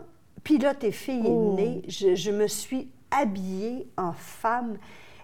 Pilote 0.44 0.84
et 0.84 0.92
fille 0.92 1.22
Oh. 1.24 1.56
est 1.58 1.62
née, 1.62 1.82
je, 1.88 2.14
je 2.14 2.30
me 2.30 2.46
suis 2.48 2.90
habillée 3.10 3.88
en 3.96 4.12
femme. 4.12 4.76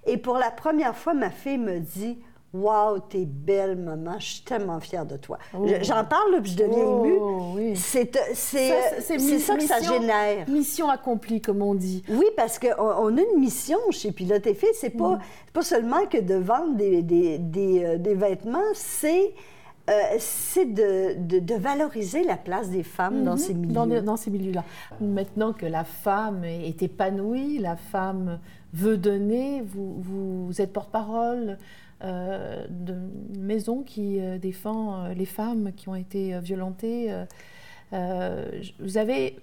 Et 0.07 0.17
pour 0.17 0.39
la 0.39 0.51
première 0.51 0.97
fois, 0.97 1.13
ma 1.13 1.31
fille 1.31 1.59
me 1.59 1.79
dit 1.79 2.19
Wow, 2.55 2.99
t'es 3.09 3.25
belle, 3.25 3.77
maman, 3.77 4.19
je 4.19 4.27
suis 4.27 4.43
tellement 4.43 4.79
fière 4.79 5.07
de 5.07 5.17
toi. 5.17 5.39
Oh. 5.59 5.67
Je- 5.67 5.83
J'en 5.85 6.05
parle, 6.05 6.33
là, 6.33 6.41
puis 6.43 6.51
je 6.53 6.57
deviens 6.59 6.85
Oh, 6.85 7.03
émue. 7.05 7.19
oui. 7.71 7.77
C'est 7.77 8.15
Ça, 8.15 8.21
c'est 8.35 9.17
mi- 9.17 9.39
ça 9.41 9.57
que 9.57 9.63
ça 9.63 9.79
mission- 9.79 10.01
génère. 10.01 10.49
Mission 10.51 10.91
accomplie, 10.91 11.41
comme 11.41 11.63
on 11.63 11.75
dit. 11.75 12.03
Oui, 12.11 12.27
parce 12.37 12.59
qu'on 12.59 12.69
on 12.79 13.17
a 13.17 13.21
une 13.23 13.41
mission 13.41 13.79
chez 13.91 14.13
Pilote 14.13 14.47
et 14.47 14.53
Filles. 14.53 14.69
C'est 14.75 14.95
Mm. 14.95 14.99
pas, 14.99 15.19
c'est 15.47 15.53
pas 15.55 15.63
seulement 15.63 16.05
que 16.05 16.19
de 16.21 16.35
vendre 16.35 16.77
des, 16.77 17.01
des, 17.03 17.39
des, 17.39 17.85
euh, 17.85 17.97
des 17.99 18.15
vêtements, 18.15 18.61
c'est 18.75 19.33
Euh, 19.91 19.95
c'est 20.21 20.67
de, 20.67 21.15
de- 21.19 21.41
de 21.41 21.55
valoriser 21.57 22.23
la 22.23 22.37
place 22.37 22.71
des 22.71 22.85
femmes 22.85 23.25
dans 23.25 23.33
Mhm, 23.33 23.37
ces 23.39 23.53
milieux. 23.53 23.73
Dans, 23.75 23.87
dans 24.03 24.17
ces 24.17 24.31
milieux-là. 24.31 24.63
Maintenant 25.01 25.53
que 25.53 25.67
la 25.67 25.83
femme 25.83 26.45
est 26.45 26.81
épanouie, 26.85 27.59
la 27.59 27.75
femme 27.75 28.39
veut 28.73 28.97
donner, 28.97 29.61
vous, 29.67 29.97
vous 29.99 30.61
êtes 30.61 30.73
porte-parole 30.73 31.59
euh, 32.05 32.67
d'une 32.69 33.45
maison 33.45 33.83
qui 33.83 34.21
euh, 34.21 34.37
défend 34.39 35.05
euh, 35.05 35.15
les 35.15 35.25
femmes 35.25 35.73
qui 35.73 35.89
ont 35.89 35.95
été 35.95 36.35
euh, 36.35 36.41
violentées. 36.41 37.15
vous 37.93 38.97
avez 38.97 39.39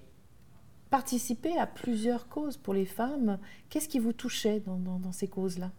participé 0.90 1.56
à 1.56 1.66
plusieurs 1.66 2.28
causes 2.28 2.56
pour 2.56 2.74
les 2.74 2.84
femmes. 2.84 3.38
Qu'est-ce 3.68 3.88
qui 3.88 3.98
vous 3.98 4.12
touchait 4.12 4.60
dans, 4.66 5.12
ces 5.12 5.28
causes-là? 5.28 5.70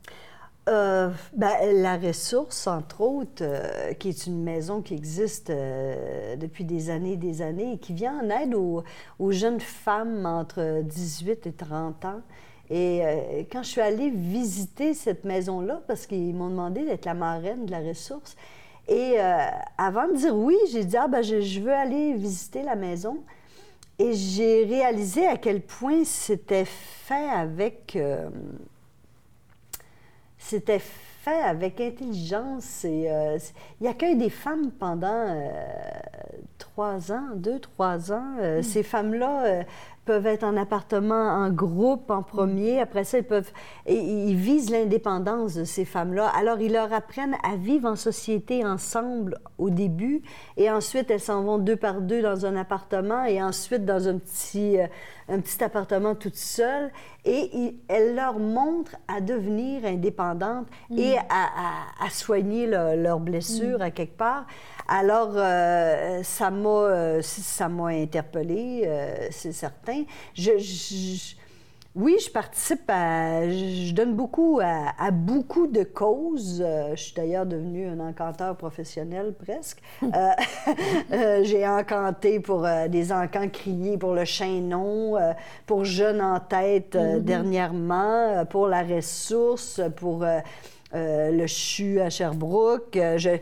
Euh, 0.70 1.10
ben, 1.36 1.52
la 1.82 1.98
ressource, 1.98 2.66
entre 2.68 3.02
autres, 3.02 3.44
qui 4.00 4.10
est 4.10 4.26
une 4.26 4.42
maison 4.42 4.82
qui 4.82 4.94
existe 4.94 5.52
depuis 5.52 6.64
des 6.64 6.90
années 6.90 7.14
et 7.14 7.18
des 7.18 7.42
années 7.42 7.74
et 7.74 7.78
qui 7.78 7.94
vient 7.94 8.22
en 8.24 8.30
aide 8.30 8.56
aux 8.56 9.32
jeunes 9.32 9.60
femmes 9.60 10.26
entre 10.26 10.82
18 10.84 11.46
et 11.46 11.54
30 11.54 12.06
ans. 12.06 12.22
Et 12.74 13.06
euh, 13.06 13.44
quand 13.52 13.64
je 13.64 13.70
suis 13.70 13.82
allée 13.82 14.10
visiter 14.10 14.94
cette 14.94 15.26
maison-là, 15.26 15.82
parce 15.88 16.08
qu'ils 16.08 16.34
m'ont 16.34 16.50
demandé 16.50 16.86
d'être 16.86 17.06
la 17.06 17.14
marraine 17.14 17.66
de 17.66 17.72
la 17.72 17.80
ressource, 17.80 18.38
et 18.88 19.16
euh, 19.20 19.38
avant 19.78 20.08
de 20.08 20.16
dire 20.16 20.36
oui, 20.36 20.56
j'ai 20.72 20.86
dit, 20.86 20.96
ah 20.98 21.08
ben 21.10 21.22
je, 21.22 21.42
je 21.42 21.60
veux 21.60 21.74
aller 21.74 22.14
visiter 22.14 22.64
la 22.64 22.76
maison. 22.76 23.18
Et 24.00 24.14
j'ai 24.14 24.64
réalisé 24.64 25.28
à 25.28 25.38
quel 25.38 25.62
point 25.62 26.04
c'était 26.06 26.66
fait 26.66 27.30
avec... 27.30 27.96
euh, 27.96 28.30
c'était 30.38 30.80
fait 30.80 31.42
avec 31.44 31.80
intelligence. 31.80 32.84
Et, 32.84 33.12
euh, 33.12 33.38
il 33.80 33.86
accueille 33.88 34.16
des 34.18 34.32
femmes 34.32 34.72
pendant 34.72 35.28
euh, 35.28 35.50
trois 36.58 37.12
ans, 37.12 37.28
deux, 37.36 37.60
trois 37.60 38.12
ans. 38.12 38.38
Euh, 38.40 38.64
Ces 38.64 38.82
femmes-là 38.82 39.66
peuvent 40.12 40.28
être 40.28 40.44
en 40.44 40.58
appartement, 40.58 41.26
en 41.44 41.50
groupe 41.50 42.12
en 42.12 42.22
premier. 42.22 42.82
Après 42.82 43.06
ça, 43.06 43.20
ils 43.20 43.24
peuvent... 43.24 43.52
Et, 43.86 43.96
ils 43.96 44.36
visent 44.36 44.70
l'indépendance 44.70 45.54
de 45.56 45.64
ces 45.64 45.86
femmes-là. 45.86 46.28
Alors, 46.38 46.60
ils 46.60 46.74
leur 46.74 46.92
apprennent 46.92 47.38
à 47.44 47.56
vivre 47.56 47.88
en 47.90 47.96
société 47.96 48.66
ensemble 48.66 49.38
au 49.58 49.70
début. 49.70 50.22
Et 50.58 50.70
ensuite, 50.70 51.10
elles 51.12 51.22
s'en 51.22 51.44
vont 51.44 51.60
deux 51.60 51.78
par 51.78 52.02
deux 52.02 52.22
dans 52.22 52.46
un 52.46 52.58
appartement 52.58 53.24
et 53.24 53.42
ensuite 53.42 53.86
dans 53.86 54.10
un 54.10 54.18
petit, 54.18 54.80
euh, 54.80 54.88
un 55.30 55.40
petit 55.40 55.64
appartement 55.64 56.14
toute 56.16 56.36
seule. 56.36 56.92
Et 57.24 57.50
ils- 57.54 57.76
elles 57.88 58.16
leur 58.16 58.38
montrent 58.40 58.98
à 59.08 59.22
devenir 59.22 59.86
indépendantes 59.86 60.68
et 60.98 61.16
à, 61.18 61.22
à- 61.66 62.06
à 62.06 62.10
soigner 62.10 62.66
le- 62.66 63.02
leurs 63.02 63.20
blessures 63.20 63.82
à 63.82 63.92
quelque 63.92 64.18
part. 64.18 64.46
Alors, 64.88 65.34
euh, 65.36 66.22
ça 66.24 66.50
m'a 66.50 66.70
euh, 66.70 67.22
ça 67.22 67.70
m'a 67.70 67.90
interpellée, 68.08 68.84
euh, 68.86 69.28
c'est 69.30 69.54
certain. 69.54 70.01
Je, 70.34 70.58
je- 70.58 71.16
je- 71.16 71.36
oui, 71.94 72.16
je 72.26 72.30
participe 72.32 72.84
à. 72.88 73.50
Je 73.50 73.94
donne 73.94 74.16
beaucoup 74.16 74.62
à, 74.64 74.94
à 74.98 75.12
beaucoup 75.12 75.68
de 75.68 75.84
causes. 75.84 76.64
Euh, 76.66 76.96
je 76.96 77.04
suis 77.04 77.14
d'ailleurs 77.14 77.46
devenue 77.46 77.86
un 77.86 78.00
encanteur 78.00 78.56
professionnel 78.56 79.34
presque. 79.34 79.80
Euh, 80.02 80.08
euh, 81.12 81.44
J'ai 81.44 81.68
encanté 81.68 82.40
pour 82.40 82.66
des 82.88 83.12
encants 83.12 83.50
criés 83.50 83.98
pour 83.98 84.14
le 84.14 84.24
chaînon, 84.24 85.16
pour 85.66 85.84
Jeunes 85.84 86.22
en 86.22 86.40
tête 86.40 86.96
euh, 86.96 87.20
dernièrement, 87.20 88.46
pour 88.46 88.68
la 88.68 88.84
ressource, 88.84 89.82
pour 89.98 90.24
le 90.94 91.46
CHU 91.48 92.00
à 92.00 92.10
Sherbrooke. 92.10 92.98
J'ai. 93.18 93.42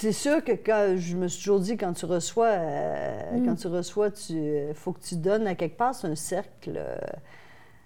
C'est 0.00 0.12
sûr 0.12 0.42
que 0.44 0.52
quand 0.52 0.94
je 0.96 1.16
me 1.16 1.28
suis 1.28 1.40
toujours 1.44 1.60
dit 1.60 1.76
quand 1.76 1.92
tu 1.92 2.04
reçois, 2.06 2.46
euh, 2.50 3.44
quand 3.44 3.54
tu 3.56 3.66
reçois, 3.66 4.10
tu 4.10 4.38
faut 4.74 4.92
que 4.92 5.00
tu 5.00 5.16
donnes 5.16 5.46
à 5.46 5.54
quelque 5.54 5.76
part. 5.76 5.94
C'est 5.94 6.06
un 6.08 6.14
cercle. 6.16 6.74
euh, 6.76 6.96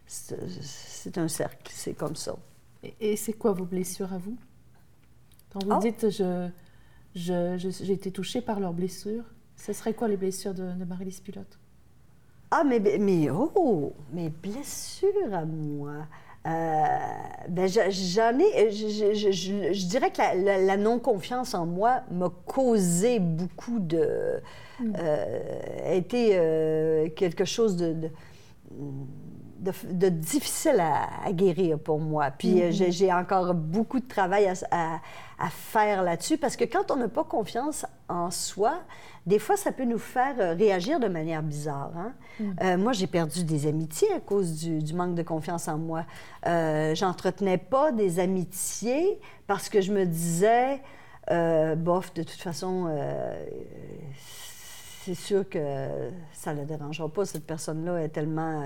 c'est 0.06 1.18
un 1.18 1.28
cercle. 1.28 1.70
C'est 1.74 1.94
comme 1.94 2.16
ça. 2.16 2.36
Et, 2.82 2.94
et 3.12 3.16
c'est 3.16 3.32
quoi 3.32 3.52
vos 3.52 3.64
blessures 3.64 4.12
à 4.12 4.18
vous? 4.18 4.36
Quand 5.52 5.64
vous 5.64 5.72
Ah. 5.72 5.78
dites 5.80 6.10
je, 6.10 6.48
je- 7.14 7.56
je- 7.58 7.70
j'ai 7.84 7.92
été 7.92 8.10
touchée 8.10 8.40
par 8.40 8.60
leurs 8.60 8.72
blessures, 8.72 9.24
ce 9.56 9.72
serait 9.72 9.94
quoi 9.94 10.08
les 10.08 10.16
blessures 10.16 10.54
de, 10.54 10.72
de 10.72 10.84
Marie-Lise 10.84 11.20
Pilote? 11.20 11.58
Ah, 12.50 12.64
mais, 12.64 12.80
mais 12.98 13.30
oh, 13.30 13.94
mes 14.12 14.28
blessures 14.28 15.32
à 15.32 15.44
moi. 15.44 16.06
Euh, 16.46 16.50
ben, 17.48 17.68
je- 17.68 17.90
j'en 17.90 18.36
ai. 18.38 18.70
Je, 18.72 18.88
je- 18.88 19.14
je- 19.14 19.30
je- 19.30 19.72
je 19.72 19.86
dirais 19.86 20.10
que 20.10 20.18
la, 20.18 20.34
la- 20.34 20.58
la 20.58 20.76
non-confiance 20.76 21.54
en 21.54 21.66
moi 21.66 22.02
m'a 22.10 22.30
causé 22.46 23.18
beaucoup 23.20 23.78
de. 23.78 24.40
euh, 24.98 25.40
a 25.86 25.92
été 25.94 26.30
euh, 26.32 27.08
quelque 27.10 27.44
chose 27.44 27.76
de. 27.76 27.92
de 27.92 28.10
de, 29.62 29.72
de 29.92 30.08
difficile 30.08 30.80
à, 30.80 31.08
à 31.24 31.32
guérir 31.32 31.78
pour 31.78 31.98
moi. 32.00 32.30
Puis 32.30 32.62
euh, 32.62 32.70
j'ai- 32.70 32.90
j'ai 32.92 33.12
encore 33.12 33.54
beaucoup 33.54 34.00
de 34.00 34.06
travail 34.08 34.46
à, 34.46 34.52
à- 34.70 35.00
à 35.38 35.48
faire 35.50 36.02
là-dessus 36.02 36.36
parce 36.38 36.56
que 36.56 36.64
quand 36.64 36.90
on 36.90 36.96
n'a 36.96 37.08
pas 37.08 37.24
confiance 37.24 37.86
en 38.08 38.30
soi, 38.30 38.74
des 39.26 39.38
fois, 39.38 39.56
ça 39.56 39.72
peut 39.72 39.84
nous 39.84 39.98
faire 39.98 40.34
euh, 40.40 40.54
réagir 40.54 40.98
de 41.00 41.08
manière 41.08 41.42
bizarre. 41.42 41.92
hein. 41.96 42.12
Euh, 42.62 42.76
moi, 42.76 42.92
j'ai 42.92 43.06
perdu 43.06 43.44
des 43.44 43.66
amitiés 43.66 44.12
à 44.12 44.20
cause 44.20 44.52
du, 44.60 44.80
du 44.82 44.94
manque 44.94 45.14
de 45.14 45.22
confiance 45.22 45.68
en 45.68 45.78
moi. 45.78 46.04
Euh, 46.46 46.94
J'entretenais 46.94 47.58
pas 47.58 47.92
des 47.92 48.18
amitiés 48.20 49.20
parce 49.46 49.68
que 49.68 49.80
je 49.80 49.92
me 49.92 50.04
disais, 50.06 50.80
euh, 51.30 51.76
bof, 51.76 52.12
de 52.14 52.22
toute 52.24 52.40
façon, 52.40 52.88
c'est 55.04 55.14
sûr 55.14 55.48
que 55.48 56.10
ça 56.32 56.54
ne 56.54 56.60
le 56.60 56.66
dérangera 56.66 57.08
pas. 57.08 57.24
Cette 57.24 57.46
personne-là 57.46 58.02
est 58.02 58.08
tellement, 58.10 58.62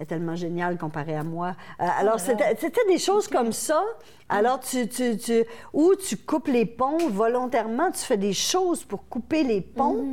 est 0.00 0.06
tellement 0.06 0.34
géniale 0.36 0.76
comparée 0.78 1.16
à 1.16 1.22
moi. 1.24 1.54
Euh, 1.80 1.86
alors, 1.98 2.18
c'était 2.58 2.86
des 2.88 2.98
choses 2.98 3.28
comme 3.28 3.52
ça. 3.52 3.82
Alors, 4.28 4.60
tu, 4.60 4.88
tu, 4.88 5.16
tu, 5.16 5.44
ou 5.72 5.94
tu 5.94 6.16
coupes 6.16 6.48
les 6.48 6.66
ponts 6.66 6.98
volontairement, 7.10 7.90
tu 7.90 8.00
fais 8.00 8.16
des 8.16 8.32
choses 8.32 8.84
pour 8.84 9.08
couper 9.08 9.42
les 9.44 9.60
ponts. 9.60 10.04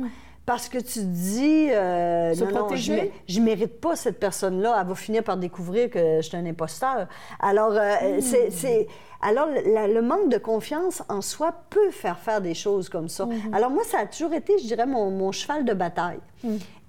Parce 0.46 0.68
que 0.68 0.78
tu 0.78 0.94
te 0.94 0.98
dis, 1.04 1.70
euh, 1.70 2.34
Se 2.34 2.40
non, 2.44 2.50
non, 2.62 2.66
je, 2.76 2.92
je 3.28 3.40
mérite 3.40 3.80
pas 3.80 3.94
cette 3.94 4.18
personne-là. 4.18 4.78
Elle 4.80 4.86
va 4.88 4.94
finir 4.96 5.22
par 5.22 5.36
découvrir 5.36 5.90
que 5.90 6.16
je 6.16 6.22
suis 6.26 6.36
un 6.36 6.44
imposteur. 6.46 7.06
Alors, 7.38 7.70
euh, 7.72 8.18
c'est- 8.20 8.50
c'est, 8.50 8.88
alors 9.22 9.46
la- 9.66 9.86
le 9.86 10.02
manque 10.02 10.28
de 10.28 10.38
confiance 10.38 11.04
en 11.08 11.20
soi 11.20 11.54
peut 11.70 11.90
faire 11.90 12.18
faire 12.18 12.40
des 12.40 12.54
choses 12.54 12.88
comme 12.88 13.08
ça. 13.08 13.28
Alors, 13.52 13.70
moi, 13.70 13.84
ça 13.84 13.98
a 14.00 14.06
toujours 14.06 14.32
été, 14.32 14.58
je 14.58 14.66
dirais, 14.66 14.86
mon, 14.86 15.10
mon 15.12 15.30
cheval 15.30 15.64
de 15.64 15.74
bataille. 15.74 16.18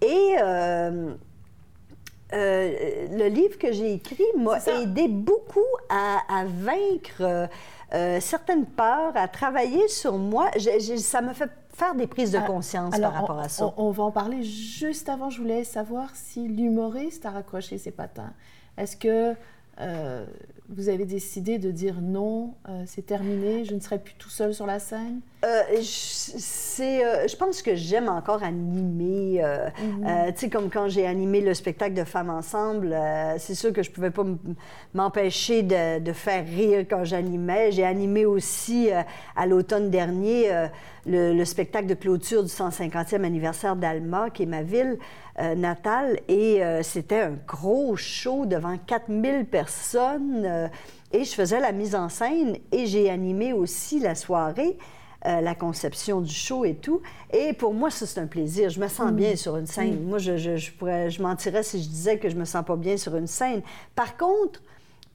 Et 0.01 0.35
euh, 0.41 1.13
euh, 2.33 3.07
le 3.11 3.27
livre 3.27 3.57
que 3.57 3.71
j'ai 3.71 3.93
écrit 3.93 4.23
m'a 4.37 4.57
aidé 4.81 5.07
beaucoup 5.07 5.59
à, 5.89 6.19
à 6.29 6.45
vaincre 6.45 7.49
euh, 7.93 8.19
certaines 8.21 8.65
peurs, 8.65 9.15
à 9.15 9.27
travailler 9.27 9.87
sur 9.87 10.17
moi. 10.17 10.49
Ça 10.97 11.21
me 11.21 11.33
fait 11.33 11.49
faire 11.73 11.95
des 11.95 12.07
prises 12.07 12.31
de 12.31 12.37
Ah, 12.37 12.41
conscience 12.47 12.93
alors, 12.95 13.11
par 13.11 13.21
rapport 13.21 13.35
on, 13.37 13.39
à 13.39 13.49
ça. 13.49 13.73
On, 13.77 13.87
on 13.87 13.91
va 13.91 14.03
en 14.03 14.11
parler 14.11 14.43
juste 14.43 15.09
avant. 15.09 15.29
Je 15.29 15.39
voulais 15.41 15.63
savoir 15.63 16.09
si 16.15 16.47
l'humoriste 16.47 17.25
a 17.25 17.31
raccroché 17.31 17.77
ses 17.77 17.91
patins. 17.91 18.33
Est-ce 18.77 18.95
que 18.95 19.35
euh, 19.79 20.25
vous 20.75 20.89
avez 20.89 21.05
décidé 21.05 21.57
de 21.59 21.69
dire 21.71 21.95
non, 22.01 22.53
euh, 22.69 22.83
c'est 22.85 23.05
terminé, 23.05 23.65
je 23.65 23.75
ne 23.75 23.79
serai 23.79 23.99
plus 23.99 24.13
tout 24.15 24.29
seul 24.29 24.53
sur 24.53 24.65
la 24.65 24.79
scène? 24.79 25.19
Euh, 25.43 25.61
je- 25.81 26.81
euh, 26.83 27.27
je 27.27 27.35
pense 27.35 27.61
que 27.61 27.75
j'aime 27.75 28.07
encore 28.09 28.43
animer. 28.43 29.43
euh, 29.43 29.67
euh, 30.05 30.31
tu 30.31 30.39
sais, 30.41 30.49
comme 30.49 30.69
quand 30.69 30.87
j'ai 30.87 31.05
animé 31.05 31.41
le 31.41 31.53
spectacle 31.53 31.93
de 31.93 32.03
Femmes 32.03 32.29
Ensemble, 32.29 32.95
c'est 33.37 33.55
sûr 33.55 33.73
que 33.73 33.83
je 33.83 33.91
pouvais 33.91 34.11
pas 34.11 34.23
m'empêcher 34.93 35.63
de, 35.63 35.99
de 35.99 36.13
faire 36.13 36.45
rire 36.45 36.85
quand 36.89 37.03
j'animais. 37.03 37.71
J'ai 37.71 37.83
animé 37.85 38.25
aussi 38.25 38.89
à 39.35 39.45
l'automne 39.45 39.89
dernier 39.89 40.49
le, 41.05 41.33
le 41.33 41.45
spectacle 41.45 41.87
de 41.87 41.95
clôture 41.95 42.43
du 42.43 42.49
150e 42.49 43.23
anniversaire 43.23 43.75
d'Alma, 43.75 44.29
qui 44.29 44.43
est 44.43 44.47
ma 44.47 44.61
ville 44.63 44.97
euh, 45.39 45.55
natale. 45.55 46.19
Et 46.27 46.63
euh, 46.63 46.83
c'était 46.83 47.21
un 47.21 47.33
gros 47.47 47.95
show 47.95 48.45
devant 48.45 48.77
4000 48.77 49.45
personnes. 49.45 50.43
euh, 50.45 50.67
et 51.13 51.23
je 51.25 51.33
faisais 51.33 51.59
la 51.59 51.71
mise 51.73 51.93
en 51.95 52.07
scène 52.09 52.55
et 52.71 52.85
j'ai 52.85 53.09
animé 53.09 53.53
aussi 53.53 53.99
la 53.99 54.15
soirée. 54.15 54.77
euh, 55.27 55.39
la 55.41 55.53
conception 55.53 56.19
du 56.21 56.33
show 56.33 56.65
et 56.65 56.73
tout. 56.73 56.99
Et 57.31 57.53
pour 57.53 57.75
moi, 57.75 57.91
ça, 57.91 58.07
c'est 58.07 58.19
un 58.19 58.25
plaisir. 58.25 58.71
Je 58.71 58.79
me 58.79 58.87
sens 58.87 59.11
bien 59.11 59.35
sur 59.35 59.55
une 59.55 59.67
scène. 59.67 60.03
Moi, 60.07 60.17
je, 60.17 60.35
je, 60.37 60.55
je 60.57 60.71
pourrais, 60.71 61.11
je 61.11 61.21
mentirais 61.21 61.61
si 61.61 61.83
je 61.83 61.87
disais 61.87 62.17
que 62.17 62.27
je 62.27 62.35
me 62.35 62.43
sens 62.45 62.65
pas 62.65 62.75
bien 62.75 62.97
sur 62.97 63.15
une 63.15 63.27
scène. 63.27 63.61
Par 63.93 64.17
contre, 64.17 64.63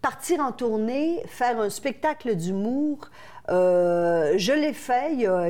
partir 0.00 0.38
en 0.40 0.52
tournée, 0.52 1.22
faire 1.26 1.58
un 1.60 1.70
spectacle 1.70 2.36
d'humour, 2.36 3.10
je 3.48 4.52
l'ai 4.52 4.72
fait 4.72 5.14
il 5.14 5.20
y 5.22 5.26
a 5.26 5.48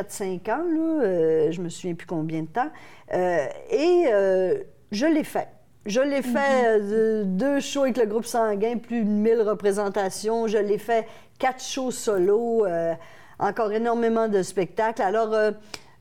4-5 0.00 0.50
ans, 0.50 0.64
là, 0.64 1.02
euh, 1.04 1.50
je 1.50 1.60
me 1.62 1.68
souviens 1.68 1.94
plus 1.94 2.06
combien 2.06 2.42
de 2.42 2.48
temps, 2.48 2.70
euh, 3.14 3.46
et 3.70 4.04
euh, 4.12 4.58
je 4.92 5.06
l'ai 5.06 5.24
fait. 5.24 5.48
Je 5.86 6.00
l'ai 6.00 6.22
fait 6.22 6.80
euh, 6.80 7.22
deux 7.24 7.60
shows 7.60 7.82
avec 7.82 7.96
le 7.96 8.06
groupe 8.06 8.26
Sanguin, 8.26 8.76
plus 8.76 9.04
de 9.04 9.08
1000 9.08 9.42
représentations. 9.42 10.48
Je 10.48 10.58
l'ai 10.58 10.78
fait 10.78 11.06
quatre 11.38 11.62
shows 11.62 11.92
solo, 11.92 12.66
euh, 12.66 12.92
encore 13.38 13.70
énormément 13.70 14.26
de 14.26 14.42
spectacles. 14.42 15.02
Alors, 15.02 15.32
euh, 15.32 15.52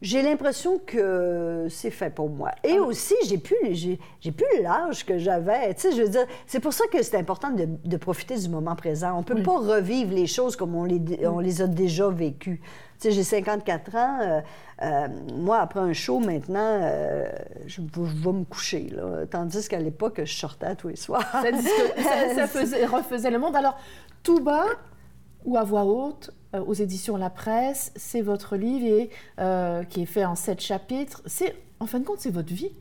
j'ai 0.02 0.24
l'impression 0.24 0.80
que 0.84 1.68
c'est 1.70 1.92
fait 1.92 2.10
pour 2.10 2.30
moi. 2.30 2.50
Et 2.64 2.80
aussi, 2.80 3.14
j'ai 3.28 3.38
plus, 3.38 3.58
j'ai, 3.72 4.00
j'ai 4.22 4.32
plus 4.32 4.62
l'âge 4.64 5.06
que 5.06 5.20
j'avais. 5.20 5.74
Tu 5.76 5.82
sais, 5.82 5.92
je 5.92 6.02
veux 6.02 6.10
dire, 6.10 6.26
c'est 6.48 6.60
pour 6.60 6.74
ça 6.74 6.86
que 6.92 7.04
c'est 7.04 7.18
important 7.18 7.52
de, 7.52 7.68
de 7.84 7.98
profiter 7.98 8.36
du 8.38 8.50
moment 8.50 8.76
présent. 8.76 9.16
On 9.18 9.22
peut 9.24 9.42
pas 9.44 9.60
revivre 9.60 10.14
les 10.16 10.28
choses 10.28 10.56
comme 10.56 10.74
on 10.76 10.84
les, 10.84 11.00
on 11.28 11.40
les 11.40 11.62
a 11.62 11.68
déjà 11.68 12.10
vécues. 12.10 12.60
Tu 13.00 13.10
sais, 13.10 13.12
j'ai 13.12 13.24
54 13.24 13.96
ans. 13.96 14.20
euh, 14.22 14.42
euh, 14.82 15.08
moi, 15.34 15.60
après 15.60 15.80
un 15.80 15.94
show, 15.94 16.20
maintenant, 16.20 16.80
euh, 16.82 17.30
je, 17.66 17.82
vais 17.82 18.32
me 18.32 18.44
coucher. 18.46 18.90
Là. 18.90 19.26
Tandis 19.30 19.68
qu'à 19.68 19.80
l'époque, 19.80 20.22
je 20.24 20.34
sortais 20.34 20.76
tous 20.76 20.90
les 20.90 20.96
soirs. 20.96 21.26
Ça, 21.32 22.48
faisait- 22.48 22.86
refaisait 22.86 23.32
le 23.32 23.40
monde. 23.40 23.56
Alors, 23.56 23.78
tout 24.24 24.40
bas 24.40 24.66
ou 25.46 25.58
à 25.58 25.64
voix 25.64 25.84
haute, 25.86 26.32
aux 26.54 26.74
éditions 26.74 27.18
La 27.18 27.30
Presse, 27.30 27.92
c'est 27.96 28.22
votre 28.22 28.56
livre 28.56 28.86
et, 28.88 29.10
qui 29.90 30.02
est 30.02 30.06
fait 30.06 30.26
en 30.26 30.36
sept 30.36 30.62
chapitres. 30.62 31.22
C'est, 31.26 31.56
en 31.80 31.86
fin 31.86 32.00
de 32.00 32.06
compte, 32.06 32.20
c'est 32.20 32.32
votre 32.32 32.54
vie. 32.54 32.72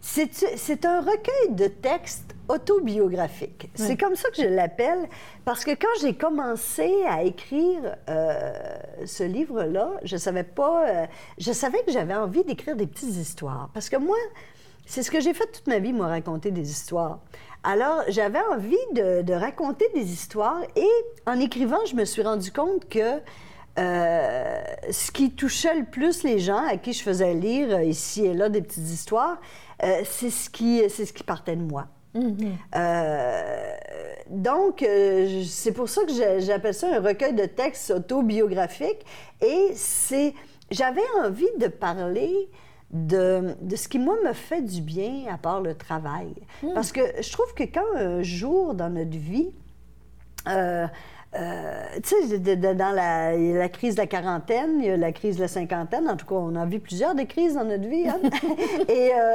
C'est 0.00 0.84
un 0.84 1.00
recueil 1.00 1.50
de 1.50 1.66
textes 1.66 2.34
autobiographiques. 2.48 3.70
C'est 3.74 3.96
comme 3.96 4.14
ça 4.14 4.30
que 4.30 4.42
je 4.42 4.48
l'appelle, 4.48 5.08
parce 5.44 5.64
que 5.64 5.72
quand 5.72 5.88
j'ai 6.00 6.14
commencé 6.14 6.92
à 7.08 7.24
écrire 7.24 7.96
euh, 8.08 8.52
ce 9.04 9.24
livre-là, 9.24 9.90
je 10.04 10.16
savais 10.16 10.44
pas, 10.44 10.88
euh, 10.88 11.06
je 11.38 11.52
savais 11.52 11.82
que 11.84 11.92
j'avais 11.92 12.14
envie 12.14 12.44
d'écrire 12.44 12.76
des 12.76 12.86
petites 12.86 13.16
histoires, 13.16 13.70
parce 13.74 13.88
que 13.88 13.96
moi, 13.96 14.16
c'est 14.86 15.02
ce 15.02 15.10
que 15.10 15.20
j'ai 15.20 15.34
fait 15.34 15.50
toute 15.50 15.66
ma 15.66 15.80
vie, 15.80 15.92
moi, 15.92 16.06
raconter 16.06 16.52
des 16.52 16.70
histoires. 16.70 17.18
Alors, 17.64 18.02
j'avais 18.08 18.40
envie 18.52 18.76
de, 18.94 19.22
de 19.22 19.32
raconter 19.32 19.86
des 19.94 20.12
histoires 20.12 20.60
et 20.76 20.88
en 21.26 21.40
écrivant, 21.40 21.84
je 21.86 21.96
me 21.96 22.04
suis 22.04 22.22
rendu 22.22 22.52
compte 22.52 22.88
que 22.88 23.20
euh, 23.78 24.62
ce 24.90 25.10
qui 25.10 25.32
touchait 25.32 25.74
le 25.74 25.84
plus 25.84 26.22
les 26.22 26.38
gens 26.38 26.64
à 26.66 26.78
qui 26.78 26.94
je 26.94 27.02
faisais 27.02 27.34
lire 27.34 27.82
ici 27.82 28.24
et 28.24 28.32
là 28.32 28.48
des 28.48 28.62
petites 28.62 28.88
histoires, 28.88 29.38
euh, 29.82 30.02
c'est 30.04 30.30
ce 30.30 30.50
qui 30.50 30.82
c'est 30.88 31.04
ce 31.04 31.12
qui 31.12 31.22
partait 31.22 31.56
de 31.56 31.62
moi. 31.62 31.88
Euh, 32.74 33.76
donc, 34.30 34.82
euh, 34.82 35.42
c'est 35.44 35.72
pour 35.72 35.88
ça 35.88 36.02
que 36.04 36.12
j'appelle 36.40 36.74
ça 36.74 36.88
un 36.94 37.00
recueil 37.00 37.34
de 37.34 37.44
textes 37.46 37.90
autobiographiques. 37.90 39.04
Et 39.40 39.70
c'est, 39.74 40.34
j'avais 40.70 41.06
envie 41.22 41.44
de 41.58 41.68
parler 41.68 42.48
de, 42.90 43.54
de 43.60 43.76
ce 43.76 43.88
qui, 43.88 43.98
moi, 43.98 44.16
me 44.24 44.32
fait 44.32 44.62
du 44.62 44.80
bien 44.80 45.24
à 45.30 45.38
part 45.38 45.60
le 45.60 45.74
travail. 45.74 46.34
Parce 46.74 46.92
que 46.92 47.00
je 47.20 47.32
trouve 47.32 47.52
que 47.54 47.64
quand 47.64 47.96
un 47.96 48.22
jour 48.22 48.74
dans 48.74 48.90
notre 48.90 49.16
vie, 49.16 49.50
euh, 50.48 50.86
euh, 51.38 51.82
tu 52.02 52.14
sais, 52.28 52.56
dans 52.56 52.94
la, 52.94 53.68
crise 53.68 53.94
de 53.94 54.00
la 54.00 54.06
quarantaine, 54.06 54.78
il 54.78 54.86
y 54.86 54.90
a 54.90 54.96
la 54.96 55.12
crise 55.12 55.36
de 55.36 55.42
la 55.42 55.48
cinquantaine. 55.48 56.08
En 56.08 56.16
tout 56.16 56.26
cas, 56.26 56.34
on 56.34 56.54
a 56.56 56.64
vu 56.66 56.80
plusieurs 56.80 57.14
des 57.14 57.26
crises 57.26 57.54
dans 57.54 57.64
notre 57.64 57.88
vie. 57.88 58.08
hein. 58.08 58.18
Et 58.88 59.10
euh, 59.12 59.34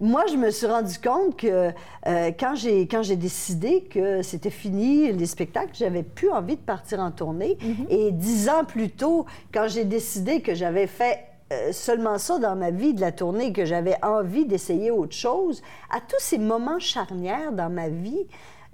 moi, 0.00 0.24
je 0.30 0.36
me 0.36 0.50
suis 0.50 0.66
rendu 0.66 0.98
compte 0.98 1.36
que 1.36 1.70
euh, 2.06 2.30
quand 2.38 2.54
j'ai 2.54 2.82
quand 2.82 3.02
j'ai 3.02 3.16
décidé 3.16 3.82
que 3.82 4.22
c'était 4.22 4.50
fini 4.50 5.12
les 5.12 5.26
spectacles, 5.26 5.72
j'avais 5.74 6.02
plus 6.02 6.30
envie 6.30 6.56
de 6.56 6.62
partir 6.62 7.00
en 7.00 7.10
tournée. 7.10 7.56
Et 7.88 8.10
dix 8.12 8.48
ans 8.48 8.64
plus 8.64 8.90
tôt, 8.90 9.26
quand 9.52 9.68
j'ai 9.68 9.84
décidé 9.84 10.40
que 10.40 10.54
j'avais 10.54 10.86
fait 10.86 11.24
euh, 11.52 11.72
seulement 11.72 12.18
ça 12.18 12.38
dans 12.38 12.56
ma 12.56 12.70
vie 12.70 12.94
de 12.94 13.00
la 13.00 13.12
tournée, 13.12 13.52
que 13.52 13.64
j'avais 13.64 13.96
envie 14.02 14.46
d'essayer 14.46 14.90
autre 14.90 15.14
chose, 15.14 15.62
à 15.90 16.00
tous 16.00 16.20
ces 16.20 16.38
moments 16.38 16.78
charnières 16.78 17.52
dans 17.52 17.68
ma 17.68 17.88
vie, 17.88 18.26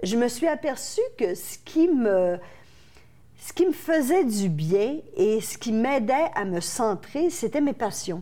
je 0.03 0.15
me 0.17 0.27
suis 0.27 0.47
aperçue 0.47 1.01
que 1.17 1.35
ce 1.35 1.57
qui 1.65 1.87
me, 1.87 2.37
ce 3.39 3.53
qui 3.53 3.65
me 3.65 3.71
faisait 3.71 4.23
du 4.23 4.49
bien 4.49 4.97
et 5.15 5.41
ce 5.41 5.57
qui 5.57 5.71
m'aidait 5.71 6.29
à 6.35 6.45
me 6.45 6.59
centrer, 6.61 7.29
c'était 7.29 7.61
mes 7.61 7.73
passions. 7.73 8.21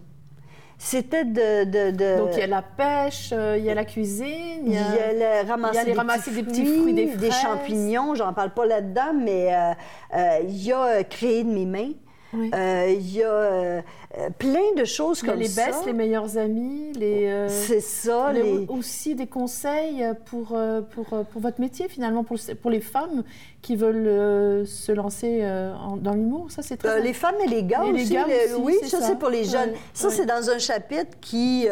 C'était 0.79 1.25
de... 1.25 1.63
de, 1.63 1.89
de- 1.91 2.17
Donc, 2.19 2.29
il 2.33 2.39
y 2.39 2.43
a 2.43 2.47
la 2.47 2.61
pêche, 2.61 3.29
euh, 3.33 3.55
il 3.57 3.65
y 3.65 3.69
a 3.71 3.73
la 3.73 3.83
cuisine, 3.85 4.61
il 4.67 4.73
y 4.73 4.77
a 4.77 5.41
le 5.43 5.47
ramasser, 5.49 5.73
il 5.73 5.77
y 5.77 5.79
a 5.79 5.83
les 5.85 5.91
des, 5.93 5.97
ramasser 5.97 6.31
petits 6.31 6.35
des 6.35 6.43
petits 6.43 6.65
fruits, 6.81 6.93
des 6.93 7.05
des 7.15 7.31
fraises. 7.31 7.41
champignons, 7.41 8.13
j'en 8.13 8.31
parle 8.33 8.53
pas 8.53 8.65
là-dedans, 8.67 9.13
mais 9.19 9.53
euh, 9.55 9.71
euh, 10.15 10.39
il 10.43 10.63
y 10.63 10.71
a 10.71 11.03
créer 11.03 11.43
de 11.43 11.49
mes 11.49 11.65
mains. 11.65 11.91
Oui. 12.33 12.51
Euh, 12.53 12.87
il 12.95 13.11
y 13.11 13.23
a 13.23 13.81
euh, 14.17 14.29
plein 14.37 14.73
de 14.77 14.85
choses 14.85 15.21
comme 15.21 15.39
les 15.39 15.47
ça. 15.49 15.65
bestes, 15.65 15.85
les 15.85 15.93
meilleurs 15.93 16.37
amis, 16.37 16.93
les, 16.95 17.25
euh, 17.27 17.47
C'est 17.49 17.81
ça, 17.81 18.31
les- 18.31 18.41
les... 18.59 18.65
aussi 18.69 19.15
des 19.15 19.27
conseils 19.27 20.05
pour, 20.25 20.53
euh, 20.53 20.81
pour, 20.81 21.05
pour 21.07 21.41
votre 21.41 21.59
métier, 21.59 21.87
finalement, 21.89 22.23
pour, 22.23 22.37
pour 22.61 22.71
les 22.71 22.79
femmes 22.79 23.23
qui 23.61 23.75
veulent 23.75 24.07
euh, 24.07 24.65
se 24.65 24.93
lancer 24.93 25.43
en- 25.45 25.97
dans 25.97 26.13
l'humour. 26.13 26.51
Ça, 26.51 26.61
c'est 26.61 26.77
très 26.77 27.01
les 27.01 27.11
femmes 27.13 27.35
et 27.43 27.49
les 27.49 27.63
gars 27.63 27.83
Et 27.85 27.91
les 27.91 28.03
aussi. 28.03 28.13
gars 28.13 28.25
le- 28.27 28.53
aussi, 28.55 28.61
oui, 28.63 28.75
ça, 28.83 29.01
ça. 29.01 29.07
c'est 29.07 29.19
pour 29.19 29.29
les 29.29 29.43
jeunes. 29.43 29.71
Ouais, 29.71 29.77
ça, 29.93 30.07
ouais. 30.07 30.13
c'est 30.13 30.25
dans 30.25 30.49
un 30.49 30.57
chapitre 30.57 31.17
qui, 31.19 31.67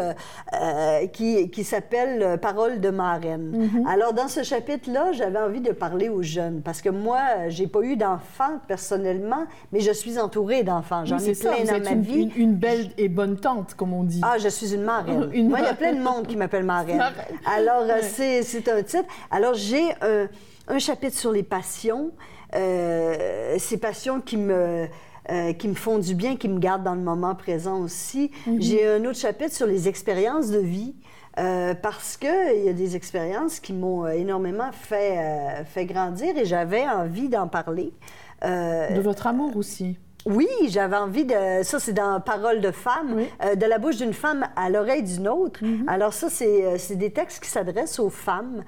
qui, 1.13 1.49
qui 1.49 1.63
s'appelle 1.63 2.37
Parole 2.41 2.79
de 2.81 2.89
marraine. 2.89 3.69
Mm-hmm. 3.85 3.87
Alors, 3.87 4.13
dans 4.13 4.27
ce 4.27 4.43
chapitre-là, 4.43 5.11
j'avais 5.13 5.39
envie 5.39 5.61
de 5.61 5.71
parler 5.71 6.09
aux 6.09 6.21
jeunes 6.21 6.61
parce 6.61 6.81
que 6.81 6.89
moi, 6.89 7.19
j'ai 7.47 7.67
pas 7.67 7.81
eu 7.81 7.95
d'enfants 7.95 8.59
personnellement, 8.67 9.45
mais 9.71 9.79
je 9.79 9.91
suis 9.91 10.19
entourée 10.19 10.63
d'enfants. 10.63 11.05
J'en 11.05 11.17
Oui, 11.17 11.29
ai 11.29 11.33
ça, 11.33 11.51
plein 11.53 11.63
dans 11.79 11.83
ma 11.83 11.95
vie. 11.95 12.24
Une- 12.35 12.41
une 12.41 12.55
belle 12.55 12.91
et 12.97 13.09
bonne 13.09 13.37
tante, 13.37 13.73
comme 13.75 13.93
on 13.93 14.03
dit. 14.03 14.21
Ah, 14.23 14.37
je 14.37 14.47
suis 14.49 14.73
une 14.73 14.83
marraine. 14.83 15.29
Une 15.33 15.49
Moi, 15.49 15.59
il 15.59 15.65
y 15.65 15.69
a 15.69 15.73
plein 15.73 15.93
de 15.93 16.01
monde 16.01 16.27
qui 16.27 16.35
m'appelle 16.35 16.63
marraine. 16.63 16.97
Marraine. 16.97 17.37
Alors, 17.45 17.81
euh, 17.83 17.95
Ouais. 17.95 18.01
c'est, 18.03 18.43
c'est 18.43 18.67
un 18.69 18.81
titre. 18.83 19.05
Alors, 19.31 19.53
j'ai 19.53 19.83
un, 20.01 20.27
un 20.67 20.79
chapitre 20.79 21.17
sur 21.17 21.31
les 21.31 21.43
passions. 21.43 22.11
Euh, 22.55 23.55
ces 23.57 23.77
passions 23.77 24.21
qui 24.21 24.37
me, 24.37 24.87
euh, 25.31 25.53
qui 25.53 25.67
me 25.67 25.73
font 25.75 25.97
du 25.99 26.15
bien, 26.15 26.35
qui 26.35 26.47
me 26.49 26.59
gardent 26.59 26.83
dans 26.83 26.95
le 26.95 27.01
moment 27.01 27.35
présent 27.35 27.79
aussi. 27.81 28.31
Mhm. 28.47 28.61
J'ai 28.61 28.87
un 28.87 29.03
autre 29.05 29.17
chapitre 29.19 29.53
sur 29.53 29.67
les 29.67 29.87
expériences 29.87 30.49
de 30.49 30.59
vie. 30.59 30.95
euh, 31.37 31.73
parce 31.75 32.15
qu'il 32.15 32.63
y 32.63 32.69
a 32.69 32.71
des 32.71 32.95
expériences 32.95 33.59
qui 33.59 33.73
m'ont 33.73 34.07
énormément 34.07 34.71
fait, 34.71 35.17
euh, 35.17 35.65
fait 35.65 35.85
grandir 35.85 36.37
et 36.37 36.45
j'avais 36.45 36.87
envie 36.87 37.27
d'en 37.27 37.49
parler. 37.49 37.91
De 38.41 39.01
votre 39.01 39.27
amour 39.27 39.57
aussi. 39.57 39.97
Oui, 40.25 40.47
j'avais 40.69 40.95
envie 40.97 41.23
de. 41.25 41.61
Ça, 41.63 41.79
c'est 41.79 41.93
dans 41.93 42.19
Parole 42.19 42.59
de 42.61 42.71
femme, 42.71 43.13
Oui. 43.15 43.27
euh, 43.43 43.55
de 43.55 43.65
la 43.65 43.77
bouche 43.77 43.97
d'une 43.97 44.13
femme 44.13 44.45
à 44.55 44.69
l'oreille 44.69 45.03
d'une 45.03 45.27
autre. 45.27 45.59
Alors, 45.87 46.13
ça, 46.13 46.29
c'est 46.29 46.65
euh, 46.65 46.77
c'est 46.79 46.95
des 46.95 47.11
textes 47.11 47.43
qui 47.43 47.49
s'adressent 47.49 47.99
aux 47.99 48.09
femmes. 48.09 48.63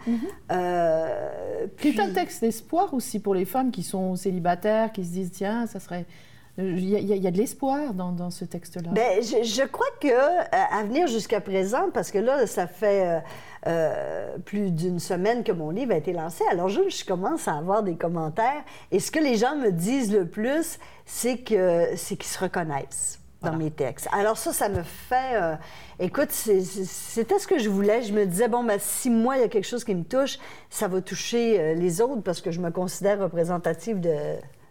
Euh, 0.51 1.67
C'est 1.81 1.99
un 1.99 2.11
texte 2.11 2.41
d'espoir 2.41 2.93
aussi 2.93 3.19
pour 3.19 3.33
les 3.35 3.45
femmes 3.45 3.71
qui 3.71 3.83
sont 3.83 4.15
célibataires, 4.15 4.91
qui 4.91 5.03
se 5.03 5.11
disent 5.11 5.31
tiens, 5.31 5.65
ça 5.67 5.79
serait. 5.79 6.05
Il 6.59 6.89
y, 6.89 6.95
a- 6.95 6.99
il 6.99 7.23
y 7.23 7.31
de 7.31 7.37
l'espoir 7.37 7.93
dans, 7.93 8.11
dans 8.11 8.31
ce 8.31 8.43
texte-là. 8.43 8.89
Ben, 8.91 9.21
je, 9.21 9.43
je 9.43 9.61
crois 9.67 9.85
que 10.01 10.07
à 10.51 10.83
venir 10.85 11.05
jusqu'à 11.07 11.39
présent, 11.39 11.89
parce 11.93 12.09
que 12.09 12.17
là, 12.17 12.47
ça 12.47 12.65
fait 12.65 13.21
euh, 13.65 14.37
plus 14.45 14.71
d'une 14.71 14.99
semaine 14.99 15.43
que 15.43 15.51
mon 15.51 15.71
livre 15.71 15.93
a 15.93 15.97
été 15.97 16.13
lancé, 16.13 16.43
alors 16.51 16.69
je, 16.69 16.89
je 16.89 17.03
commence 17.05 17.47
à 17.47 17.57
avoir 17.57 17.83
des 17.83 17.95
commentaires. 17.95 18.63
Et 18.91 18.99
ce 18.99 19.09
que 19.11 19.19
les 19.19 19.35
gens 19.35 19.55
me 19.55 19.71
disent 19.71 20.13
le 20.13 20.27
plus, 20.27 20.77
c'est 21.05 21.37
que 21.39 21.87
c'est 21.95 22.15
qu'ils 22.15 22.27
se 22.27 22.39
reconnaissent 22.39 23.19
dans 23.41 23.55
mes 23.55 23.71
textes. 23.71 24.07
Alors 24.11 24.37
ça, 24.37 24.51
ça 24.51 24.67
me 24.67 24.81
fait... 24.83 25.35
euh, 25.35 25.55
écoute, 25.99 26.31
c'était 26.31 27.39
ce 27.39 27.47
que 27.47 27.59
je 27.59 27.69
voulais. 27.69 28.01
Je 28.01 28.11
me 28.11 28.25
disais, 28.25 28.47
bon, 28.47 28.63
ben, 28.63 28.79
si 28.79 29.09
moi, 29.09 29.37
il 29.37 29.41
y 29.41 29.43
a 29.43 29.47
quelque 29.47 29.67
chose 29.67 29.83
qui 29.83 29.95
me 29.95 30.03
touche, 30.03 30.39
ça 30.69 30.87
va 30.87 31.01
toucher 31.01 31.59
euh, 31.59 31.73
les 31.75 32.01
autres 32.01 32.23
parce 32.23 32.41
que 32.41 32.51
je 32.51 32.59
me 32.59 32.71
considère 32.71 33.19
représentative 33.19 33.99
de, 33.99 34.15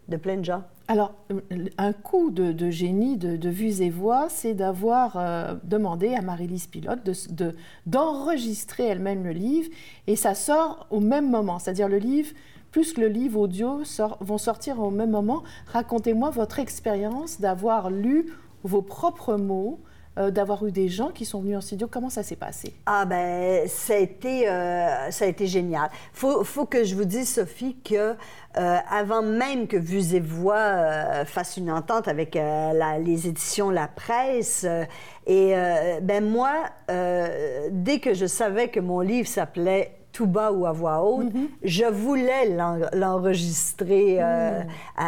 de 0.09 0.17
plein 0.17 0.35
de 0.37 0.45
gens. 0.45 0.63
Alors, 0.89 1.13
euh, 1.31 1.41
un 1.77 1.91
coup 1.91 2.31
de, 2.31 2.69
génie 2.69 3.17
de, 3.17 3.35
de 3.35 3.49
vues 3.49 3.81
et 3.81 3.89
voix, 3.89 4.27
c'est 4.29 4.53
d'avoir 4.53 5.17
euh, 5.17 5.55
demandé 5.65 6.13
à 6.15 6.21
Marie-Lise 6.21 6.67
Pilote 6.67 7.05
de- 7.05 7.33
de- 7.33 7.55
d'enregistrer 7.85 8.83
elle-même 8.85 9.23
le 9.25 9.31
livre, 9.31 9.69
et 10.07 10.15
ça 10.15 10.33
sort 10.33 10.87
au 10.89 11.01
même 11.01 11.29
moment. 11.29 11.59
C'est-à-dire 11.59 11.89
le 11.89 11.97
livre, 11.97 12.29
plus 12.71 12.93
que 12.93 13.01
le 13.01 13.07
livre 13.09 13.39
audio, 13.39 13.81
vont 14.21 14.37
sortir 14.37 14.79
au 14.79 14.91
même 14.91 15.11
moment. 15.11 15.43
Racontez-moi 15.67 16.29
votre 16.29 16.59
expérience 16.59 17.41
d'avoir 17.41 17.89
lu 17.89 18.27
vos 18.63 18.81
propres 18.81 19.35
mots, 19.35 19.79
euh, 20.17 20.31
d'avoir 20.31 20.65
eu 20.65 20.71
des 20.71 20.87
gens 20.89 21.09
qui 21.09 21.25
sont 21.25 21.41
venus 21.41 21.57
en 21.57 21.61
studio. 21.61 21.87
Comment 21.89 22.09
ça 22.09 22.23
s'est 22.23 22.35
passé? 22.35 22.73
Ah 22.85 23.05
ben, 23.05 23.67
ça 23.67 23.93
a 23.93 23.97
été, 23.97 24.49
euh, 24.49 25.11
ça 25.11 25.25
a 25.25 25.27
été 25.27 25.47
génial. 25.47 25.89
Faut, 26.13 26.43
faut 26.43 26.65
que 26.65 26.83
je 26.83 26.95
vous 26.95 27.05
dise, 27.05 27.33
Sophie, 27.33 27.77
que 27.83 28.15
euh, 28.57 28.77
avant 28.89 29.21
même 29.21 29.67
que 29.67 29.77
Vues 29.77 30.15
et 30.15 30.19
Voix 30.19 30.55
euh, 30.57 31.25
fasse 31.25 31.57
une 31.57 31.69
entente 31.69 32.07
avec 32.07 32.35
euh, 32.35 32.73
la- 32.73 32.97
les 32.99 33.27
éditions 33.27 33.69
La 33.69 33.87
Presse, 33.87 34.63
euh, 34.67 34.83
et 35.27 35.55
euh, 35.55 35.99
ben 36.01 36.25
moi, 36.27 36.53
euh, 36.89 37.67
dès 37.71 37.99
que 37.99 38.13
je 38.13 38.25
savais 38.25 38.69
que 38.69 38.79
mon 38.79 39.01
livre 39.01 39.27
s'appelait 39.27 39.91
tout 40.13 40.25
bas 40.25 40.51
ou 40.51 40.65
à 40.65 40.71
voix 40.71 41.03
haute, 41.03 41.27
je 41.61 41.85
voulais 41.85 42.49
l'en- 42.55 42.79
l'enregistrer 42.93 44.17
euh, 44.19 44.61
à- 44.97 45.03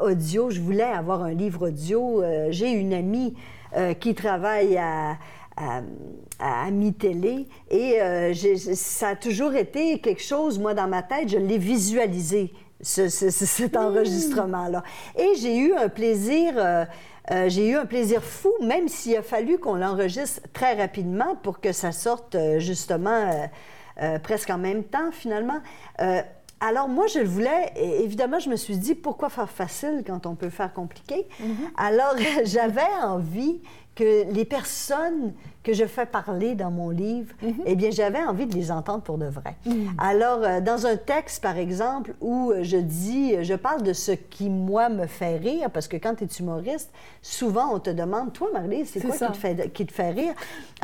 audio. 0.00 0.50
Je 0.50 0.60
voulais 0.60 0.82
avoir 0.82 1.22
un 1.22 1.32
livre 1.34 1.68
audio. 1.68 2.22
Euh, 2.22 2.48
J'ai 2.50 2.70
une 2.70 2.92
amie 2.94 3.34
euh, 3.76 3.94
qui 3.94 4.14
travaille 4.14 4.76
à, 4.76 5.16
à, 5.56 5.80
à 6.38 6.66
Ami 6.66 6.92
Télé. 6.94 7.48
Et 7.70 8.00
euh, 8.00 8.32
ça 8.74 9.08
a 9.08 9.16
toujours 9.16 9.54
été 9.54 9.98
quelque 10.00 10.22
chose, 10.22 10.58
moi, 10.58 10.74
dans 10.74 10.88
ma 10.88 11.02
tête, 11.02 11.28
je 11.28 11.38
l'ai 11.38 11.58
visualisé, 11.58 12.52
ce- 12.80 13.08
ce- 13.08 13.30
ce- 13.30 13.46
cet 13.46 13.76
enregistrement-là. 13.76 14.82
Et 15.18 15.34
j'ai 15.36 15.56
eu 15.56 15.74
un 15.74 15.88
plaisir... 15.88 16.54
euh, 16.56 16.84
euh, 17.32 17.48
j'ai 17.48 17.70
eu 17.70 17.74
un 17.74 17.86
plaisir 17.86 18.22
fou, 18.22 18.52
même 18.62 18.86
s'il 18.86 19.16
a 19.16 19.22
fallu 19.22 19.58
qu'on 19.58 19.74
l'enregistre 19.74 20.42
très 20.52 20.74
rapidement 20.74 21.34
pour 21.42 21.58
que 21.60 21.72
ça 21.72 21.90
sorte 21.90 22.36
euh, 22.36 22.60
justement 22.60 23.48
presque 24.22 24.50
en 24.50 24.58
même 24.58 24.84
temps, 24.84 25.10
finalement. 25.10 25.58
Alors 26.60 26.88
moi, 26.88 27.06
je 27.06 27.18
le 27.18 27.26
voulais, 27.26 27.72
et 27.76 28.02
évidemment, 28.02 28.38
je 28.38 28.48
me 28.48 28.56
suis 28.56 28.78
dit, 28.78 28.94
pourquoi 28.94 29.28
faire 29.28 29.50
facile 29.50 30.02
quand 30.06 30.24
on 30.26 30.34
peut 30.34 30.48
faire 30.48 30.72
compliqué? 30.72 31.26
Alors, 31.76 32.14
j'avais 32.44 32.80
envie 33.02 33.60
que 33.96 34.30
les 34.30 34.44
personnes 34.44 35.32
que 35.64 35.72
je 35.72 35.84
fais 35.84 36.06
parler 36.06 36.54
dans 36.54 36.70
mon 36.70 36.90
livre, 36.90 37.34
eh 37.64 37.74
bien, 37.74 37.90
j'avais 37.90 38.20
envie 38.22 38.46
de 38.46 38.54
les 38.54 38.70
entendre 38.70 39.02
pour 39.02 39.18
de 39.18 39.26
vrai. 39.26 39.56
Alors, 39.98 40.38
euh, 40.44 40.60
dans 40.60 40.86
un 40.86 40.96
texte, 40.96 41.42
par 41.42 41.56
exemple, 41.56 42.14
où 42.20 42.52
euh, 42.52 42.62
je 42.62 42.76
dis, 42.76 43.42
je 43.42 43.54
parle 43.54 43.82
de 43.82 43.92
ce 43.92 44.12
qui, 44.12 44.48
moi, 44.48 44.88
me 44.90 45.06
fait 45.08 45.38
rire, 45.38 45.68
parce 45.72 45.88
que 45.88 45.96
quand 45.96 46.14
tu 46.14 46.22
es 46.22 46.28
humoriste, 46.38 46.92
souvent, 47.20 47.74
on 47.74 47.80
te 47.80 47.90
demande, 47.90 48.32
toi, 48.32 48.48
Marie, 48.54 48.86
c'est 48.86 49.00
quoi 49.00 49.16
qui 49.16 49.26
te, 49.26 49.36
fait, 49.36 49.72
qui 49.72 49.86
te 49.86 49.92
fait 49.92 50.10
rire? 50.10 50.34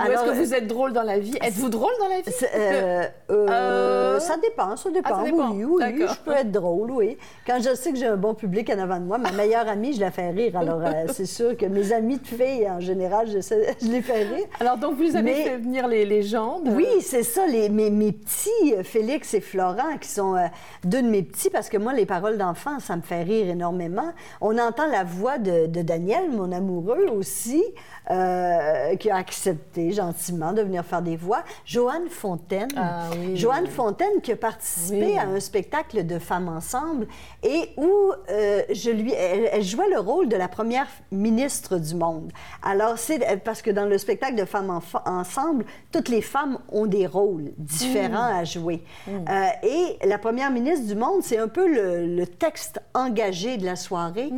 Ou 0.00 0.10
est-ce 0.10 0.24
que 0.24 0.30
vous 0.30 0.54
êtes 0.54 0.66
drôle 0.66 0.92
dans 0.92 1.04
la 1.04 1.20
vie? 1.20 1.36
Êtes-vous 1.40 1.68
drôle 1.68 1.92
dans 2.00 2.08
la 2.08 2.20
vie? 2.22 2.32
euh, 2.56 3.04
euh, 3.30 3.46
Euh, 3.48 4.18
Ça 4.18 4.36
dépend, 4.38 4.76
ça 4.76 4.90
dépend. 4.90 5.10
Ah, 5.12 5.18
ça 5.18 5.30
dépend. 5.30 5.50
Oui, 5.52 5.64
oui, 5.64 5.80
D'accord. 5.80 6.14
je 6.14 6.20
peux 6.24 6.32
être 6.36 6.50
drôle, 6.50 6.90
oui. 6.90 7.18
Quand 7.46 7.60
je 7.62 7.74
sais 7.76 7.92
que 7.92 7.98
j'ai 7.98 8.06
un 8.08 8.16
bon 8.16 8.34
public 8.34 8.68
en 8.70 8.78
avant 8.80 8.98
de 8.98 9.04
moi, 9.04 9.18
ma 9.18 9.30
meilleure 9.30 9.68
amie, 9.68 9.92
je 9.92 10.00
la 10.00 10.10
fais 10.10 10.30
rire. 10.30 10.56
Alors, 10.56 10.80
euh, 10.84 11.04
c'est 11.12 11.26
sûr 11.26 11.56
que 11.56 11.66
mes 11.66 11.92
amis 11.92 12.18
de 12.18 12.26
filles, 12.26 12.68
en 12.68 12.80
général, 12.80 13.01
je, 13.26 13.40
sais- 13.40 13.76
je 13.82 13.86
les 13.88 14.02
fais 14.02 14.24
rire. 14.24 14.46
Alors, 14.60 14.76
donc, 14.76 14.96
vous 14.96 15.16
avez 15.16 15.22
Mais- 15.22 15.44
fait 15.44 15.56
venir 15.58 15.88
les 15.88 16.04
légendes. 16.06 16.68
Oui, 16.72 16.86
c'est 17.00 17.22
ça, 17.22 17.46
les, 17.46 17.68
mes, 17.68 17.90
mes 17.90 18.12
petits, 18.12 18.74
euh, 18.74 18.82
Félix 18.82 19.34
et 19.34 19.40
Florent, 19.40 19.96
qui 20.00 20.08
sont 20.08 20.34
euh, 20.36 20.46
deux 20.84 21.02
de 21.02 21.08
mes 21.08 21.22
petits, 21.22 21.50
parce 21.50 21.68
que 21.68 21.76
moi, 21.76 21.92
les 21.92 22.06
paroles 22.06 22.38
d'enfants, 22.38 22.78
ça 22.80 22.96
me 22.96 23.02
fait 23.02 23.22
rire 23.22 23.48
énormément. 23.48 24.12
On 24.40 24.58
entend 24.58 24.86
la 24.86 25.04
voix 25.04 25.38
de, 25.38 25.66
de 25.66 25.82
Daniel, 25.82 26.30
mon 26.30 26.52
amoureux 26.52 27.06
aussi, 27.16 27.62
euh, 28.10 28.96
qui 28.96 29.10
a 29.10 29.16
accepté 29.16 29.92
gentiment 29.92 30.52
de 30.52 30.62
venir 30.62 30.84
faire 30.84 31.02
des 31.02 31.16
voix. 31.16 31.42
Joanne 31.64 32.08
Fontaine. 32.08 32.68
Ah 32.76 33.04
oui. 33.18 33.36
Joanne 33.36 33.66
Fontaine 33.68 34.20
qui 34.22 34.32
a 34.32 34.36
participé 34.36 35.06
Oui. 35.12 35.18
à 35.18 35.22
un 35.26 35.40
spectacle 35.40 36.04
de 36.06 36.18
femmes 36.18 36.48
ensemble 36.48 37.06
et 37.42 37.70
où 37.76 38.12
euh, 38.30 38.62
je 38.72 38.90
lui, 38.90 39.12
elle, 39.12 39.48
elle 39.52 39.62
jouait 39.62 39.88
le 39.88 40.00
rôle 40.00 40.28
de 40.28 40.36
la 40.36 40.48
première 40.48 40.86
ministre 41.10 41.78
du 41.78 41.94
monde. 41.94 42.32
Alors, 42.62 42.91
c'est 42.96 43.42
parce 43.44 43.62
que 43.62 43.70
dans 43.70 43.86
le 43.86 43.98
spectacle 43.98 44.34
de 44.34 44.44
femmes 44.44 44.80
ensemble, 45.04 45.64
toutes 45.90 46.08
les 46.08 46.22
femmes 46.22 46.58
ont 46.70 46.86
des 46.86 47.06
rôles 47.06 47.52
différents 47.58 48.38
à 48.38 48.44
jouer. 48.44 48.82
Euh, 49.08 49.46
et 49.62 50.06
la 50.06 50.18
première 50.18 50.50
ministre 50.50 50.86
du 50.86 50.94
monde, 50.94 51.22
c'est 51.22 51.38
un 51.38 51.48
peu 51.48 51.66
le, 51.66 52.06
le 52.06 52.26
texte 52.26 52.80
engagé 52.94 53.56
de 53.56 53.64
la 53.64 53.76
soirée. 53.76 54.30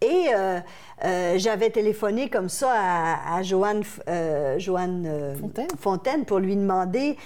Et 0.00 0.26
euh, 0.32 0.60
euh, 1.04 1.34
j'avais 1.38 1.70
téléphoné 1.70 2.28
comme 2.30 2.48
ça 2.48 2.70
à, 2.72 3.36
à 3.36 3.42
Joanne, 3.42 3.82
euh, 4.08 4.56
Joanne 4.58 5.34
Fontaine. 5.40 5.66
Fontaine 5.78 6.24
pour 6.24 6.38
lui 6.38 6.54
demander 6.54 7.16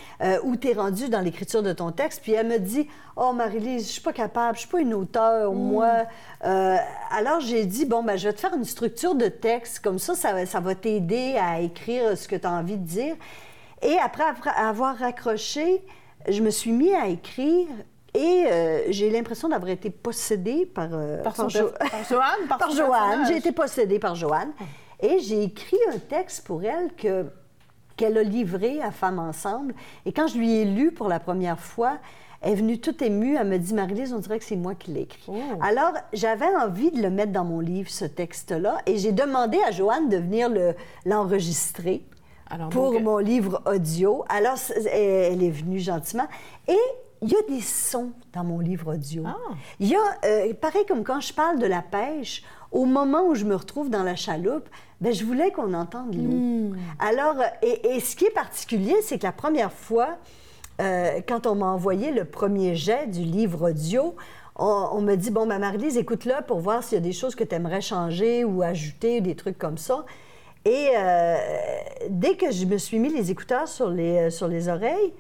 où 0.44 0.56
t'es 0.56 0.72
rendu 0.72 1.08
dans 1.10 1.20
l'écriture 1.20 1.62
de 1.62 1.72
ton 1.72 1.92
texte. 1.92 2.20
Puis 2.22 2.32
elle 2.32 2.48
me 2.48 2.58
dit 2.58 2.88
Oh, 3.16 3.32
Marie-Lise, 3.34 3.86
je 3.86 3.92
suis 3.92 4.00
pas 4.00 4.14
capable, 4.14 4.56
je 4.56 4.60
suis 4.60 4.70
pas 4.70 4.80
une 4.80 4.94
auteure, 4.94 5.52
moi. 5.52 6.04
Euh, 6.44 6.76
alors 7.10 7.40
j'ai 7.40 7.66
dit 7.66 7.84
Bon, 7.84 8.02
ben, 8.02 8.16
je 8.16 8.28
vais 8.28 8.32
te 8.32 8.40
faire 8.40 8.54
une 8.54 8.64
structure 8.64 9.14
de 9.14 9.28
texte, 9.28 9.80
comme 9.80 9.98
ça, 9.98 10.14
ça, 10.14 10.32
va- 10.32 10.46
ça 10.46 10.60
va 10.60 10.74
t'aider 10.74 11.36
à 11.38 11.60
écrire 11.60 12.16
ce 12.16 12.26
que 12.26 12.36
tu 12.36 12.46
as 12.46 12.52
envie 12.52 12.78
de 12.78 12.86
dire. 12.86 13.14
Et 13.82 13.98
après 13.98 14.24
avoir 14.56 14.96
raccroché, 14.96 15.84
je 16.28 16.40
me 16.40 16.50
suis 16.50 16.72
mis 16.72 16.94
à 16.94 17.08
écrire. 17.08 17.66
Et 18.14 18.44
euh, 18.46 18.82
j'ai 18.90 19.08
l'impression 19.10 19.48
d'avoir 19.48 19.70
été 19.70 19.88
possédée 19.90 20.66
par, 20.66 20.88
euh, 20.92 21.22
Par 21.22 21.34
Jo- 21.48 21.70
Joanne, 22.10 22.46
par 22.48 22.70
Joanne. 22.70 23.24
J'ai 23.28 23.36
été 23.38 23.52
possédée 23.52 23.98
par 23.98 24.14
Joanne. 24.14 24.52
Et 25.00 25.18
j'ai 25.18 25.42
écrit 25.44 25.78
un 25.92 25.98
texte 25.98 26.46
pour 26.46 26.62
elle 26.62 26.92
que 26.94 27.26
qu'elle 27.96 28.16
a 28.16 28.22
livré 28.22 28.80
à 28.82 28.90
Femmes 28.90 29.18
Ensemble. 29.18 29.74
Et 30.06 30.12
quand 30.12 30.26
je 30.26 30.38
lui 30.38 30.56
ai 30.60 30.64
lu 30.64 30.92
pour 30.92 31.08
la 31.08 31.20
première 31.20 31.58
fois, 31.58 31.98
elle 32.40 32.52
est 32.52 32.54
venue 32.56 32.80
toute 32.80 33.02
émue. 33.02 33.36
Elle 33.36 33.48
me 33.48 33.58
dit, 33.58 33.74
Marie-Lise, 33.74 34.12
on 34.14 34.18
dirait 34.18 34.38
que 34.38 34.44
c'est 34.44 34.56
moi 34.56 34.74
qui 34.74 34.90
l'ai 34.92 35.02
écrit. 35.02 35.22
Oh. 35.28 35.34
Alors, 35.60 35.92
j'avais 36.12 36.46
envie 36.56 36.90
de 36.90 37.02
le 37.02 37.10
mettre 37.10 37.32
dans 37.32 37.44
mon 37.44 37.60
livre, 37.60 37.90
ce 37.90 38.04
texte-là. 38.04 38.78
Et 38.86 38.96
j'ai 38.98 39.12
demandé 39.12 39.58
à 39.66 39.70
Joanne 39.72 40.08
de 40.08 40.16
venir 40.16 40.48
le- 40.48 40.74
l'enregistrer 41.04 42.02
pour 42.70 42.92
donc, 42.92 43.02
mon 43.02 43.18
livre 43.18 43.60
audio. 43.66 44.24
Alors, 44.28 44.56
elle 44.92 45.42
est 45.42 45.50
venue 45.50 45.78
gentiment. 45.78 46.26
Et 46.68 46.76
il 47.22 47.30
y 47.30 47.36
a 47.36 47.42
des 47.48 47.60
sons 47.60 48.10
dans 48.32 48.44
mon 48.44 48.58
livre 48.58 48.94
audio. 48.94 49.22
Ah. 49.26 49.36
Il 49.78 49.88
y 49.88 49.94
a, 49.94 50.00
euh, 50.24 50.52
pareil 50.54 50.84
comme 50.86 51.04
quand 51.04 51.20
je 51.20 51.32
parle 51.32 51.58
de 51.58 51.66
la 51.66 51.80
pêche, 51.80 52.42
au 52.72 52.84
moment 52.84 53.26
où 53.26 53.34
je 53.34 53.44
me 53.44 53.54
retrouve 53.54 53.90
dans 53.90 54.02
la 54.02 54.16
chaloupe, 54.16 54.68
ben, 55.00 55.12
je 55.12 55.24
voulais 55.24 55.50
qu'on 55.52 55.72
entende 55.74 56.14
l'eau. 56.14 56.22
Hmm. 56.22 56.76
Alors, 56.98 57.38
euh, 57.38 57.44
et, 57.62 57.94
et 57.94 58.00
ce 58.00 58.16
qui 58.16 58.24
est 58.24 58.30
particulier, 58.30 58.96
c'est 59.02 59.18
que 59.18 59.26
la 59.26 59.32
première 59.32 59.72
fois, 59.72 60.18
euh, 60.80 61.20
quand 61.28 61.46
on 61.46 61.54
m'a 61.54 61.66
envoyé 61.66 62.10
le 62.10 62.24
premier 62.24 62.74
jet 62.74 63.06
du 63.06 63.22
livre 63.22 63.70
audio, 63.70 64.16
on, 64.56 64.88
on 64.92 65.00
me 65.00 65.14
dit, 65.14 65.30
bon, 65.30 65.46
ben, 65.46 65.58
Marie-Lise, 65.58 65.96
écoute-le 65.96 66.44
pour 66.46 66.60
voir 66.60 66.82
s'il 66.82 66.96
y 66.96 67.00
a 67.00 67.04
des 67.04 67.12
choses 67.12 67.34
que 67.34 67.44
tu 67.44 67.54
aimerais 67.54 67.80
changer 67.80 68.44
ou 68.44 68.62
ajouter, 68.62 69.20
des 69.20 69.36
trucs 69.36 69.58
comme 69.58 69.78
ça. 69.78 70.04
Et 70.64 70.90
euh, 70.96 71.36
dès 72.08 72.36
que 72.36 72.50
je 72.50 72.64
me 72.66 72.78
suis 72.78 72.98
mis 72.98 73.12
les 73.12 73.30
écouteurs 73.30 73.68
sur 73.68 73.90
les, 73.90 74.30
sur 74.30 74.48
les 74.48 74.68
oreilles, 74.68 75.12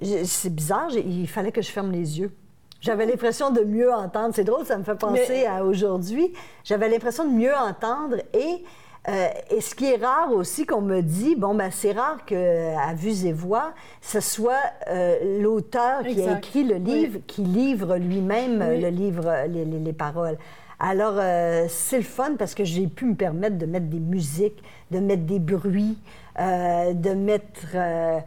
c'est 0.00 0.54
bizarre, 0.54 0.90
il 0.92 1.28
fallait 1.28 1.52
que 1.52 1.62
je 1.62 1.70
ferme 1.70 1.92
les 1.92 2.18
yeux. 2.20 2.32
J'avais 2.80 3.06
l'impression 3.06 3.50
de 3.50 3.60
mieux 3.62 3.92
entendre. 3.92 4.30
C'est 4.34 4.42
drôle, 4.44 4.66
ça 4.66 4.76
me 4.76 4.82
fait 4.82 4.96
penser 4.96 5.22
Mais- 5.28 5.46
à 5.46 5.64
aujourd'hui. 5.64 6.32
J'avais 6.64 6.88
l'impression 6.88 7.24
de 7.24 7.30
mieux 7.32 7.54
entendre. 7.54 8.16
Et, 8.34 8.64
euh, 9.08 9.28
et 9.50 9.60
ce 9.60 9.76
qui 9.76 9.84
est 9.86 10.04
rare 10.04 10.32
aussi 10.32 10.66
qu'on 10.66 10.80
me 10.80 11.00
dit, 11.00 11.36
bon, 11.36 11.54
ben, 11.54 11.70
c'est 11.70 11.92
rare 11.92 12.24
qu'à 12.24 12.92
Vues 12.96 13.24
et 13.24 13.32
Voix, 13.32 13.72
ce 14.00 14.18
soit 14.18 14.58
euh, 14.88 15.40
l'auteur 15.40 16.02
qui 16.02 16.20
a 16.22 16.38
écrit 16.38 16.64
le 16.64 16.74
livre 16.76 17.20
qui 17.28 17.42
livre 17.42 17.96
lui-même 17.98 18.64
Oui. 18.68 18.80
le 18.80 18.88
livre, 18.88 19.32
les, 19.48 19.64
les- 19.64 19.78
les 19.78 19.92
paroles. 19.92 20.36
Alors, 20.84 21.14
euh, 21.16 21.66
c'est 21.68 21.98
le 21.98 22.02
fun 22.02 22.34
parce 22.36 22.56
que 22.56 22.64
j'ai 22.64 22.88
pu 22.88 23.04
me 23.04 23.14
permettre 23.14 23.56
de 23.56 23.66
mettre 23.66 23.86
des 23.86 24.00
musiques, 24.00 24.60
de 24.90 24.98
mettre 24.98 25.22
des 25.22 25.38
bruits, 25.38 25.96
euh, 26.40 26.92
de 26.92 27.10
mettre 27.10 27.68
euh, 27.76 28.18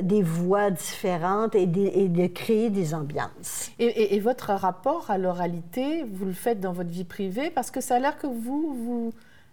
des 0.00 0.22
voix 0.22 0.70
différentes 0.70 1.54
et, 1.54 1.66
de 1.66 2.26
créer 2.28 2.70
des 2.70 2.94
ambiances. 2.94 3.70
Et 3.78 4.18
votre 4.18 4.54
rapport 4.54 5.10
à 5.10 5.18
l'oralité, 5.18 6.04
vous 6.10 6.24
le 6.24 6.32
faites 6.32 6.58
dans 6.58 6.72
votre 6.72 6.88
vie 6.88 7.04
privée 7.04 7.50
parce 7.50 7.70
que 7.70 7.82
ça 7.82 7.96
a 7.96 7.98
l'air 7.98 8.16
que 8.16 8.28
vous, 8.28 8.72
vous 8.74 9.12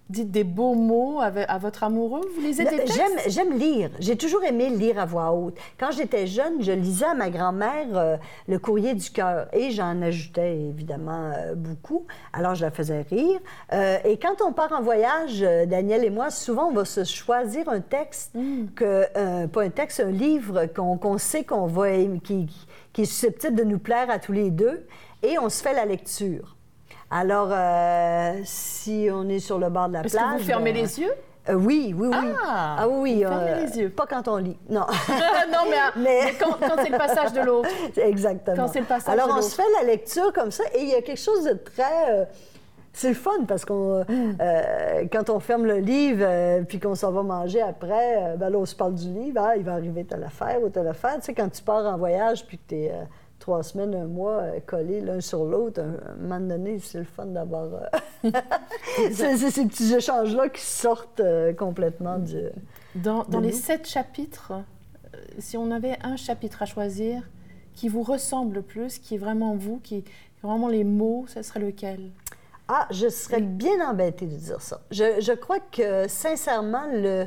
dites 0.10 0.32
des 0.32 0.44
beaux 0.44 0.74
mots 0.74 1.22
à 1.22 1.58
votre 1.58 1.84
amoureux? 1.84 2.22
Vous 2.36 2.42
lisez 2.42 2.66
des 2.66 2.78
textes? 2.78 3.00
J'aime, 3.28 3.58
lire. 3.58 3.90
J'ai 4.00 4.18
toujours 4.18 4.44
aimé 4.44 4.70
lire 4.70 5.00
à 5.00 5.06
voix 5.06 5.32
haute. 5.32 5.56
Quand 5.80 5.92
j'étais 5.92 6.28
jeune, 6.28 6.62
je 6.62 6.72
lisais 6.74 7.06
à 7.06 7.14
ma 7.14 7.30
grand-mère 7.30 7.88
euh, 7.96 8.18
le 8.48 8.60
courrier 8.60 8.94
du 8.94 9.10
cœur 9.10 9.48
et 9.54 9.72
j'en 9.72 10.02
ajoutais 10.02 10.58
évidemment 10.58 11.32
euh, 11.34 11.56
beaucoup. 11.56 12.06
Alors 12.34 12.56
je 12.56 12.66
la 12.66 12.72
faisais 12.72 13.04
rire. 13.10 13.40
Euh, 13.72 13.98
et 14.04 14.18
quand 14.18 14.42
on 14.46 14.52
part 14.52 14.74
en 14.74 14.82
voyage, 14.82 15.40
Daniel 15.68 16.04
et 16.04 16.10
moi, 16.10 16.30
souvent 16.30 16.68
on 16.68 16.74
va 16.74 16.86
se 16.86 17.04
choisir 17.06 17.70
un 17.70 17.80
texte, 17.80 18.34
que, 18.76 19.06
euh, 19.16 19.48
pas 19.48 19.64
un 19.64 19.70
texte, 19.70 20.02
un 20.02 20.12
livre 20.12 20.66
qu'on, 20.66 20.98
qu'on 20.98 21.18
sait 21.18 21.44
qu'on 21.44 21.68
va 21.68 21.90
aimer- 21.90 22.20
qui, 22.20 22.48
qui 22.92 23.04
est 23.04 23.06
susceptible 23.06 23.56
de 23.56 23.64
nous 23.64 23.80
plaire 23.80 24.10
à 24.10 24.20
tous 24.20 24.34
les 24.34 24.52
deux 24.52 24.86
et 25.24 25.40
on 25.40 25.50
se 25.50 25.62
fait 25.64 25.74
la 25.74 25.86
lecture. 25.86 26.58
Alors, 27.12 27.50
euh, 27.52 28.40
si 28.46 29.10
on 29.12 29.28
est 29.28 29.40
sur 29.40 29.60
le 29.60 29.70
bord 29.70 29.90
de 29.90 29.94
la 29.94 30.02
plage... 30.02 30.14
que 30.14 30.38
vous 30.40 30.46
fermez 30.46 30.72
ben, 30.72 30.82
les 30.82 31.00
yeux? 31.00 31.12
euh, 31.50 31.54
oui, 31.56 31.94
oui, 31.98 32.08
oui. 32.10 32.28
Ah, 32.48 32.86
oui, 32.90 33.16
oui. 33.16 33.20
fermez 33.20 33.66
les 33.66 33.80
yeux. 33.80 33.90
Pas 33.90 34.06
quand 34.08 34.28
on 34.30 34.38
lit, 34.38 34.58
non. 34.70 34.82
non, 35.52 35.60
mais, 35.70 35.78
Mais- 36.02 36.20
mais 36.26 36.34
quand, 36.40 36.56
quand 36.60 36.82
c'est 36.82 36.90
le 36.90 36.98
passage 36.98 37.34
de 37.34 37.42
l'autre. 37.42 37.70
Exactement. 37.98 38.56
Quand 38.56 38.68
c'est 38.70 38.80
le 38.80 38.86
passage 38.86 39.14
Alors, 39.14 39.28
de 39.28 39.40
on 39.40 39.42
se 39.42 39.56
fait 39.56 39.68
la 39.82 39.86
lecture 39.88 40.32
comme 40.34 40.52
ça 40.52 40.64
et 40.74 40.82
il 40.82 40.90
y 40.90 40.96
a 40.96 41.02
quelque 41.02 41.20
chose 41.20 41.44
de 41.44 41.54
très... 41.54 42.12
euh, 42.12 42.26
c'est 42.94 43.10
le 43.10 43.16
fun 43.16 43.46
parce 43.48 43.64
qu'on, 43.66 44.04
Mm. 44.08 44.38
euh, 44.42 45.06
quand 45.12 45.30
on 45.30 45.40
ferme 45.40 45.66
le 45.66 45.78
livre 45.80 46.24
euh, 46.26 46.62
puis 46.68 46.78
qu'on 46.80 46.94
s'en 46.96 47.12
va 47.12 47.24
manger 47.24 47.62
après, 47.62 48.18
euh, 48.18 48.36
ben 48.36 48.50
là, 48.50 48.58
on 48.58 48.66
se 48.66 48.76
parle 48.76 48.96
du 48.96 49.08
livre. 49.10 49.42
Ah, 49.46 49.56
il 49.58 49.64
va 49.64 49.74
arriver 49.74 50.04
telle 50.06 50.24
affaire 50.24 50.62
ou 50.62 50.70
telle 50.70 50.88
affaire. 50.88 51.16
Tu 51.16 51.22
sais, 51.24 51.34
quand 51.34 51.50
tu 51.50 51.62
pars 51.64 51.86
en 51.86 51.98
voyage 51.98 52.46
puis 52.46 52.58
que 52.58 52.64
tu 52.70 52.76
es 52.76 52.94
trois 53.42 53.64
semaines, 53.64 53.94
un 53.94 54.08
mois 54.08 54.38
euh, 54.38 54.60
collés 54.66 55.02
l'un 55.02 55.20
sur 55.20 55.44
l'autre, 55.44 55.82
un, 55.82 56.12
un 56.12 56.16
moment 56.16 56.40
donné, 56.40 56.80
c'est 56.80 57.00
le 57.00 57.04
fun 57.04 57.26
d'avoir 57.26 57.68
euh, 58.24 58.32
ces 59.12 59.66
petits 59.66 59.94
échanges-là 59.94 60.48
qui 60.48 60.62
sortent 60.62 61.20
euh, 61.20 61.52
complètement 61.52 62.18
du. 62.18 62.40
Dans, 62.96 63.24
dans 63.24 63.42
les 63.42 63.52
sept 63.52 63.88
chapitres, 63.88 64.54
si 65.40 65.58
on 65.58 65.72
avait 65.72 65.98
un 66.04 66.16
chapitre 66.16 66.62
à 66.62 66.66
choisir 66.66 67.24
qui 67.74 67.90
vous 67.90 68.04
ressemble 68.04 68.56
le 68.56 68.62
plus, 68.62 69.00
qui 69.00 69.16
est 69.16 69.18
vraiment 69.18 69.56
vous, 69.56 69.80
qui 69.80 69.98
est 69.98 70.04
vraiment 70.44 70.68
les 70.68 70.84
mots, 70.84 71.26
ce 71.28 71.42
serait 71.42 71.60
lequel? 71.60 72.12
Ah, 72.68 72.88
je 72.92 73.10
serais 73.10 73.42
bien 73.42 73.86
embêtée 73.90 74.26
de 74.26 74.36
dire 74.36 74.62
ça. 74.62 74.82
Je, 74.92 75.20
je 75.20 75.34
crois 75.34 75.60
que, 75.60 76.08
sincèrement, 76.08 76.86
le, 76.94 77.26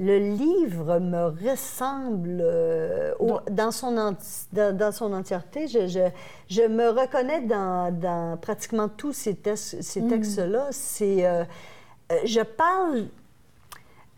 le 0.00 0.18
livre 0.18 1.00
me 1.00 1.26
ressemble 1.50 2.38
euh, 2.40 3.12
au- 3.18 3.40
dans, 3.50 3.72
son 3.72 3.96
enti- 3.96 4.46
dans, 4.52 4.76
dans 4.76 4.92
son 4.92 5.12
entièreté. 5.12 5.66
Je, 5.66 5.88
je- 5.88 6.10
je 6.48 6.62
me 6.62 6.88
reconnais 6.90 7.40
dans, 7.40 7.92
dans 7.92 8.36
pratiquement 8.36 8.88
tous 8.88 9.12
ces, 9.12 9.34
textes- 9.34 9.82
ces 9.82 10.00
Mm. 10.00 10.08
textes-là. 10.08 10.66
C'est, 10.70 11.26
euh, 11.26 11.42
euh, 12.12 12.16
je 12.24 12.40
parle, 12.42 13.06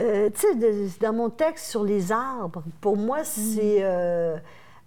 euh, 0.02 0.28
tu 0.34 0.40
sais, 0.40 0.98
dans 1.00 1.12
mon 1.14 1.30
texte 1.30 1.66
sur 1.70 1.82
les 1.84 2.12
arbres. 2.12 2.62
Pour 2.82 2.96
moi, 2.96 3.24
c'est... 3.24 3.78
euh, 3.80 4.36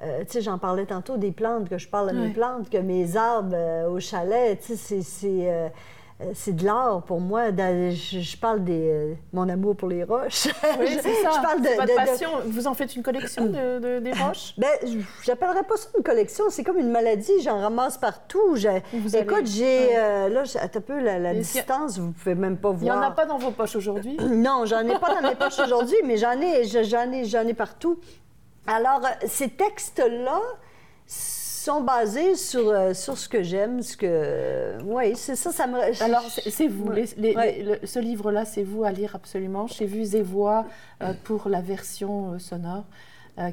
tu 0.02 0.34
sais, 0.34 0.42
j'en 0.42 0.58
parlais 0.60 0.86
tantôt 0.86 1.18
des 1.18 1.32
plantes, 1.32 1.70
que 1.70 1.78
je 1.78 1.88
parle 1.88 2.10
à 2.10 2.14
mes 2.14 2.30
plantes, 2.30 2.70
que 2.70 2.78
mes 2.78 3.16
arbres 3.18 3.54
euh, 3.56 3.90
au 3.90 4.00
chalet, 4.00 4.60
tu 4.60 4.76
sais, 4.76 5.02
c'est- 5.02 5.72
c'est... 6.20 6.24
euh, 6.24 6.28
euh, 6.30 6.32
c'est 6.36 6.56
de 6.56 6.66
l'art 6.66 7.02
pour 7.04 7.20
moi. 7.20 7.50
Je, 7.50 8.38
parle 8.38 8.64
de 8.64 9.14
mon 9.32 9.48
amour 9.50 9.76
pour 9.76 9.90
les 9.90 10.04
roches. 10.04 10.48
Oui, 10.80 10.88
je, 10.88 11.00
c'est 11.02 11.14
ça. 11.24 11.32
je 11.36 11.42
parle 11.42 11.62
de, 11.62 11.68
votre 11.70 11.82
de- 11.86 11.92
de- 11.92 11.96
passion. 11.96 12.30
Vous 12.46 12.68
en 12.68 12.74
faites 12.74 12.96
une 12.96 13.04
collection 13.04 13.46
de, 13.46 13.80
de- 13.80 14.00
des 14.00 14.12
roches? 14.14 14.54
ben, 14.58 14.70
je- 14.84 15.00
j'appellerais 15.24 15.64
pas 15.64 15.76
ça 15.78 15.90
une 15.98 16.04
collection, 16.04 16.46
c'est 16.50 16.64
comme 16.64 16.78
une 16.80 16.92
maladie, 16.92 17.42
j'en 17.44 17.60
ramasse 17.60 17.98
partout. 17.98 18.56
Je- 18.56 18.68
Vous 18.94 19.16
Écoute, 19.16 19.46
j'ai. 19.46 19.64
ouais. 19.88 19.94
euh, 19.96 20.30
là, 20.30 20.44
un 20.62 20.68
peu, 20.82 21.00
la, 21.02 21.20
y 21.20 21.26
a- 21.28 21.34
distance, 21.34 21.98
vous 22.00 22.12
pouvez 22.12 22.36
même 22.36 22.58
pas 22.58 22.72
Il 22.78 22.84
n'y 22.84 22.92
en 22.92 22.96
voir. 22.98 23.12
a 23.12 23.16
pas 23.16 23.26
dans 23.26 23.38
vos 23.38 23.52
poches 23.52 23.76
aujourd'hui? 23.76 24.18
Non, 24.44 24.66
j'en 24.66 24.82
ai 24.82 24.98
pas 25.00 25.16
dans 25.22 25.28
mes 25.28 25.36
poches 25.36 25.60
aujourd'hui, 25.60 25.98
mais 26.06 26.18
j'en 26.18 26.40
ai, 26.42 26.64
j'en 26.66 27.12
ai, 27.12 27.26
j'en 27.26 27.48
ai 27.48 27.54
partout. 27.54 28.00
Alors, 28.68 29.02
euh, 29.06 29.26
ces 29.28 29.50
textes-là 29.50 30.40
sont 31.64 31.82
basés 31.82 32.36
sur, 32.36 32.70
euh, 32.70 32.94
sur 32.94 33.18
ce 33.18 33.28
que 33.30 33.42
j'aime, 33.44 33.82
ce 33.82 33.96
que... 33.98 34.78
oui, 34.84 35.16
c'est 35.16 35.36
ça, 35.36 35.52
ça 35.52 35.68
me... 35.68 35.80
Alors, 36.04 36.24
c'est 36.30 36.68
vous. 36.68 36.88
Ouais. 36.88 37.06
Les- 37.18 37.30
les- 37.32 37.36
Ouais. 37.36 37.52
les- 37.54 37.64
le- 37.64 37.80
ce 37.88 38.00
livre-là, 38.00 38.46
c'est 38.46 38.64
vous 38.64 38.84
à 38.84 38.92
lire 38.92 39.16
absolument 39.16 39.68
chez 39.68 39.86
Vues 39.86 40.16
et 40.16 40.22
Voix 40.22 40.66
euh, 41.02 41.14
pour 41.24 41.50
la 41.50 41.62
version 41.62 42.34
euh, 42.34 42.40
sonore, 42.40 42.86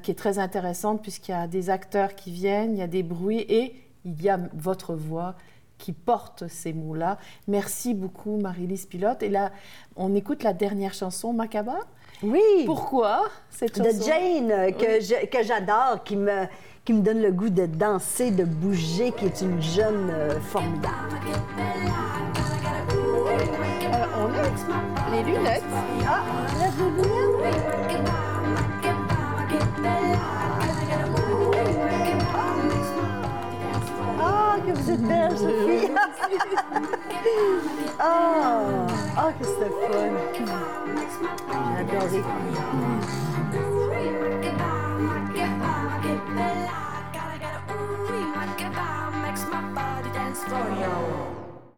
qui 0.03 0.11
est 0.11 0.15
très 0.19 0.39
intéressante 0.39 1.01
puisqu'il 1.01 1.33
y 1.33 1.35
a 1.35 1.47
des 1.47 1.71
acteurs 1.71 2.15
qui 2.15 2.31
viennent, 2.31 2.73
il 2.77 2.81
y 2.81 2.83
a 2.83 2.87
des 2.87 3.03
bruits 3.03 3.47
et 3.49 3.75
il 4.05 4.21
y 4.23 4.29
a 4.29 4.39
votre 4.53 4.95
voix 4.95 5.35
qui 5.79 5.93
porte 5.93 6.47
ces 6.49 6.75
mots-là. 6.75 7.17
Merci 7.49 7.95
beaucoup, 7.95 8.37
Marie-Lise 8.37 8.85
Pilote. 8.85 9.23
Et 9.23 9.31
là, 9.31 9.51
on 9.97 10.15
écoute 10.15 10.43
la 10.43 10.53
dernière 10.53 10.93
chanson, 10.93 11.33
Macaba. 11.33 11.79
Oui! 12.23 12.43
Pourquoi 12.67 13.29
cette 13.49 13.79
de 13.81 13.85
chanson? 13.91 14.05
Jane, 14.07 14.51
euh, 14.51 14.71
que 14.73 15.25
que 15.25 15.43
j'adore, 15.43 16.05
qui 16.05 16.17
me, 16.17 16.45
qui 16.91 16.97
me 16.97 17.03
donne 17.03 17.22
le 17.22 17.30
goût 17.30 17.51
de 17.51 17.66
danser, 17.66 18.32
de 18.32 18.43
bouger, 18.43 19.12
qui 19.12 19.26
est 19.26 19.43
une 19.43 19.62
jeune 19.62 20.11
euh, 20.11 20.41
formidable. 20.41 20.88
Euh, 23.28 24.07
on 24.18 24.26
a 24.34 24.43
les 25.14 25.22
lunettes. 25.22 25.62
Ah, 26.05 26.24
les 26.59 27.05
lunettes. 27.05 27.70
Ah, 34.18 34.57
que 34.66 34.72
vous 34.72 34.91
êtes 34.91 35.03
belle, 35.03 35.38
Sophie! 35.38 35.93
Ah, 38.01 38.86
ah, 39.16 39.30
que 39.38 39.45
c'était 39.45 39.70
fun! 39.70 40.11
J'ai 41.68 41.97
adoré. 41.99 42.24
makes 49.31 49.47
my 49.47 49.62
body 49.72 50.11
dance 50.11 50.43
for 50.43 50.68
you. 50.81 51.30